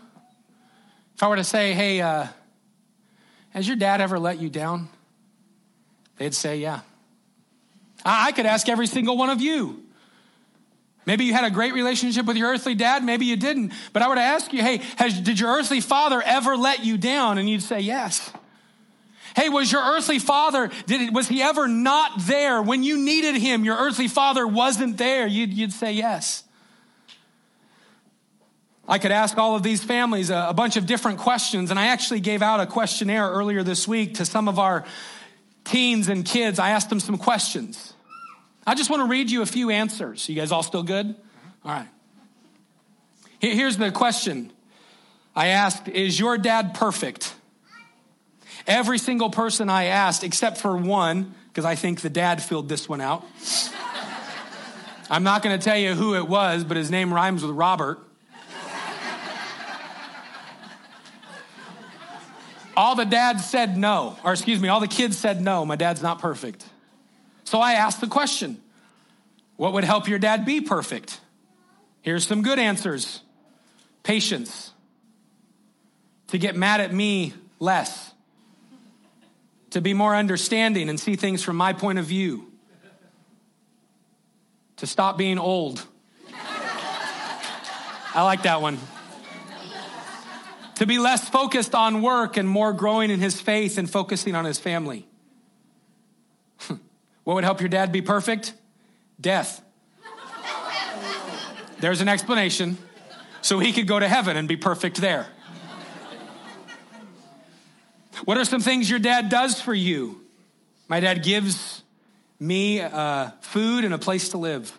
if 1.14 1.22
I 1.22 1.28
were 1.28 1.37
to 1.37 1.45
say, 1.45 1.72
hey, 1.72 2.03
uh, 2.03 2.26
has 3.55 3.66
your 3.66 3.78
dad 3.78 4.03
ever 4.03 4.18
let 4.18 4.39
you 4.39 4.51
down? 4.51 4.91
They'd 6.18 6.35
say, 6.35 6.59
yeah. 6.59 6.81
I 8.05 8.33
could 8.33 8.45
ask 8.45 8.68
every 8.68 8.87
single 8.87 9.16
one 9.16 9.31
of 9.31 9.41
you. 9.41 9.83
Maybe 11.07 11.24
you 11.24 11.33
had 11.33 11.45
a 11.45 11.51
great 11.51 11.72
relationship 11.72 12.26
with 12.26 12.37
your 12.37 12.51
earthly 12.51 12.74
dad, 12.74 13.03
maybe 13.03 13.24
you 13.24 13.37
didn't. 13.37 13.72
But 13.95 14.03
I 14.03 14.09
were 14.11 14.16
to 14.16 14.20
ask 14.20 14.53
you, 14.53 14.61
hey, 14.61 14.83
has, 14.99 15.18
did 15.18 15.41
your 15.41 15.49
earthly 15.49 15.81
father 15.81 16.20
ever 16.20 16.55
let 16.55 16.85
you 16.85 16.99
down? 16.99 17.39
And 17.39 17.49
you'd 17.49 17.62
say, 17.62 17.81
yes. 17.81 18.31
Hey, 19.37 19.49
was 19.49 19.70
your 19.70 19.83
earthly 19.83 20.18
father, 20.18 20.70
did, 20.87 21.14
was 21.14 21.28
he 21.28 21.43
ever 21.43 21.68
not 21.68 22.12
there 22.20 22.61
when 22.62 22.83
you 22.83 22.99
needed 22.99 23.37
him? 23.37 23.64
Your 23.64 23.76
earthly 23.76 24.09
father 24.09 24.47
wasn't 24.47 24.97
there. 24.97 25.26
You'd, 25.26 25.53
you'd 25.53 25.72
say 25.72 25.93
yes. 25.93 26.45
I 28.89 28.99
could 28.99 29.12
ask 29.12 29.39
all 29.39 29.55
of 29.55 29.62
these 29.62 29.85
families 29.85 30.31
a, 30.31 30.47
a, 30.49 30.55
bunch 30.55 30.76
of 30.76 30.85
different 30.85 31.18
questions, 31.18 31.70
and 31.70 31.78
I 31.78 31.87
actually 31.87 32.18
gave 32.18 32.43
out 32.43 32.59
a 32.59 32.66
questionnaire 32.66 33.28
earlier 33.28 33.62
this 33.62 33.87
week 33.87 34.14
to 34.14 34.24
some 34.24 34.49
of 34.49 34.59
our 34.59 34.85
teens 35.64 36.09
and 36.09 36.24
kids. 36.24 36.59
I 36.59 36.70
asked 36.70 36.91
them 36.91 36.99
some 36.99 37.16
questions. 37.16 37.95
I 38.66 38.74
just 38.74 38.91
want 38.91 39.03
to 39.03 39.07
read 39.09 39.31
you 39.31 39.43
a 39.43 39.47
few 39.47 39.70
answers. 39.70 40.28
You 40.28 40.35
guys 40.35 40.51
all 40.51 40.64
still 40.64 40.83
good? 40.83 41.14
All 41.64 41.70
right. 41.70 41.89
Here's 43.39 43.76
the 43.76 43.91
question 43.91 44.53
I 45.35 45.49
asked 45.49 45.89
Is 45.89 46.18
your 46.18 46.37
dad 46.37 46.74
perfect? 46.74 47.35
Every 48.71 48.99
single 48.99 49.31
person 49.31 49.68
I 49.68 49.87
asked, 49.87 50.23
except 50.23 50.59
for 50.59 50.77
one, 50.77 51.35
because 51.49 51.64
I 51.64 51.75
think 51.75 52.03
the 52.03 52.09
dad 52.09 52.41
filled 52.41 52.68
this 52.68 52.89
one 52.89 53.01
out. 53.01 53.27
I'm 55.11 55.25
not 55.25 55.43
going 55.43 55.59
to 55.59 55.62
tell 55.62 55.77
you 55.77 55.95
who 55.95 56.14
it 56.14 56.29
was, 56.29 56.62
but 56.62 56.77
his 56.77 56.89
name 56.89 57.12
rhymes 57.12 57.43
with 57.43 57.51
Robert. 57.51 57.99
All 62.77 62.95
the 62.95 63.05
dads 63.05 63.45
said 63.45 63.77
no, 63.77 64.16
or 64.25 64.33
excuse 64.33 64.61
me, 64.61 64.68
all 64.68 64.79
the 64.79 64.87
kids 64.87 65.18
said 65.18 65.41
no, 65.43 65.66
my 65.66 65.75
dad's 65.75 66.01
not 66.01 66.21
perfect. 66.21 66.64
So 67.43 67.59
I 67.59 67.73
asked 67.73 68.01
the 68.01 68.07
question 68.07 68.62
what 69.57 69.73
would 69.73 69.85
help 69.85 70.09
your 70.09 70.21
dad 70.21 70.47
be 70.47 70.61
perfect? 70.61 71.21
Here's 72.03 72.25
some 72.25 72.43
good 72.43 72.61
answers 72.61 73.21
patience, 74.05 74.73
to 76.29 76.39
get 76.39 76.55
mad 76.55 76.81
at 76.81 76.95
me 76.95 77.35
less, 77.59 78.10
to 79.71 79.81
be 79.81 79.95
more 79.95 80.14
understanding 80.14 80.89
and 80.89 80.99
see 80.99 81.16
things 81.16 81.43
from 81.43 81.57
my 81.57 81.73
point 81.73 81.99
of 81.99 82.05
view, 82.05 82.51
to 84.77 84.87
stop 84.87 85.16
being 85.18 85.39
old. 85.39 85.85
I 88.12 88.23
like 88.23 88.43
that 88.43 88.61
one 88.61 88.79
to 90.81 90.87
be 90.87 90.99
less 90.99 91.29
focused 91.29 91.75
on 91.75 92.01
work 92.01 92.39
and 92.39 92.49
more 92.49 92.73
growing 92.73 93.11
in 93.11 93.21
his 93.21 93.39
faith 93.39 93.77
and 93.77 93.89
focusing 93.91 94.35
on 94.35 94.47
his 94.47 94.59
family. 94.59 95.07
what 97.25 97.35
would 97.35 97.45
help 97.45 97.61
your 97.61 97.68
dad 97.68 97.93
be 97.93 98.01
perfect? 98.01 98.55
Death. 99.21 99.62
There's 101.81 102.01
an 102.01 102.09
explanation. 102.09 102.79
So 103.43 103.59
he 103.59 103.75
could 103.75 103.87
go 103.87 104.01
to 104.01 104.09
heaven 104.09 104.39
and 104.39 104.49
be 104.49 104.57
perfect 104.57 105.03
there. 105.03 105.27
What 108.25 108.37
are 108.37 108.45
some 108.45 108.61
things 108.61 108.89
your 108.89 108.99
dad 108.99 109.29
does 109.29 109.61
for 109.61 109.75
you? 109.75 110.21
My 110.89 111.01
dad 111.01 111.23
gives 111.23 111.83
me 112.39 112.81
uh, 112.81 113.31
food 113.41 113.85
and 113.85 113.95
a 113.95 113.99
place 113.99 114.31
to 114.31 114.39
live. 114.39 114.77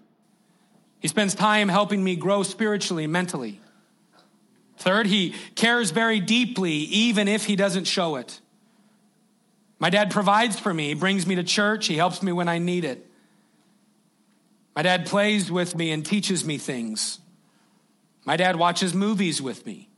He 0.99 1.07
spends 1.07 1.33
time 1.33 1.69
helping 1.69 2.03
me 2.03 2.15
grow 2.15 2.43
spiritually, 2.43 3.07
mentally. 3.07 3.59
Third, 4.77 5.07
he 5.07 5.35
cares 5.55 5.91
very 5.91 6.19
deeply, 6.19 6.73
even 6.73 7.27
if 7.27 7.45
he 7.45 7.55
doesn't 7.55 7.85
show 7.85 8.15
it. 8.15 8.41
My 9.79 9.89
dad 9.89 10.11
provides 10.11 10.59
for 10.59 10.73
me, 10.73 10.89
he 10.89 10.93
brings 10.95 11.25
me 11.25 11.35
to 11.35 11.43
church, 11.43 11.87
he 11.87 11.97
helps 11.97 12.21
me 12.21 12.31
when 12.31 12.47
I 12.47 12.57
need 12.57 12.83
it. 12.83 13.07
My 14.75 14.81
dad 14.81 15.05
plays 15.05 15.51
with 15.51 15.75
me 15.75 15.91
and 15.91 16.05
teaches 16.05 16.45
me 16.45 16.57
things. 16.57 17.19
My 18.25 18.37
dad 18.37 18.55
watches 18.55 18.93
movies 18.93 19.41
with 19.41 19.65
me. 19.65 19.90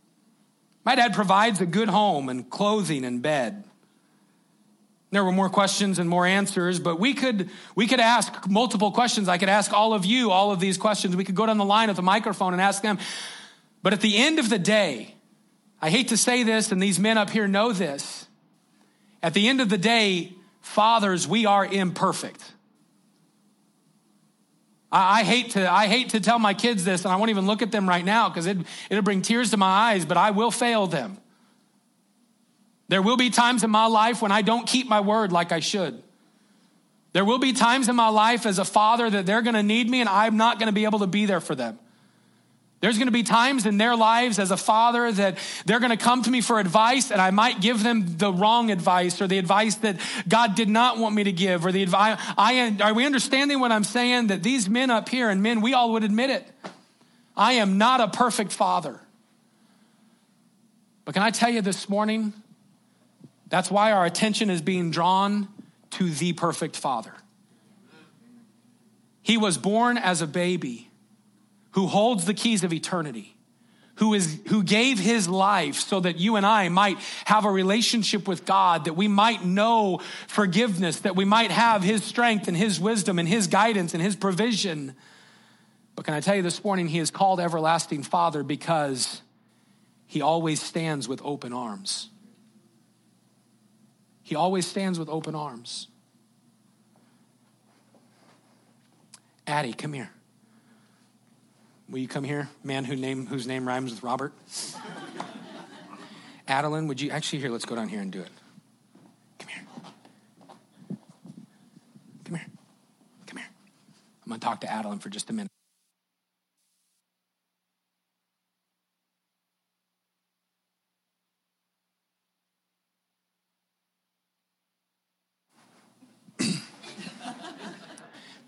My 0.86 0.96
dad 0.96 1.14
provides 1.14 1.62
a 1.62 1.66
good 1.66 1.90
home 1.90 2.30
and 2.30 2.50
clothing 2.50 3.06
and 3.06 3.22
bed. 3.22 3.64
There 5.12 5.24
were 5.24 5.32
more 5.32 5.50
questions 5.50 6.00
and 6.00 6.10
more 6.10 6.26
answers, 6.26 6.80
but 6.80 7.00
we 7.00 7.14
could, 7.14 7.52
we 7.76 7.86
could 7.86 8.00
ask 8.00 8.50
multiple 8.50 8.92
questions. 8.92 9.30
I 9.30 9.38
could 9.38 9.50
ask 9.50 9.72
all 9.72 9.94
of 9.94 10.06
you 10.06 10.32
all 10.32 10.52
of 10.52 10.60
these 10.60 10.78
questions. 10.78 11.16
We 11.16 11.24
could 11.24 11.36
go 11.36 11.46
down 11.46 11.60
the 11.60 11.66
line 11.66 11.90
with 11.90 12.00
a 12.00 12.04
microphone 12.04 12.54
and 12.54 12.62
ask 12.62 12.82
them. 12.82 12.98
But 13.84 13.94
at 13.94 14.02
the 14.02 14.18
end 14.18 14.40
of 14.40 14.50
the 14.50 14.58
day, 14.58 15.14
I 15.80 15.90
hate 15.90 16.08
to 16.08 16.18
say 16.18 16.44
this, 16.44 16.72
and 16.72 16.82
these 16.82 17.00
men 17.00 17.18
up 17.18 17.30
here 17.30 17.48
know 17.48 17.74
this. 17.74 18.28
At 19.22 19.34
the 19.34 19.48
end 19.48 19.62
of 19.62 19.70
the 19.70 19.78
day, 19.78 20.34
fathers, 20.62 21.28
we 21.28 21.46
are 21.46 21.66
imperfect. 21.66 22.53
I, 24.94 25.20
I 25.20 25.24
hate 25.24 25.52
to, 25.52 25.70
I 25.70 25.88
hate 25.88 26.10
to 26.10 26.22
tell 26.22 26.40
my 26.40 26.54
kids 26.54 26.86
this, 26.86 27.04
and 27.04 27.12
I 27.12 27.18
won't 27.18 27.32
even 27.32 27.48
look 27.48 27.62
at 27.62 27.72
them 27.72 27.90
right 27.90 28.06
now 28.06 28.30
because 28.30 28.46
it, 28.46 28.58
it'll 28.90 29.04
bring 29.04 29.22
tears 29.22 29.50
to 29.52 29.58
my 29.58 29.68
eyes, 29.68 30.06
but 30.06 30.16
I 30.16 30.32
will 30.32 30.52
fail 30.52 30.88
them. 30.88 31.18
There 32.88 33.02
will 33.02 33.18
be 33.18 33.32
times 33.32 33.64
in 33.64 33.72
my 33.72 33.88
life 33.88 34.22
when 34.22 34.32
I 34.32 34.44
don't 34.44 34.68
keep 34.68 34.88
my 34.88 35.02
word 35.02 35.32
like 35.32 35.52
I 35.52 35.60
should. 35.60 36.02
There 37.14 37.26
will 37.26 37.40
be 37.40 37.54
times 37.54 37.90
in 37.90 37.96
my 37.96 38.10
life 38.10 38.46
as 38.46 38.60
a 38.60 38.66
father 38.66 39.10
that 39.10 39.26
they're 39.26 39.42
going 39.42 39.56
to 39.56 39.64
need 39.64 39.90
me 39.90 40.00
and 40.00 40.10
I'm 40.10 40.38
not 40.38 40.60
going 40.60 40.68
to 40.68 40.74
be 40.74 40.84
able 40.86 41.00
to 41.00 41.08
be 41.08 41.26
there 41.26 41.40
for 41.40 41.56
them. 41.56 41.80
There's 42.84 42.98
going 42.98 43.08
to 43.08 43.14
be 43.14 43.24
times 43.24 43.66
in 43.66 43.78
their 43.78 43.96
lives 43.96 44.40
as 44.40 44.52
a 44.52 44.58
father 44.58 45.10
that 45.10 45.38
they're 45.66 45.80
going 45.80 45.98
to 45.98 46.04
come 46.04 46.22
to 46.24 46.30
me 46.30 46.42
for 46.42 46.60
advice 46.60 47.12
and 47.12 47.22
I 47.22 47.32
might 47.32 47.62
give 47.62 47.82
them 47.82 48.18
the 48.18 48.30
wrong 48.30 48.72
advice 48.72 49.22
or 49.22 49.28
the 49.28 49.38
advice 49.38 49.76
that 49.76 50.02
God 50.28 50.56
did 50.56 50.68
not 50.68 50.98
want 50.98 51.16
me 51.16 51.24
to 51.24 51.32
give 51.32 51.66
or 51.66 51.72
the 51.72 51.82
advice. 51.82 52.20
I, 52.38 52.76
are 52.82 52.94
we 52.94 53.06
understanding 53.06 53.62
what 53.62 53.72
I'm 53.72 53.86
saying? 53.86 54.28
That 54.28 54.44
these 54.44 54.68
men 54.68 54.92
up 54.92 55.08
here 55.08 55.30
and 55.30 55.42
men, 55.42 55.62
we 55.62 55.74
all 55.74 55.94
would 55.94 56.04
admit 56.04 56.30
it. 56.30 56.46
I 57.38 57.54
am 57.54 57.78
not 57.78 58.02
a 58.02 58.10
perfect 58.10 58.52
father. 58.52 59.00
But 61.06 61.14
can 61.14 61.24
I 61.24 61.32
tell 61.32 61.52
you 61.52 61.62
this 61.62 61.88
morning? 61.88 62.34
That's 63.48 63.72
why 63.72 63.94
our 63.94 64.06
attention 64.06 64.50
is 64.50 64.62
being 64.62 64.92
drawn 64.92 65.48
to 65.92 66.10
the 66.10 66.34
perfect 66.34 66.76
father. 66.76 67.14
He 69.22 69.38
was 69.38 69.58
born 69.58 69.98
as 69.98 70.22
a 70.22 70.28
baby 70.28 70.90
who 71.74 71.88
holds 71.88 72.26
the 72.26 72.34
keys 72.34 72.64
of 72.64 72.72
eternity, 72.74 73.36
who, 73.96 74.14
is, 74.14 74.40
who 74.48 74.64
gave 74.64 75.00
his 75.00 75.28
life 75.28 75.76
so 75.76 76.00
that 76.00 76.18
you 76.18 76.36
and 76.36 76.46
I 76.46 76.70
might 76.70 76.98
have 77.26 77.46
a 77.46 77.52
relationship 77.52 78.28
with 78.28 78.46
God, 78.46 78.86
that 78.86 78.94
we 78.94 79.08
might 79.08 79.44
know 79.44 80.00
forgiveness, 80.28 81.02
that 81.02 81.16
we 81.16 81.26
might 81.26 81.52
have 81.52 81.84
his 81.84 82.04
strength 82.04 82.48
and 82.48 82.56
his 82.56 82.80
wisdom 82.80 83.20
and 83.20 83.28
his 83.28 83.48
guidance 83.48 83.94
and 83.94 84.02
his 84.02 84.16
provision. 84.16 84.96
But 85.96 86.06
can 86.06 86.14
I 86.14 86.22
tell 86.22 86.36
you 86.36 86.42
this 86.42 86.64
morning, 86.64 86.88
he 86.88 87.00
is 87.00 87.12
called 87.12 87.40
Everlasting 87.40 88.04
Father 88.04 88.44
because 88.44 89.22
he 90.06 90.22
always 90.22 90.62
stands 90.62 91.08
with 91.08 91.22
open 91.24 91.54
arms. 91.54 92.10
He 94.22 94.36
always 94.36 94.66
stands 94.66 94.98
with 94.98 95.10
open 95.10 95.36
arms. 95.36 95.88
Addie, 99.46 99.74
come 99.74 99.94
here. 99.94 100.12
Will 101.94 102.00
you 102.00 102.08
come 102.08 102.24
here? 102.24 102.50
Man 102.64 102.86
who 102.86 102.96
name, 102.96 103.28
whose 103.28 103.46
name 103.46 103.68
rhymes 103.68 103.92
with 103.92 104.02
Robert. 104.02 104.34
Adeline, 106.48 106.88
would 106.88 107.00
you 107.00 107.12
actually 107.12 107.38
here? 107.38 107.52
Let's 107.52 107.66
go 107.66 107.76
down 107.76 107.88
here 107.88 108.02
and 108.02 108.12
do 108.12 108.20
it. 108.20 108.32
Come 109.38 109.48
here. 109.48 109.64
Come 112.26 112.36
here. 112.36 112.48
Come 113.28 113.38
here. 113.38 113.48
I'm 114.24 114.30
going 114.30 114.40
to 114.40 114.44
talk 114.44 114.62
to 114.62 114.72
Adeline 114.72 114.98
for 114.98 115.10
just 115.10 115.30
a 115.30 115.34
minute. 115.34 115.52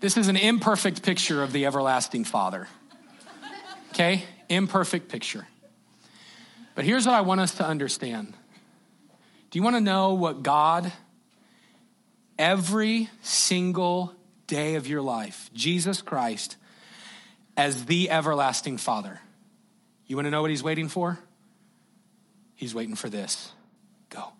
this 0.00 0.16
is 0.16 0.26
an 0.26 0.36
imperfect 0.36 1.04
picture 1.04 1.44
of 1.44 1.52
the 1.52 1.64
everlasting 1.64 2.24
Father. 2.24 2.66
Okay? 3.96 4.24
Imperfect 4.50 5.08
picture. 5.08 5.46
But 6.74 6.84
here's 6.84 7.06
what 7.06 7.14
I 7.14 7.22
want 7.22 7.40
us 7.40 7.54
to 7.54 7.66
understand. 7.66 8.34
Do 9.50 9.58
you 9.58 9.62
want 9.62 9.74
to 9.76 9.80
know 9.80 10.12
what 10.12 10.42
God, 10.42 10.92
every 12.38 13.08
single 13.22 14.12
day 14.46 14.74
of 14.74 14.86
your 14.86 15.00
life, 15.00 15.48
Jesus 15.54 16.02
Christ, 16.02 16.58
as 17.56 17.86
the 17.86 18.10
everlasting 18.10 18.76
Father, 18.76 19.18
you 20.06 20.14
want 20.14 20.26
to 20.26 20.30
know 20.30 20.42
what 20.42 20.50
He's 20.50 20.62
waiting 20.62 20.88
for? 20.88 21.18
He's 22.54 22.74
waiting 22.74 22.96
for 22.96 23.08
this. 23.08 23.50
Go. 24.10 24.32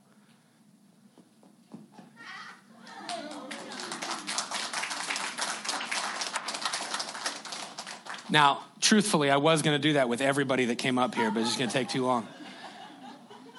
Now, 8.29 8.65
truthfully, 8.81 9.31
I 9.31 9.37
was 9.37 9.63
going 9.63 9.75
to 9.75 9.83
do 9.83 9.95
that 9.95 10.09
with 10.09 10.21
everybody 10.21 10.67
that 10.67 10.77
came 10.77 10.99
up 10.99 11.15
here, 11.15 11.31
but 11.31 11.41
it's 11.41 11.51
just 11.51 11.59
going 11.59 11.71
to 11.71 11.77
take 11.77 11.89
too 11.89 12.05
long. 12.05 12.27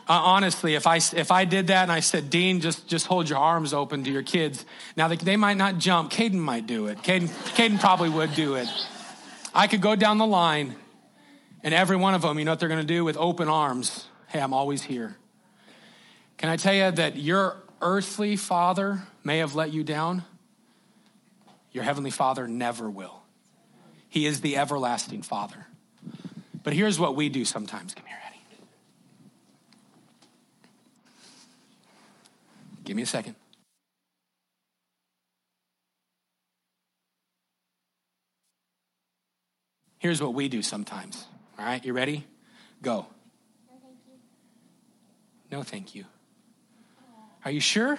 Uh, 0.10 0.14
honestly, 0.14 0.76
if 0.76 0.88
I, 0.88 0.98
if 0.98 1.32
I 1.32 1.44
did 1.46 1.68
that 1.68 1.84
and 1.84 1.92
I 1.92 2.00
said, 2.00 2.30
Dean, 2.30 2.62
just, 2.62 2.88
just 2.88 3.08
hold 3.08 3.30
your 3.30 3.40
arms 3.40 3.74
open 3.74 4.06
to 4.06 4.12
your 4.12 4.24
kids, 4.24 4.66
now 4.96 5.10
they, 5.10 5.18
they 5.18 5.36
might 5.36 5.58
not 5.58 5.78
jump. 5.78 6.12
Caden 6.12 6.34
might 6.34 6.66
do 6.66 6.88
it. 6.88 7.00
Caden, 7.00 7.28
Caden 7.56 7.80
probably 7.80 8.10
would 8.10 8.34
do 8.34 8.56
it. 8.56 8.68
I 9.54 9.68
could 9.68 9.82
go 9.82 9.96
down 9.96 10.18
the 10.18 10.26
line 10.26 10.76
and 11.64 11.74
every 11.74 11.98
one 11.98 12.14
of 12.14 12.22
them, 12.22 12.40
you 12.40 12.46
know 12.46 12.52
what 12.52 12.60
they're 12.60 12.70
going 12.70 12.82
to 12.82 12.88
do 12.88 13.04
with 13.04 13.18
open 13.18 13.50
arms? 13.50 14.06
Hey, 14.28 14.40
I'm 14.40 14.54
always 14.54 14.84
here. 14.84 15.18
Can 16.38 16.50
I 16.50 16.56
tell 16.56 16.74
you 16.74 16.92
that 16.92 17.18
your 17.18 17.58
earthly 17.82 18.36
father 18.36 19.02
may 19.24 19.40
have 19.40 19.56
let 19.56 19.74
you 19.74 19.84
down, 19.84 20.24
your 21.72 21.84
heavenly 21.84 22.12
father 22.12 22.48
never 22.48 22.90
will. 22.90 23.17
He 24.10 24.26
is 24.26 24.42
the 24.42 24.58
everlasting 24.58 25.22
father. 25.22 25.68
But 26.64 26.74
here's 26.74 27.00
what 27.00 27.16
we 27.16 27.30
do 27.30 27.46
sometimes. 27.46 27.94
Come 27.94 28.06
here, 28.06 28.18
Eddie. 28.28 28.42
Give 32.84 32.96
me 32.96 33.04
a 33.04 33.06
second. 33.06 33.36
Here's 40.00 40.22
what 40.22 40.34
we 40.34 40.48
do 40.48 40.62
sometimes. 40.62 41.26
All 41.58 41.66
right, 41.66 41.84
you 41.84 41.92
ready? 41.94 42.26
Go. 42.82 43.08
No, 43.70 43.78
thank 43.82 43.98
you. 44.08 44.14
No, 45.52 45.64
thank 45.64 45.96
you. 45.96 46.06
Are 47.46 47.52
you 47.52 47.60
sure? 47.60 47.98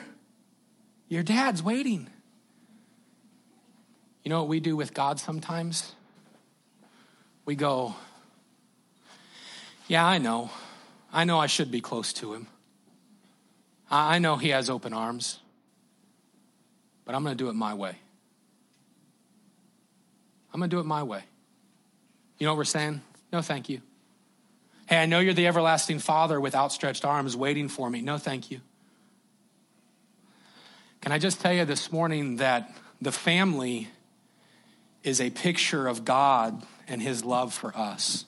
Your 1.09 1.23
dad's 1.23 1.63
waiting. 1.63 2.09
You 4.23 4.31
know 4.31 4.41
what 4.41 4.49
we 4.49 4.61
do 4.61 4.77
with 4.77 4.95
God 4.95 5.19
sometimes? 5.19 5.95
We 7.49 7.57
go, 7.57 7.95
Yeah, 9.87 10.05
I 10.05 10.19
know. 10.19 10.51
I 11.11 11.25
know 11.25 11.39
I 11.39 11.47
should 11.47 11.71
be 11.71 11.81
close 11.81 12.13
to 12.13 12.35
him. 12.35 12.47
I 13.91 14.19
know 14.19 14.37
he 14.37 14.51
has 14.51 14.69
open 14.69 14.93
arms, 14.93 15.39
but 17.07 17.15
I'm 17.15 17.25
going 17.25 17.35
to 17.35 17.43
do 17.43 17.49
it 17.49 17.55
my 17.55 17.73
way. 17.73 17.97
I'm 20.53 20.61
going 20.61 20.69
to 20.69 20.77
do 20.77 20.79
it 20.79 20.85
my 20.85 21.03
way. 21.05 21.23
You 22.37 22.45
know 22.45 22.53
what 22.53 22.59
we're 22.59 22.65
saying? 22.65 23.01
No, 23.33 23.41
thank 23.41 23.71
you. 23.71 23.81
Hey, 24.87 24.99
I 24.99 25.07
know 25.07 25.21
you're 25.21 25.33
the 25.33 25.47
everlasting 25.47 26.01
Father 26.01 26.39
with 26.39 26.55
outstretched 26.55 27.07
arms 27.07 27.35
waiting 27.35 27.69
for 27.69 27.89
me. 27.89 28.03
No, 28.03 28.19
thank 28.19 28.51
you. 28.51 28.61
Can 31.01 31.13
I 31.13 31.19
just 31.19 31.41
tell 31.41 31.55
you 31.55 31.65
this 31.65 31.91
morning 31.91 32.37
that 32.37 32.77
the 33.01 33.11
family 33.11 33.89
is 35.03 35.19
a 35.19 35.31
picture 35.31 35.89
of 35.89 36.05
God 36.05 36.63
and 36.89 37.01
his 37.01 37.25
love 37.25 37.53
for 37.53 37.77
us. 37.77 38.25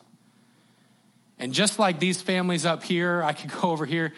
And 1.39 1.55
just 1.55 1.79
like 1.79 1.99
these 1.99 2.21
families 2.21 2.67
up 2.67 2.83
here, 2.83 3.23
I 3.23 3.33
could 3.33 3.51
go 3.61 3.71
over 3.71 3.87
here, 3.87 4.13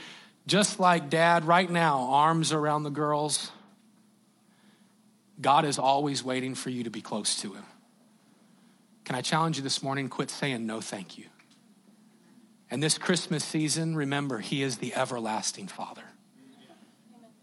just 0.47 0.81
like 0.81 1.09
dad 1.09 1.45
right 1.45 1.71
now, 1.71 2.09
arms 2.11 2.53
around 2.53 2.83
the 2.83 2.91
girls, 2.91 3.51
God 5.41 5.65
is 5.65 5.79
always 5.79 6.23
waiting 6.23 6.55
for 6.55 6.71
you 6.71 6.85
to 6.85 6.91
be 6.91 7.01
close 7.01 7.41
to 7.43 7.53
him. 7.53 7.65
Can 9.05 9.17
I 9.17 9.21
challenge 9.21 9.57
you 9.57 9.63
this 9.63 9.83
morning? 9.83 10.09
Quit 10.09 10.31
saying 10.31 10.67
no, 10.67 10.81
thank 10.81 11.19
you. 11.19 11.25
And 12.71 12.83
this 12.83 12.97
Christmas 12.97 13.45
season, 13.45 13.97
remember, 13.97 14.39
He 14.39 14.63
is 14.63 14.79
the 14.79 14.95
everlasting 14.95 15.69
Father. 15.69 16.05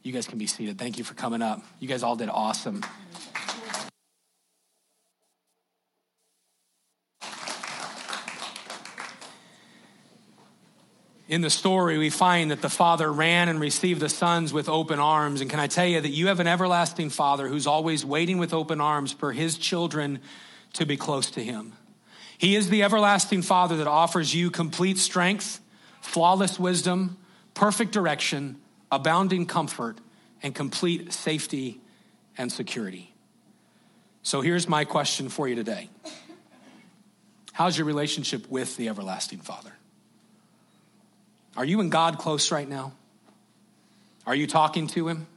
You 0.02 0.12
guys 0.12 0.26
can 0.26 0.40
be 0.40 0.48
seated. 0.48 0.80
Thank 0.80 0.98
you 0.98 1.04
for 1.04 1.14
coming 1.14 1.42
up. 1.42 1.62
You 1.80 1.88
guys 1.88 2.02
all 2.02 2.16
did 2.16 2.30
awesome. 2.30 2.84
In 11.30 11.42
the 11.42 11.52
story, 11.52 12.00
we 12.00 12.10
find 12.10 12.50
that 12.50 12.64
the 12.64 12.72
father 12.72 13.14
ran 13.14 13.50
and 13.50 13.60
received 13.60 14.02
the 14.02 14.10
sons 14.10 14.52
with 14.52 14.68
open 14.68 14.98
arms. 14.98 15.42
And 15.42 15.50
can 15.50 15.60
I 15.60 15.68
tell 15.68 15.86
you 15.86 16.02
that 16.02 16.10
you 16.10 16.26
have 16.26 16.40
an 16.40 16.48
everlasting 16.48 17.12
father 17.12 17.48
who's 17.48 17.68
always 17.68 18.04
waiting 18.04 18.40
with 18.40 18.52
open 18.52 18.82
arms 18.82 19.12
for 19.12 19.32
his 19.32 19.56
children 19.56 20.22
to 20.74 20.88
be 20.88 20.98
close 20.98 21.30
to 21.32 21.44
him? 21.44 21.74
He 22.40 22.56
is 22.56 22.70
the 22.70 22.82
everlasting 22.82 23.44
father 23.44 23.78
that 23.78 23.86
offers 23.86 24.34
you 24.34 24.50
complete 24.50 24.98
strength, 24.98 25.62
flawless 26.02 26.58
wisdom, 26.58 27.18
perfect 27.54 27.92
direction, 27.92 28.60
abounding 28.92 29.46
comfort, 29.46 30.00
and 30.42 30.56
complete 30.56 31.14
safety 31.14 31.80
and 32.40 32.52
security. 32.52 33.14
So 34.24 34.42
here's 34.42 34.68
my 34.68 34.84
question 34.84 35.30
for 35.30 35.48
you 35.48 35.54
today 35.54 35.90
How's 37.54 37.78
your 37.78 37.86
relationship 37.86 38.50
with 38.50 38.78
the 38.78 38.90
everlasting 38.90 39.42
father? 39.42 39.74
Are 41.58 41.66
you 41.66 41.82
and 41.82 41.92
God 41.92 42.18
close 42.18 42.52
right 42.52 42.68
now? 42.68 42.94
Are 44.26 44.36
you 44.36 44.48
talking 44.48 44.88
to 44.88 45.08
him? 45.08 45.28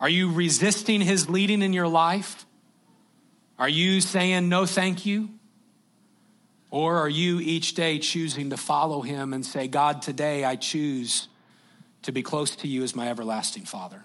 Are 0.00 0.08
you 0.08 0.32
resisting 0.32 1.00
his 1.00 1.28
leading 1.28 1.62
in 1.62 1.72
your 1.72 1.88
life? 1.88 2.46
Are 3.58 3.68
you 3.68 4.00
saying 4.00 4.48
no 4.48 4.66
thank 4.66 5.06
you? 5.06 5.30
Or 6.70 6.96
are 6.98 7.08
you 7.08 7.38
each 7.40 7.74
day 7.74 7.98
choosing 8.00 8.50
to 8.50 8.56
follow 8.56 9.02
him 9.02 9.32
and 9.32 9.46
say, 9.46 9.68
God, 9.68 10.02
today 10.02 10.44
I 10.44 10.56
choose 10.56 11.28
to 12.02 12.10
be 12.10 12.22
close 12.22 12.56
to 12.56 12.68
you 12.68 12.82
as 12.82 12.96
my 12.96 13.08
everlasting 13.08 13.64
Father? 13.64 14.02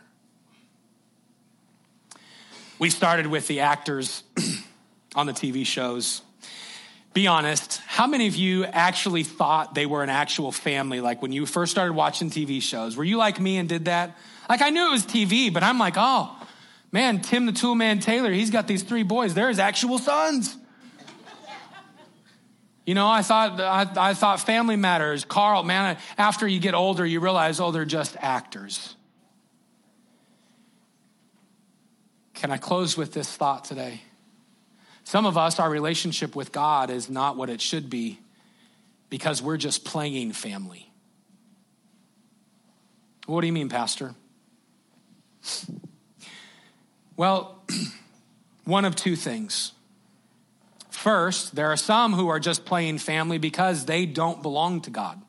We 2.77 2.89
started 2.89 3.27
with 3.27 3.47
the 3.47 3.61
actors 3.61 4.23
on 5.15 5.25
the 5.25 5.33
TV 5.33 5.65
shows. 5.65 6.21
Be 7.13 7.27
honest, 7.27 7.81
how 7.87 8.05
many 8.05 8.27
of 8.27 8.35
you 8.35 8.65
actually 8.65 9.23
thought 9.23 9.73
they 9.73 9.85
were 9.85 10.03
an 10.03 10.09
actual 10.09 10.51
family? 10.51 11.01
Like 11.01 11.21
when 11.21 11.31
you 11.31 11.45
first 11.45 11.71
started 11.71 11.93
watching 11.93 12.29
TV 12.29 12.61
shows, 12.61 12.95
were 12.95 13.03
you 13.03 13.17
like 13.17 13.39
me 13.39 13.57
and 13.57 13.67
did 13.67 13.85
that? 13.85 14.15
Like 14.47 14.61
I 14.61 14.69
knew 14.69 14.87
it 14.87 14.91
was 14.91 15.05
TV, 15.05 15.51
but 15.51 15.63
I'm 15.63 15.79
like, 15.79 15.95
oh, 15.97 16.35
man, 16.91 17.21
Tim 17.21 17.45
the 17.45 17.51
Toolman 17.51 18.01
Taylor, 18.01 18.31
he's 18.31 18.51
got 18.51 18.67
these 18.67 18.83
three 18.83 19.03
boys. 19.03 19.33
They're 19.33 19.49
his 19.49 19.59
actual 19.59 19.97
sons. 19.97 20.55
You 22.85 22.95
know, 22.95 23.07
I 23.07 23.21
thought 23.21 23.61
I, 23.61 24.09
I, 24.09 24.13
thought 24.15 24.39
Family 24.39 24.75
Matters, 24.75 25.23
Carl. 25.23 25.61
Man, 25.61 25.95
after 26.17 26.47
you 26.47 26.59
get 26.59 26.73
older, 26.73 27.05
you 27.05 27.19
realize, 27.19 27.59
oh, 27.59 27.69
they're 27.69 27.85
just 27.85 28.17
actors. 28.19 28.95
Can 32.33 32.49
I 32.49 32.57
close 32.57 32.97
with 32.97 33.13
this 33.13 33.29
thought 33.35 33.65
today? 33.65 34.01
Some 35.09 35.25
of 35.25 35.39
us, 35.39 35.59
our 35.59 35.71
relationship 35.71 36.35
with 36.35 36.51
God 36.51 36.91
is 36.91 37.09
not 37.09 37.35
what 37.35 37.49
it 37.49 37.61
should 37.61 37.89
be 37.89 38.19
because 39.09 39.41
we're 39.41 39.57
just 39.57 39.83
playing 39.83 40.33
family. 40.33 40.91
What 43.25 43.41
do 43.41 43.47
you 43.47 43.53
mean, 43.53 43.69
Pastor? 43.69 44.13
Well, 47.17 47.59
one 48.65 48.85
of 48.85 48.95
two 48.95 49.15
things. 49.15 49.71
First, 50.91 51.55
there 51.55 51.71
are 51.71 51.77
some 51.77 52.13
who 52.13 52.27
are 52.27 52.39
just 52.39 52.63
playing 52.63 52.99
family 52.99 53.39
because 53.39 53.85
they 53.85 54.05
don't 54.05 54.43
belong 54.43 54.81
to 54.81 54.91
God. 54.91 55.19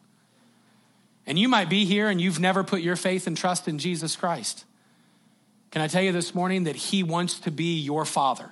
And 1.26 1.38
you 1.38 1.48
might 1.48 1.70
be 1.70 1.86
here 1.86 2.10
and 2.10 2.20
you've 2.20 2.38
never 2.38 2.62
put 2.62 2.82
your 2.82 2.96
faith 2.96 3.26
and 3.26 3.34
trust 3.34 3.66
in 3.66 3.78
Jesus 3.78 4.14
Christ. 4.14 4.66
Can 5.70 5.80
I 5.80 5.86
tell 5.86 6.02
you 6.02 6.12
this 6.12 6.34
morning 6.34 6.64
that 6.64 6.76
He 6.76 7.02
wants 7.02 7.40
to 7.40 7.50
be 7.50 7.80
your 7.80 8.04
Father? 8.04 8.50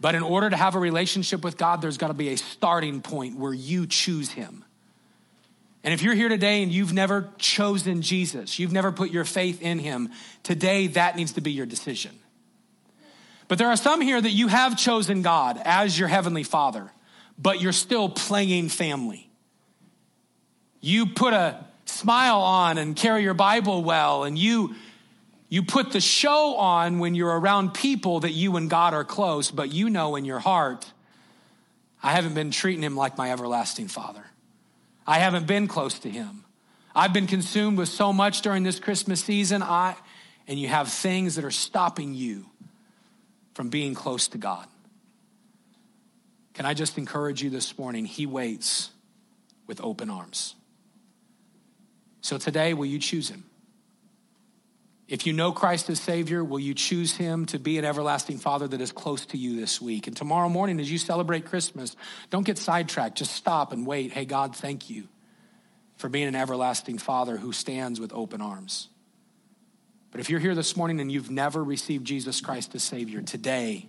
But 0.00 0.14
in 0.14 0.22
order 0.22 0.48
to 0.48 0.56
have 0.56 0.74
a 0.74 0.78
relationship 0.78 1.44
with 1.44 1.58
God, 1.58 1.82
there's 1.82 1.98
got 1.98 2.08
to 2.08 2.14
be 2.14 2.30
a 2.30 2.36
starting 2.36 3.02
point 3.02 3.36
where 3.36 3.52
you 3.52 3.86
choose 3.86 4.30
Him. 4.30 4.64
And 5.84 5.94
if 5.94 6.02
you're 6.02 6.14
here 6.14 6.28
today 6.28 6.62
and 6.62 6.72
you've 6.72 6.92
never 6.92 7.28
chosen 7.38 8.02
Jesus, 8.02 8.58
you've 8.58 8.72
never 8.72 8.92
put 8.92 9.10
your 9.10 9.24
faith 9.24 9.62
in 9.62 9.78
Him, 9.78 10.10
today 10.42 10.86
that 10.88 11.16
needs 11.16 11.32
to 11.32 11.40
be 11.40 11.52
your 11.52 11.66
decision. 11.66 12.12
But 13.48 13.58
there 13.58 13.68
are 13.68 13.76
some 13.76 14.00
here 14.00 14.20
that 14.20 14.30
you 14.30 14.48
have 14.48 14.78
chosen 14.78 15.22
God 15.22 15.60
as 15.64 15.98
your 15.98 16.08
heavenly 16.08 16.44
father, 16.44 16.90
but 17.38 17.60
you're 17.60 17.72
still 17.72 18.08
playing 18.08 18.68
family. 18.68 19.28
You 20.80 21.06
put 21.06 21.34
a 21.34 21.64
smile 21.84 22.40
on 22.40 22.78
and 22.78 22.94
carry 22.94 23.22
your 23.22 23.34
Bible 23.34 23.82
well, 23.82 24.24
and 24.24 24.38
you, 24.38 24.76
you 25.50 25.64
put 25.64 25.90
the 25.90 26.00
show 26.00 26.54
on 26.54 27.00
when 27.00 27.16
you're 27.16 27.38
around 27.38 27.74
people 27.74 28.20
that 28.20 28.30
you 28.30 28.56
and 28.56 28.70
God 28.70 28.94
are 28.94 29.04
close, 29.04 29.50
but 29.50 29.72
you 29.72 29.90
know 29.90 30.14
in 30.14 30.24
your 30.24 30.38
heart, 30.38 30.90
I 32.00 32.12
haven't 32.12 32.34
been 32.34 32.52
treating 32.52 32.84
him 32.84 32.96
like 32.96 33.18
my 33.18 33.32
everlasting 33.32 33.88
father. 33.88 34.24
I 35.08 35.18
haven't 35.18 35.48
been 35.48 35.66
close 35.66 35.98
to 35.98 36.08
him. 36.08 36.44
I've 36.94 37.12
been 37.12 37.26
consumed 37.26 37.78
with 37.78 37.88
so 37.88 38.12
much 38.12 38.42
during 38.42 38.62
this 38.62 38.78
Christmas 38.78 39.24
season, 39.24 39.60
I, 39.60 39.96
and 40.46 40.58
you 40.58 40.68
have 40.68 40.88
things 40.88 41.34
that 41.34 41.44
are 41.44 41.50
stopping 41.50 42.14
you 42.14 42.46
from 43.54 43.70
being 43.70 43.94
close 43.94 44.28
to 44.28 44.38
God. 44.38 44.68
Can 46.54 46.64
I 46.64 46.74
just 46.74 46.96
encourage 46.96 47.42
you 47.42 47.50
this 47.50 47.76
morning? 47.76 48.04
He 48.04 48.24
waits 48.24 48.90
with 49.66 49.80
open 49.82 50.10
arms. 50.10 50.54
So 52.20 52.38
today, 52.38 52.72
will 52.72 52.86
you 52.86 53.00
choose 53.00 53.30
him? 53.30 53.49
If 55.10 55.26
you 55.26 55.32
know 55.32 55.50
Christ 55.50 55.90
as 55.90 56.00
Savior, 56.00 56.44
will 56.44 56.60
you 56.60 56.72
choose 56.72 57.16
Him 57.16 57.44
to 57.46 57.58
be 57.58 57.78
an 57.78 57.84
everlasting 57.84 58.38
Father 58.38 58.68
that 58.68 58.80
is 58.80 58.92
close 58.92 59.26
to 59.26 59.36
you 59.36 59.58
this 59.58 59.80
week? 59.80 60.06
And 60.06 60.16
tomorrow 60.16 60.48
morning, 60.48 60.78
as 60.78 60.88
you 60.88 60.98
celebrate 60.98 61.46
Christmas, 61.46 61.96
don't 62.30 62.46
get 62.46 62.58
sidetracked. 62.58 63.18
Just 63.18 63.34
stop 63.34 63.72
and 63.72 63.84
wait. 63.84 64.12
Hey, 64.12 64.24
God, 64.24 64.54
thank 64.54 64.88
you 64.88 65.08
for 65.96 66.08
being 66.08 66.28
an 66.28 66.36
everlasting 66.36 66.98
Father 66.98 67.36
who 67.36 67.50
stands 67.50 67.98
with 67.98 68.12
open 68.12 68.40
arms. 68.40 68.86
But 70.12 70.20
if 70.20 70.30
you're 70.30 70.38
here 70.38 70.54
this 70.54 70.76
morning 70.76 71.00
and 71.00 71.10
you've 71.10 71.30
never 71.30 71.62
received 71.62 72.06
Jesus 72.06 72.40
Christ 72.40 72.76
as 72.76 72.84
Savior, 72.84 73.20
today, 73.20 73.88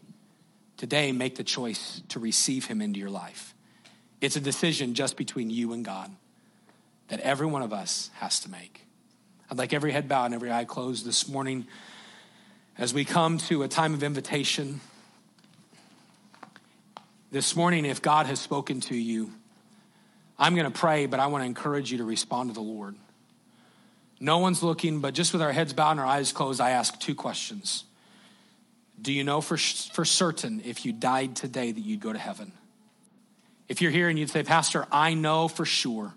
today, 0.75 1.11
make 1.11 1.35
the 1.35 1.43
choice 1.43 2.01
to 2.09 2.19
receive 2.19 2.65
Him 2.65 2.81
into 2.81 2.99
your 2.99 3.11
life. 3.11 3.53
It's 4.21 4.37
a 4.37 4.41
decision 4.41 4.95
just 4.95 5.17
between 5.17 5.51
you 5.51 5.71
and 5.73 5.85
God 5.85 6.09
that 7.09 7.19
every 7.19 7.45
one 7.45 7.61
of 7.61 7.73
us 7.73 8.09
has 8.15 8.39
to 8.39 8.49
make. 8.49 8.80
I'd 9.51 9.57
like 9.57 9.73
every 9.73 9.91
head 9.91 10.07
bowed 10.07 10.27
and 10.27 10.33
every 10.33 10.49
eye 10.49 10.63
closed 10.63 11.05
this 11.05 11.27
morning 11.27 11.67
as 12.77 12.93
we 12.93 13.03
come 13.03 13.37
to 13.37 13.63
a 13.63 13.67
time 13.67 13.93
of 13.93 14.01
invitation. 14.01 14.79
This 17.31 17.53
morning, 17.53 17.83
if 17.83 18.01
God 18.01 18.27
has 18.27 18.39
spoken 18.39 18.79
to 18.79 18.95
you, 18.95 19.29
I'm 20.39 20.55
going 20.55 20.71
to 20.71 20.79
pray, 20.79 21.05
but 21.05 21.19
I 21.19 21.27
want 21.27 21.41
to 21.41 21.45
encourage 21.47 21.91
you 21.91 21.97
to 21.97 22.05
respond 22.05 22.49
to 22.49 22.53
the 22.53 22.61
Lord. 22.61 22.95
No 24.21 24.37
one's 24.37 24.63
looking, 24.63 25.01
but 25.01 25.13
just 25.13 25.33
with 25.33 25.41
our 25.41 25.51
heads 25.51 25.73
bowed 25.73 25.91
and 25.91 25.99
our 25.99 26.05
eyes 26.05 26.31
closed, 26.31 26.61
I 26.61 26.69
ask 26.69 26.97
two 27.01 27.13
questions. 27.13 27.83
Do 29.01 29.11
you 29.11 29.25
know 29.25 29.41
for, 29.41 29.57
for 29.57 30.05
certain 30.05 30.61
if 30.63 30.85
you 30.85 30.93
died 30.93 31.35
today 31.35 31.73
that 31.73 31.81
you'd 31.81 31.99
go 31.99 32.13
to 32.13 32.19
heaven? 32.19 32.53
If 33.67 33.81
you're 33.81 33.91
here 33.91 34.07
and 34.07 34.17
you'd 34.17 34.29
say, 34.29 34.43
Pastor, 34.43 34.87
I 34.93 35.13
know 35.13 35.49
for 35.49 35.65
sure 35.65 36.13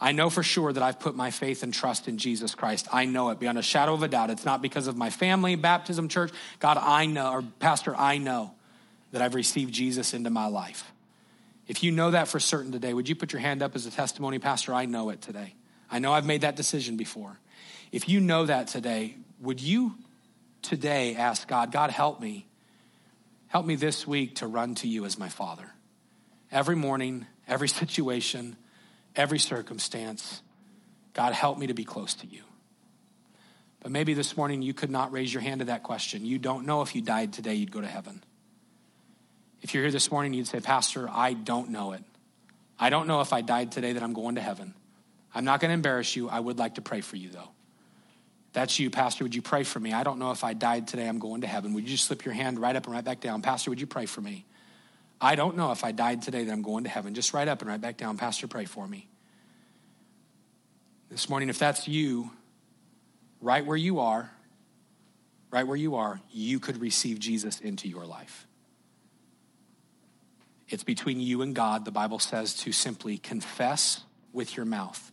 I 0.00 0.12
know 0.12 0.30
for 0.30 0.42
sure 0.42 0.72
that 0.72 0.82
I've 0.82 0.98
put 0.98 1.14
my 1.14 1.30
faith 1.30 1.62
and 1.62 1.74
trust 1.74 2.08
in 2.08 2.16
Jesus 2.16 2.54
Christ. 2.54 2.88
I 2.90 3.04
know 3.04 3.28
it 3.30 3.38
beyond 3.38 3.58
a 3.58 3.62
shadow 3.62 3.92
of 3.92 4.02
a 4.02 4.08
doubt. 4.08 4.30
It's 4.30 4.46
not 4.46 4.62
because 4.62 4.86
of 4.86 4.96
my 4.96 5.10
family, 5.10 5.56
baptism, 5.56 6.08
church. 6.08 6.32
God, 6.58 6.78
I 6.80 7.04
know, 7.06 7.32
or 7.32 7.42
Pastor, 7.58 7.94
I 7.94 8.16
know 8.16 8.52
that 9.12 9.20
I've 9.20 9.34
received 9.34 9.74
Jesus 9.74 10.14
into 10.14 10.30
my 10.30 10.46
life. 10.46 10.90
If 11.68 11.82
you 11.82 11.92
know 11.92 12.12
that 12.12 12.28
for 12.28 12.40
certain 12.40 12.72
today, 12.72 12.94
would 12.94 13.08
you 13.08 13.14
put 13.14 13.32
your 13.32 13.40
hand 13.40 13.62
up 13.62 13.76
as 13.76 13.84
a 13.84 13.90
testimony, 13.90 14.38
Pastor? 14.38 14.72
I 14.72 14.86
know 14.86 15.10
it 15.10 15.20
today. 15.20 15.54
I 15.90 15.98
know 15.98 16.12
I've 16.12 16.26
made 16.26 16.40
that 16.40 16.56
decision 16.56 16.96
before. 16.96 17.38
If 17.92 18.08
you 18.08 18.20
know 18.20 18.46
that 18.46 18.68
today, 18.68 19.16
would 19.40 19.60
you 19.60 19.96
today 20.62 21.14
ask 21.14 21.46
God, 21.46 21.72
God, 21.72 21.90
help 21.90 22.20
me. 22.20 22.46
Help 23.48 23.66
me 23.66 23.74
this 23.74 24.06
week 24.06 24.36
to 24.36 24.46
run 24.46 24.74
to 24.76 24.88
you 24.88 25.04
as 25.04 25.18
my 25.18 25.28
Father. 25.28 25.70
Every 26.52 26.76
morning, 26.76 27.26
every 27.46 27.68
situation, 27.80 28.56
every 29.20 29.38
circumstance. 29.38 30.42
God, 31.12 31.34
help 31.34 31.58
me 31.58 31.66
to 31.66 31.74
be 31.74 31.84
close 31.84 32.14
to 32.14 32.26
you. 32.26 32.42
But 33.82 33.92
maybe 33.92 34.14
this 34.14 34.36
morning 34.36 34.62
you 34.62 34.74
could 34.74 34.90
not 34.90 35.12
raise 35.12 35.32
your 35.32 35.42
hand 35.42 35.60
to 35.60 35.66
that 35.66 35.82
question. 35.82 36.24
You 36.24 36.38
don't 36.38 36.64
know 36.66 36.82
if 36.82 36.94
you 36.94 37.02
died 37.02 37.32
today, 37.34 37.54
you'd 37.54 37.70
go 37.70 37.80
to 37.80 37.86
heaven. 37.86 38.22
If 39.62 39.74
you're 39.74 39.82
here 39.82 39.92
this 39.92 40.10
morning, 40.10 40.32
you'd 40.32 40.46
say, 40.46 40.60
Pastor, 40.60 41.08
I 41.10 41.34
don't 41.34 41.68
know 41.68 41.92
it. 41.92 42.02
I 42.78 42.88
don't 42.88 43.06
know 43.06 43.20
if 43.20 43.34
I 43.34 43.42
died 43.42 43.72
today 43.72 43.92
that 43.92 44.02
I'm 44.02 44.14
going 44.14 44.36
to 44.36 44.40
heaven. 44.40 44.72
I'm 45.34 45.44
not 45.44 45.60
going 45.60 45.68
to 45.68 45.74
embarrass 45.74 46.16
you. 46.16 46.30
I 46.30 46.40
would 46.40 46.58
like 46.58 46.76
to 46.76 46.80
pray 46.80 47.02
for 47.02 47.16
you, 47.16 47.28
though. 47.28 47.50
That's 48.54 48.78
you, 48.78 48.88
Pastor. 48.88 49.24
Would 49.24 49.34
you 49.34 49.42
pray 49.42 49.64
for 49.64 49.78
me? 49.78 49.92
I 49.92 50.02
don't 50.02 50.18
know 50.18 50.30
if 50.30 50.44
I 50.44 50.54
died 50.54 50.88
today, 50.88 51.06
I'm 51.06 51.18
going 51.18 51.42
to 51.42 51.46
heaven. 51.46 51.74
Would 51.74 51.84
you 51.84 51.90
just 51.90 52.06
slip 52.06 52.24
your 52.24 52.32
hand 52.32 52.58
right 52.58 52.74
up 52.74 52.86
and 52.86 52.94
right 52.94 53.04
back 53.04 53.20
down? 53.20 53.42
Pastor, 53.42 53.70
would 53.70 53.80
you 53.80 53.86
pray 53.86 54.06
for 54.06 54.22
me? 54.22 54.46
I 55.20 55.34
don't 55.34 55.58
know 55.58 55.72
if 55.72 55.84
I 55.84 55.92
died 55.92 56.22
today 56.22 56.44
that 56.44 56.52
I'm 56.52 56.62
going 56.62 56.84
to 56.84 56.90
heaven. 56.90 57.12
Just 57.12 57.34
right 57.34 57.46
up 57.46 57.60
and 57.60 57.68
right 57.68 57.80
back 57.80 57.98
down. 57.98 58.16
Pastor, 58.16 58.48
pray 58.48 58.64
for 58.64 58.88
me. 58.88 59.09
This 61.10 61.28
morning, 61.28 61.48
if 61.48 61.58
that's 61.58 61.88
you, 61.88 62.30
right 63.40 63.66
where 63.66 63.76
you 63.76 63.98
are, 63.98 64.30
right 65.50 65.66
where 65.66 65.76
you 65.76 65.96
are, 65.96 66.20
you 66.30 66.60
could 66.60 66.80
receive 66.80 67.18
Jesus 67.18 67.60
into 67.60 67.88
your 67.88 68.06
life. 68.06 68.46
It's 70.68 70.84
between 70.84 71.20
you 71.20 71.42
and 71.42 71.52
God, 71.52 71.84
the 71.84 71.90
Bible 71.90 72.20
says, 72.20 72.54
to 72.58 72.70
simply 72.70 73.18
confess 73.18 74.04
with 74.32 74.56
your 74.56 74.64
mouth 74.64 75.10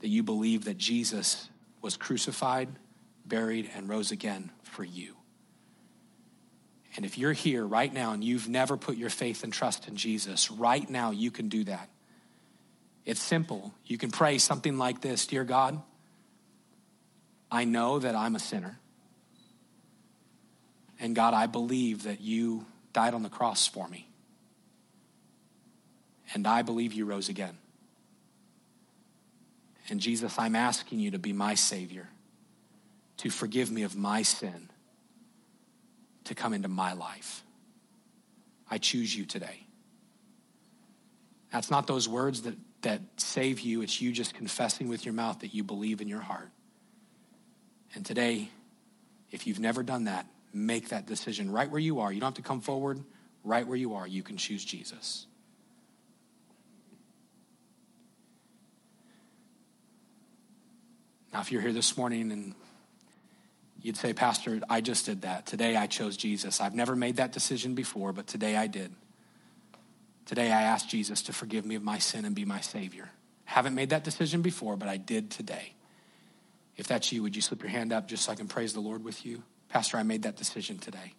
that 0.00 0.08
you 0.08 0.22
believe 0.22 0.64
that 0.64 0.78
Jesus 0.78 1.50
was 1.82 1.98
crucified, 1.98 2.68
buried, 3.26 3.70
and 3.76 3.90
rose 3.90 4.10
again 4.10 4.50
for 4.62 4.84
you. 4.84 5.16
And 6.96 7.04
if 7.04 7.18
you're 7.18 7.34
here 7.34 7.66
right 7.66 7.92
now 7.92 8.12
and 8.12 8.24
you've 8.24 8.48
never 8.48 8.78
put 8.78 8.96
your 8.96 9.10
faith 9.10 9.44
and 9.44 9.52
trust 9.52 9.86
in 9.86 9.96
Jesus, 9.96 10.50
right 10.50 10.88
now 10.88 11.10
you 11.10 11.30
can 11.30 11.50
do 11.50 11.64
that. 11.64 11.90
It's 13.04 13.20
simple. 13.20 13.74
You 13.84 13.98
can 13.98 14.10
pray 14.10 14.38
something 14.38 14.78
like 14.78 15.00
this 15.00 15.26
Dear 15.26 15.44
God, 15.44 15.80
I 17.50 17.64
know 17.64 17.98
that 17.98 18.14
I'm 18.14 18.34
a 18.34 18.40
sinner. 18.40 18.78
And 21.00 21.14
God, 21.14 21.34
I 21.34 21.46
believe 21.46 22.04
that 22.04 22.20
you 22.20 22.66
died 22.92 23.14
on 23.14 23.22
the 23.22 23.28
cross 23.28 23.66
for 23.66 23.86
me. 23.88 24.08
And 26.32 26.46
I 26.46 26.62
believe 26.62 26.92
you 26.92 27.04
rose 27.04 27.28
again. 27.28 27.58
And 29.88 30.00
Jesus, 30.00 30.38
I'm 30.38 30.56
asking 30.56 31.00
you 31.00 31.10
to 31.10 31.18
be 31.18 31.32
my 31.32 31.54
Savior, 31.54 32.08
to 33.18 33.28
forgive 33.28 33.70
me 33.70 33.82
of 33.82 33.96
my 33.96 34.22
sin 34.22 34.70
to 36.24 36.34
come 36.34 36.52
into 36.52 36.68
my 36.68 36.94
life. 36.94 37.42
I 38.70 38.78
choose 38.78 39.14
you 39.14 39.26
today. 39.26 39.66
That's 41.52 41.70
not 41.70 41.86
those 41.86 42.08
words 42.08 42.42
that, 42.42 42.56
that 42.84 43.02
save 43.16 43.60
you, 43.60 43.82
it's 43.82 44.00
you 44.00 44.12
just 44.12 44.34
confessing 44.34 44.88
with 44.88 45.04
your 45.04 45.12
mouth 45.12 45.40
that 45.40 45.52
you 45.52 45.62
believe 45.62 46.00
in 46.00 46.08
your 46.08 46.20
heart. 46.20 46.48
And 47.94 48.06
today, 48.06 48.48
if 49.30 49.46
you've 49.46 49.60
never 49.60 49.82
done 49.82 50.04
that, 50.04 50.26
make 50.52 50.88
that 50.88 51.06
decision 51.06 51.50
right 51.50 51.70
where 51.70 51.80
you 51.80 52.00
are. 52.00 52.12
You 52.12 52.20
don't 52.20 52.28
have 52.28 52.42
to 52.42 52.48
come 52.48 52.60
forward. 52.60 53.02
Right 53.42 53.66
where 53.66 53.76
you 53.76 53.94
are, 53.94 54.06
you 54.06 54.22
can 54.22 54.38
choose 54.38 54.64
Jesus. 54.64 55.26
Now, 61.32 61.40
if 61.40 61.52
you're 61.52 61.60
here 61.60 61.72
this 61.72 61.96
morning 61.96 62.32
and 62.32 62.54
You'd 63.84 63.98
say, 63.98 64.14
Pastor, 64.14 64.62
I 64.70 64.80
just 64.80 65.04
did 65.04 65.22
that. 65.22 65.44
Today 65.44 65.76
I 65.76 65.86
chose 65.86 66.16
Jesus. 66.16 66.58
I've 66.58 66.74
never 66.74 66.96
made 66.96 67.16
that 67.16 67.32
decision 67.32 67.74
before, 67.74 68.14
but 68.14 68.26
today 68.26 68.56
I 68.56 68.66
did. 68.66 68.94
Today 70.26 70.50
I 70.50 70.62
asked 70.62 70.88
Jesus 70.88 71.22
to 71.22 71.32
forgive 71.32 71.66
me 71.66 71.74
of 71.74 71.82
my 71.82 71.98
sin 71.98 72.24
and 72.24 72.34
be 72.34 72.44
my 72.44 72.60
Savior. 72.60 73.10
Haven't 73.44 73.74
made 73.74 73.90
that 73.90 74.04
decision 74.04 74.42
before, 74.42 74.76
but 74.76 74.88
I 74.88 74.96
did 74.96 75.30
today. 75.30 75.74
If 76.76 76.86
that's 76.86 77.12
you, 77.12 77.22
would 77.22 77.36
you 77.36 77.42
slip 77.42 77.62
your 77.62 77.70
hand 77.70 77.92
up 77.92 78.08
just 78.08 78.24
so 78.24 78.32
I 78.32 78.34
can 78.34 78.48
praise 78.48 78.72
the 78.72 78.80
Lord 78.80 79.04
with 79.04 79.24
you? 79.24 79.42
Pastor, 79.68 79.96
I 79.96 80.02
made 80.02 80.22
that 80.22 80.36
decision 80.36 80.78
today. 80.78 81.14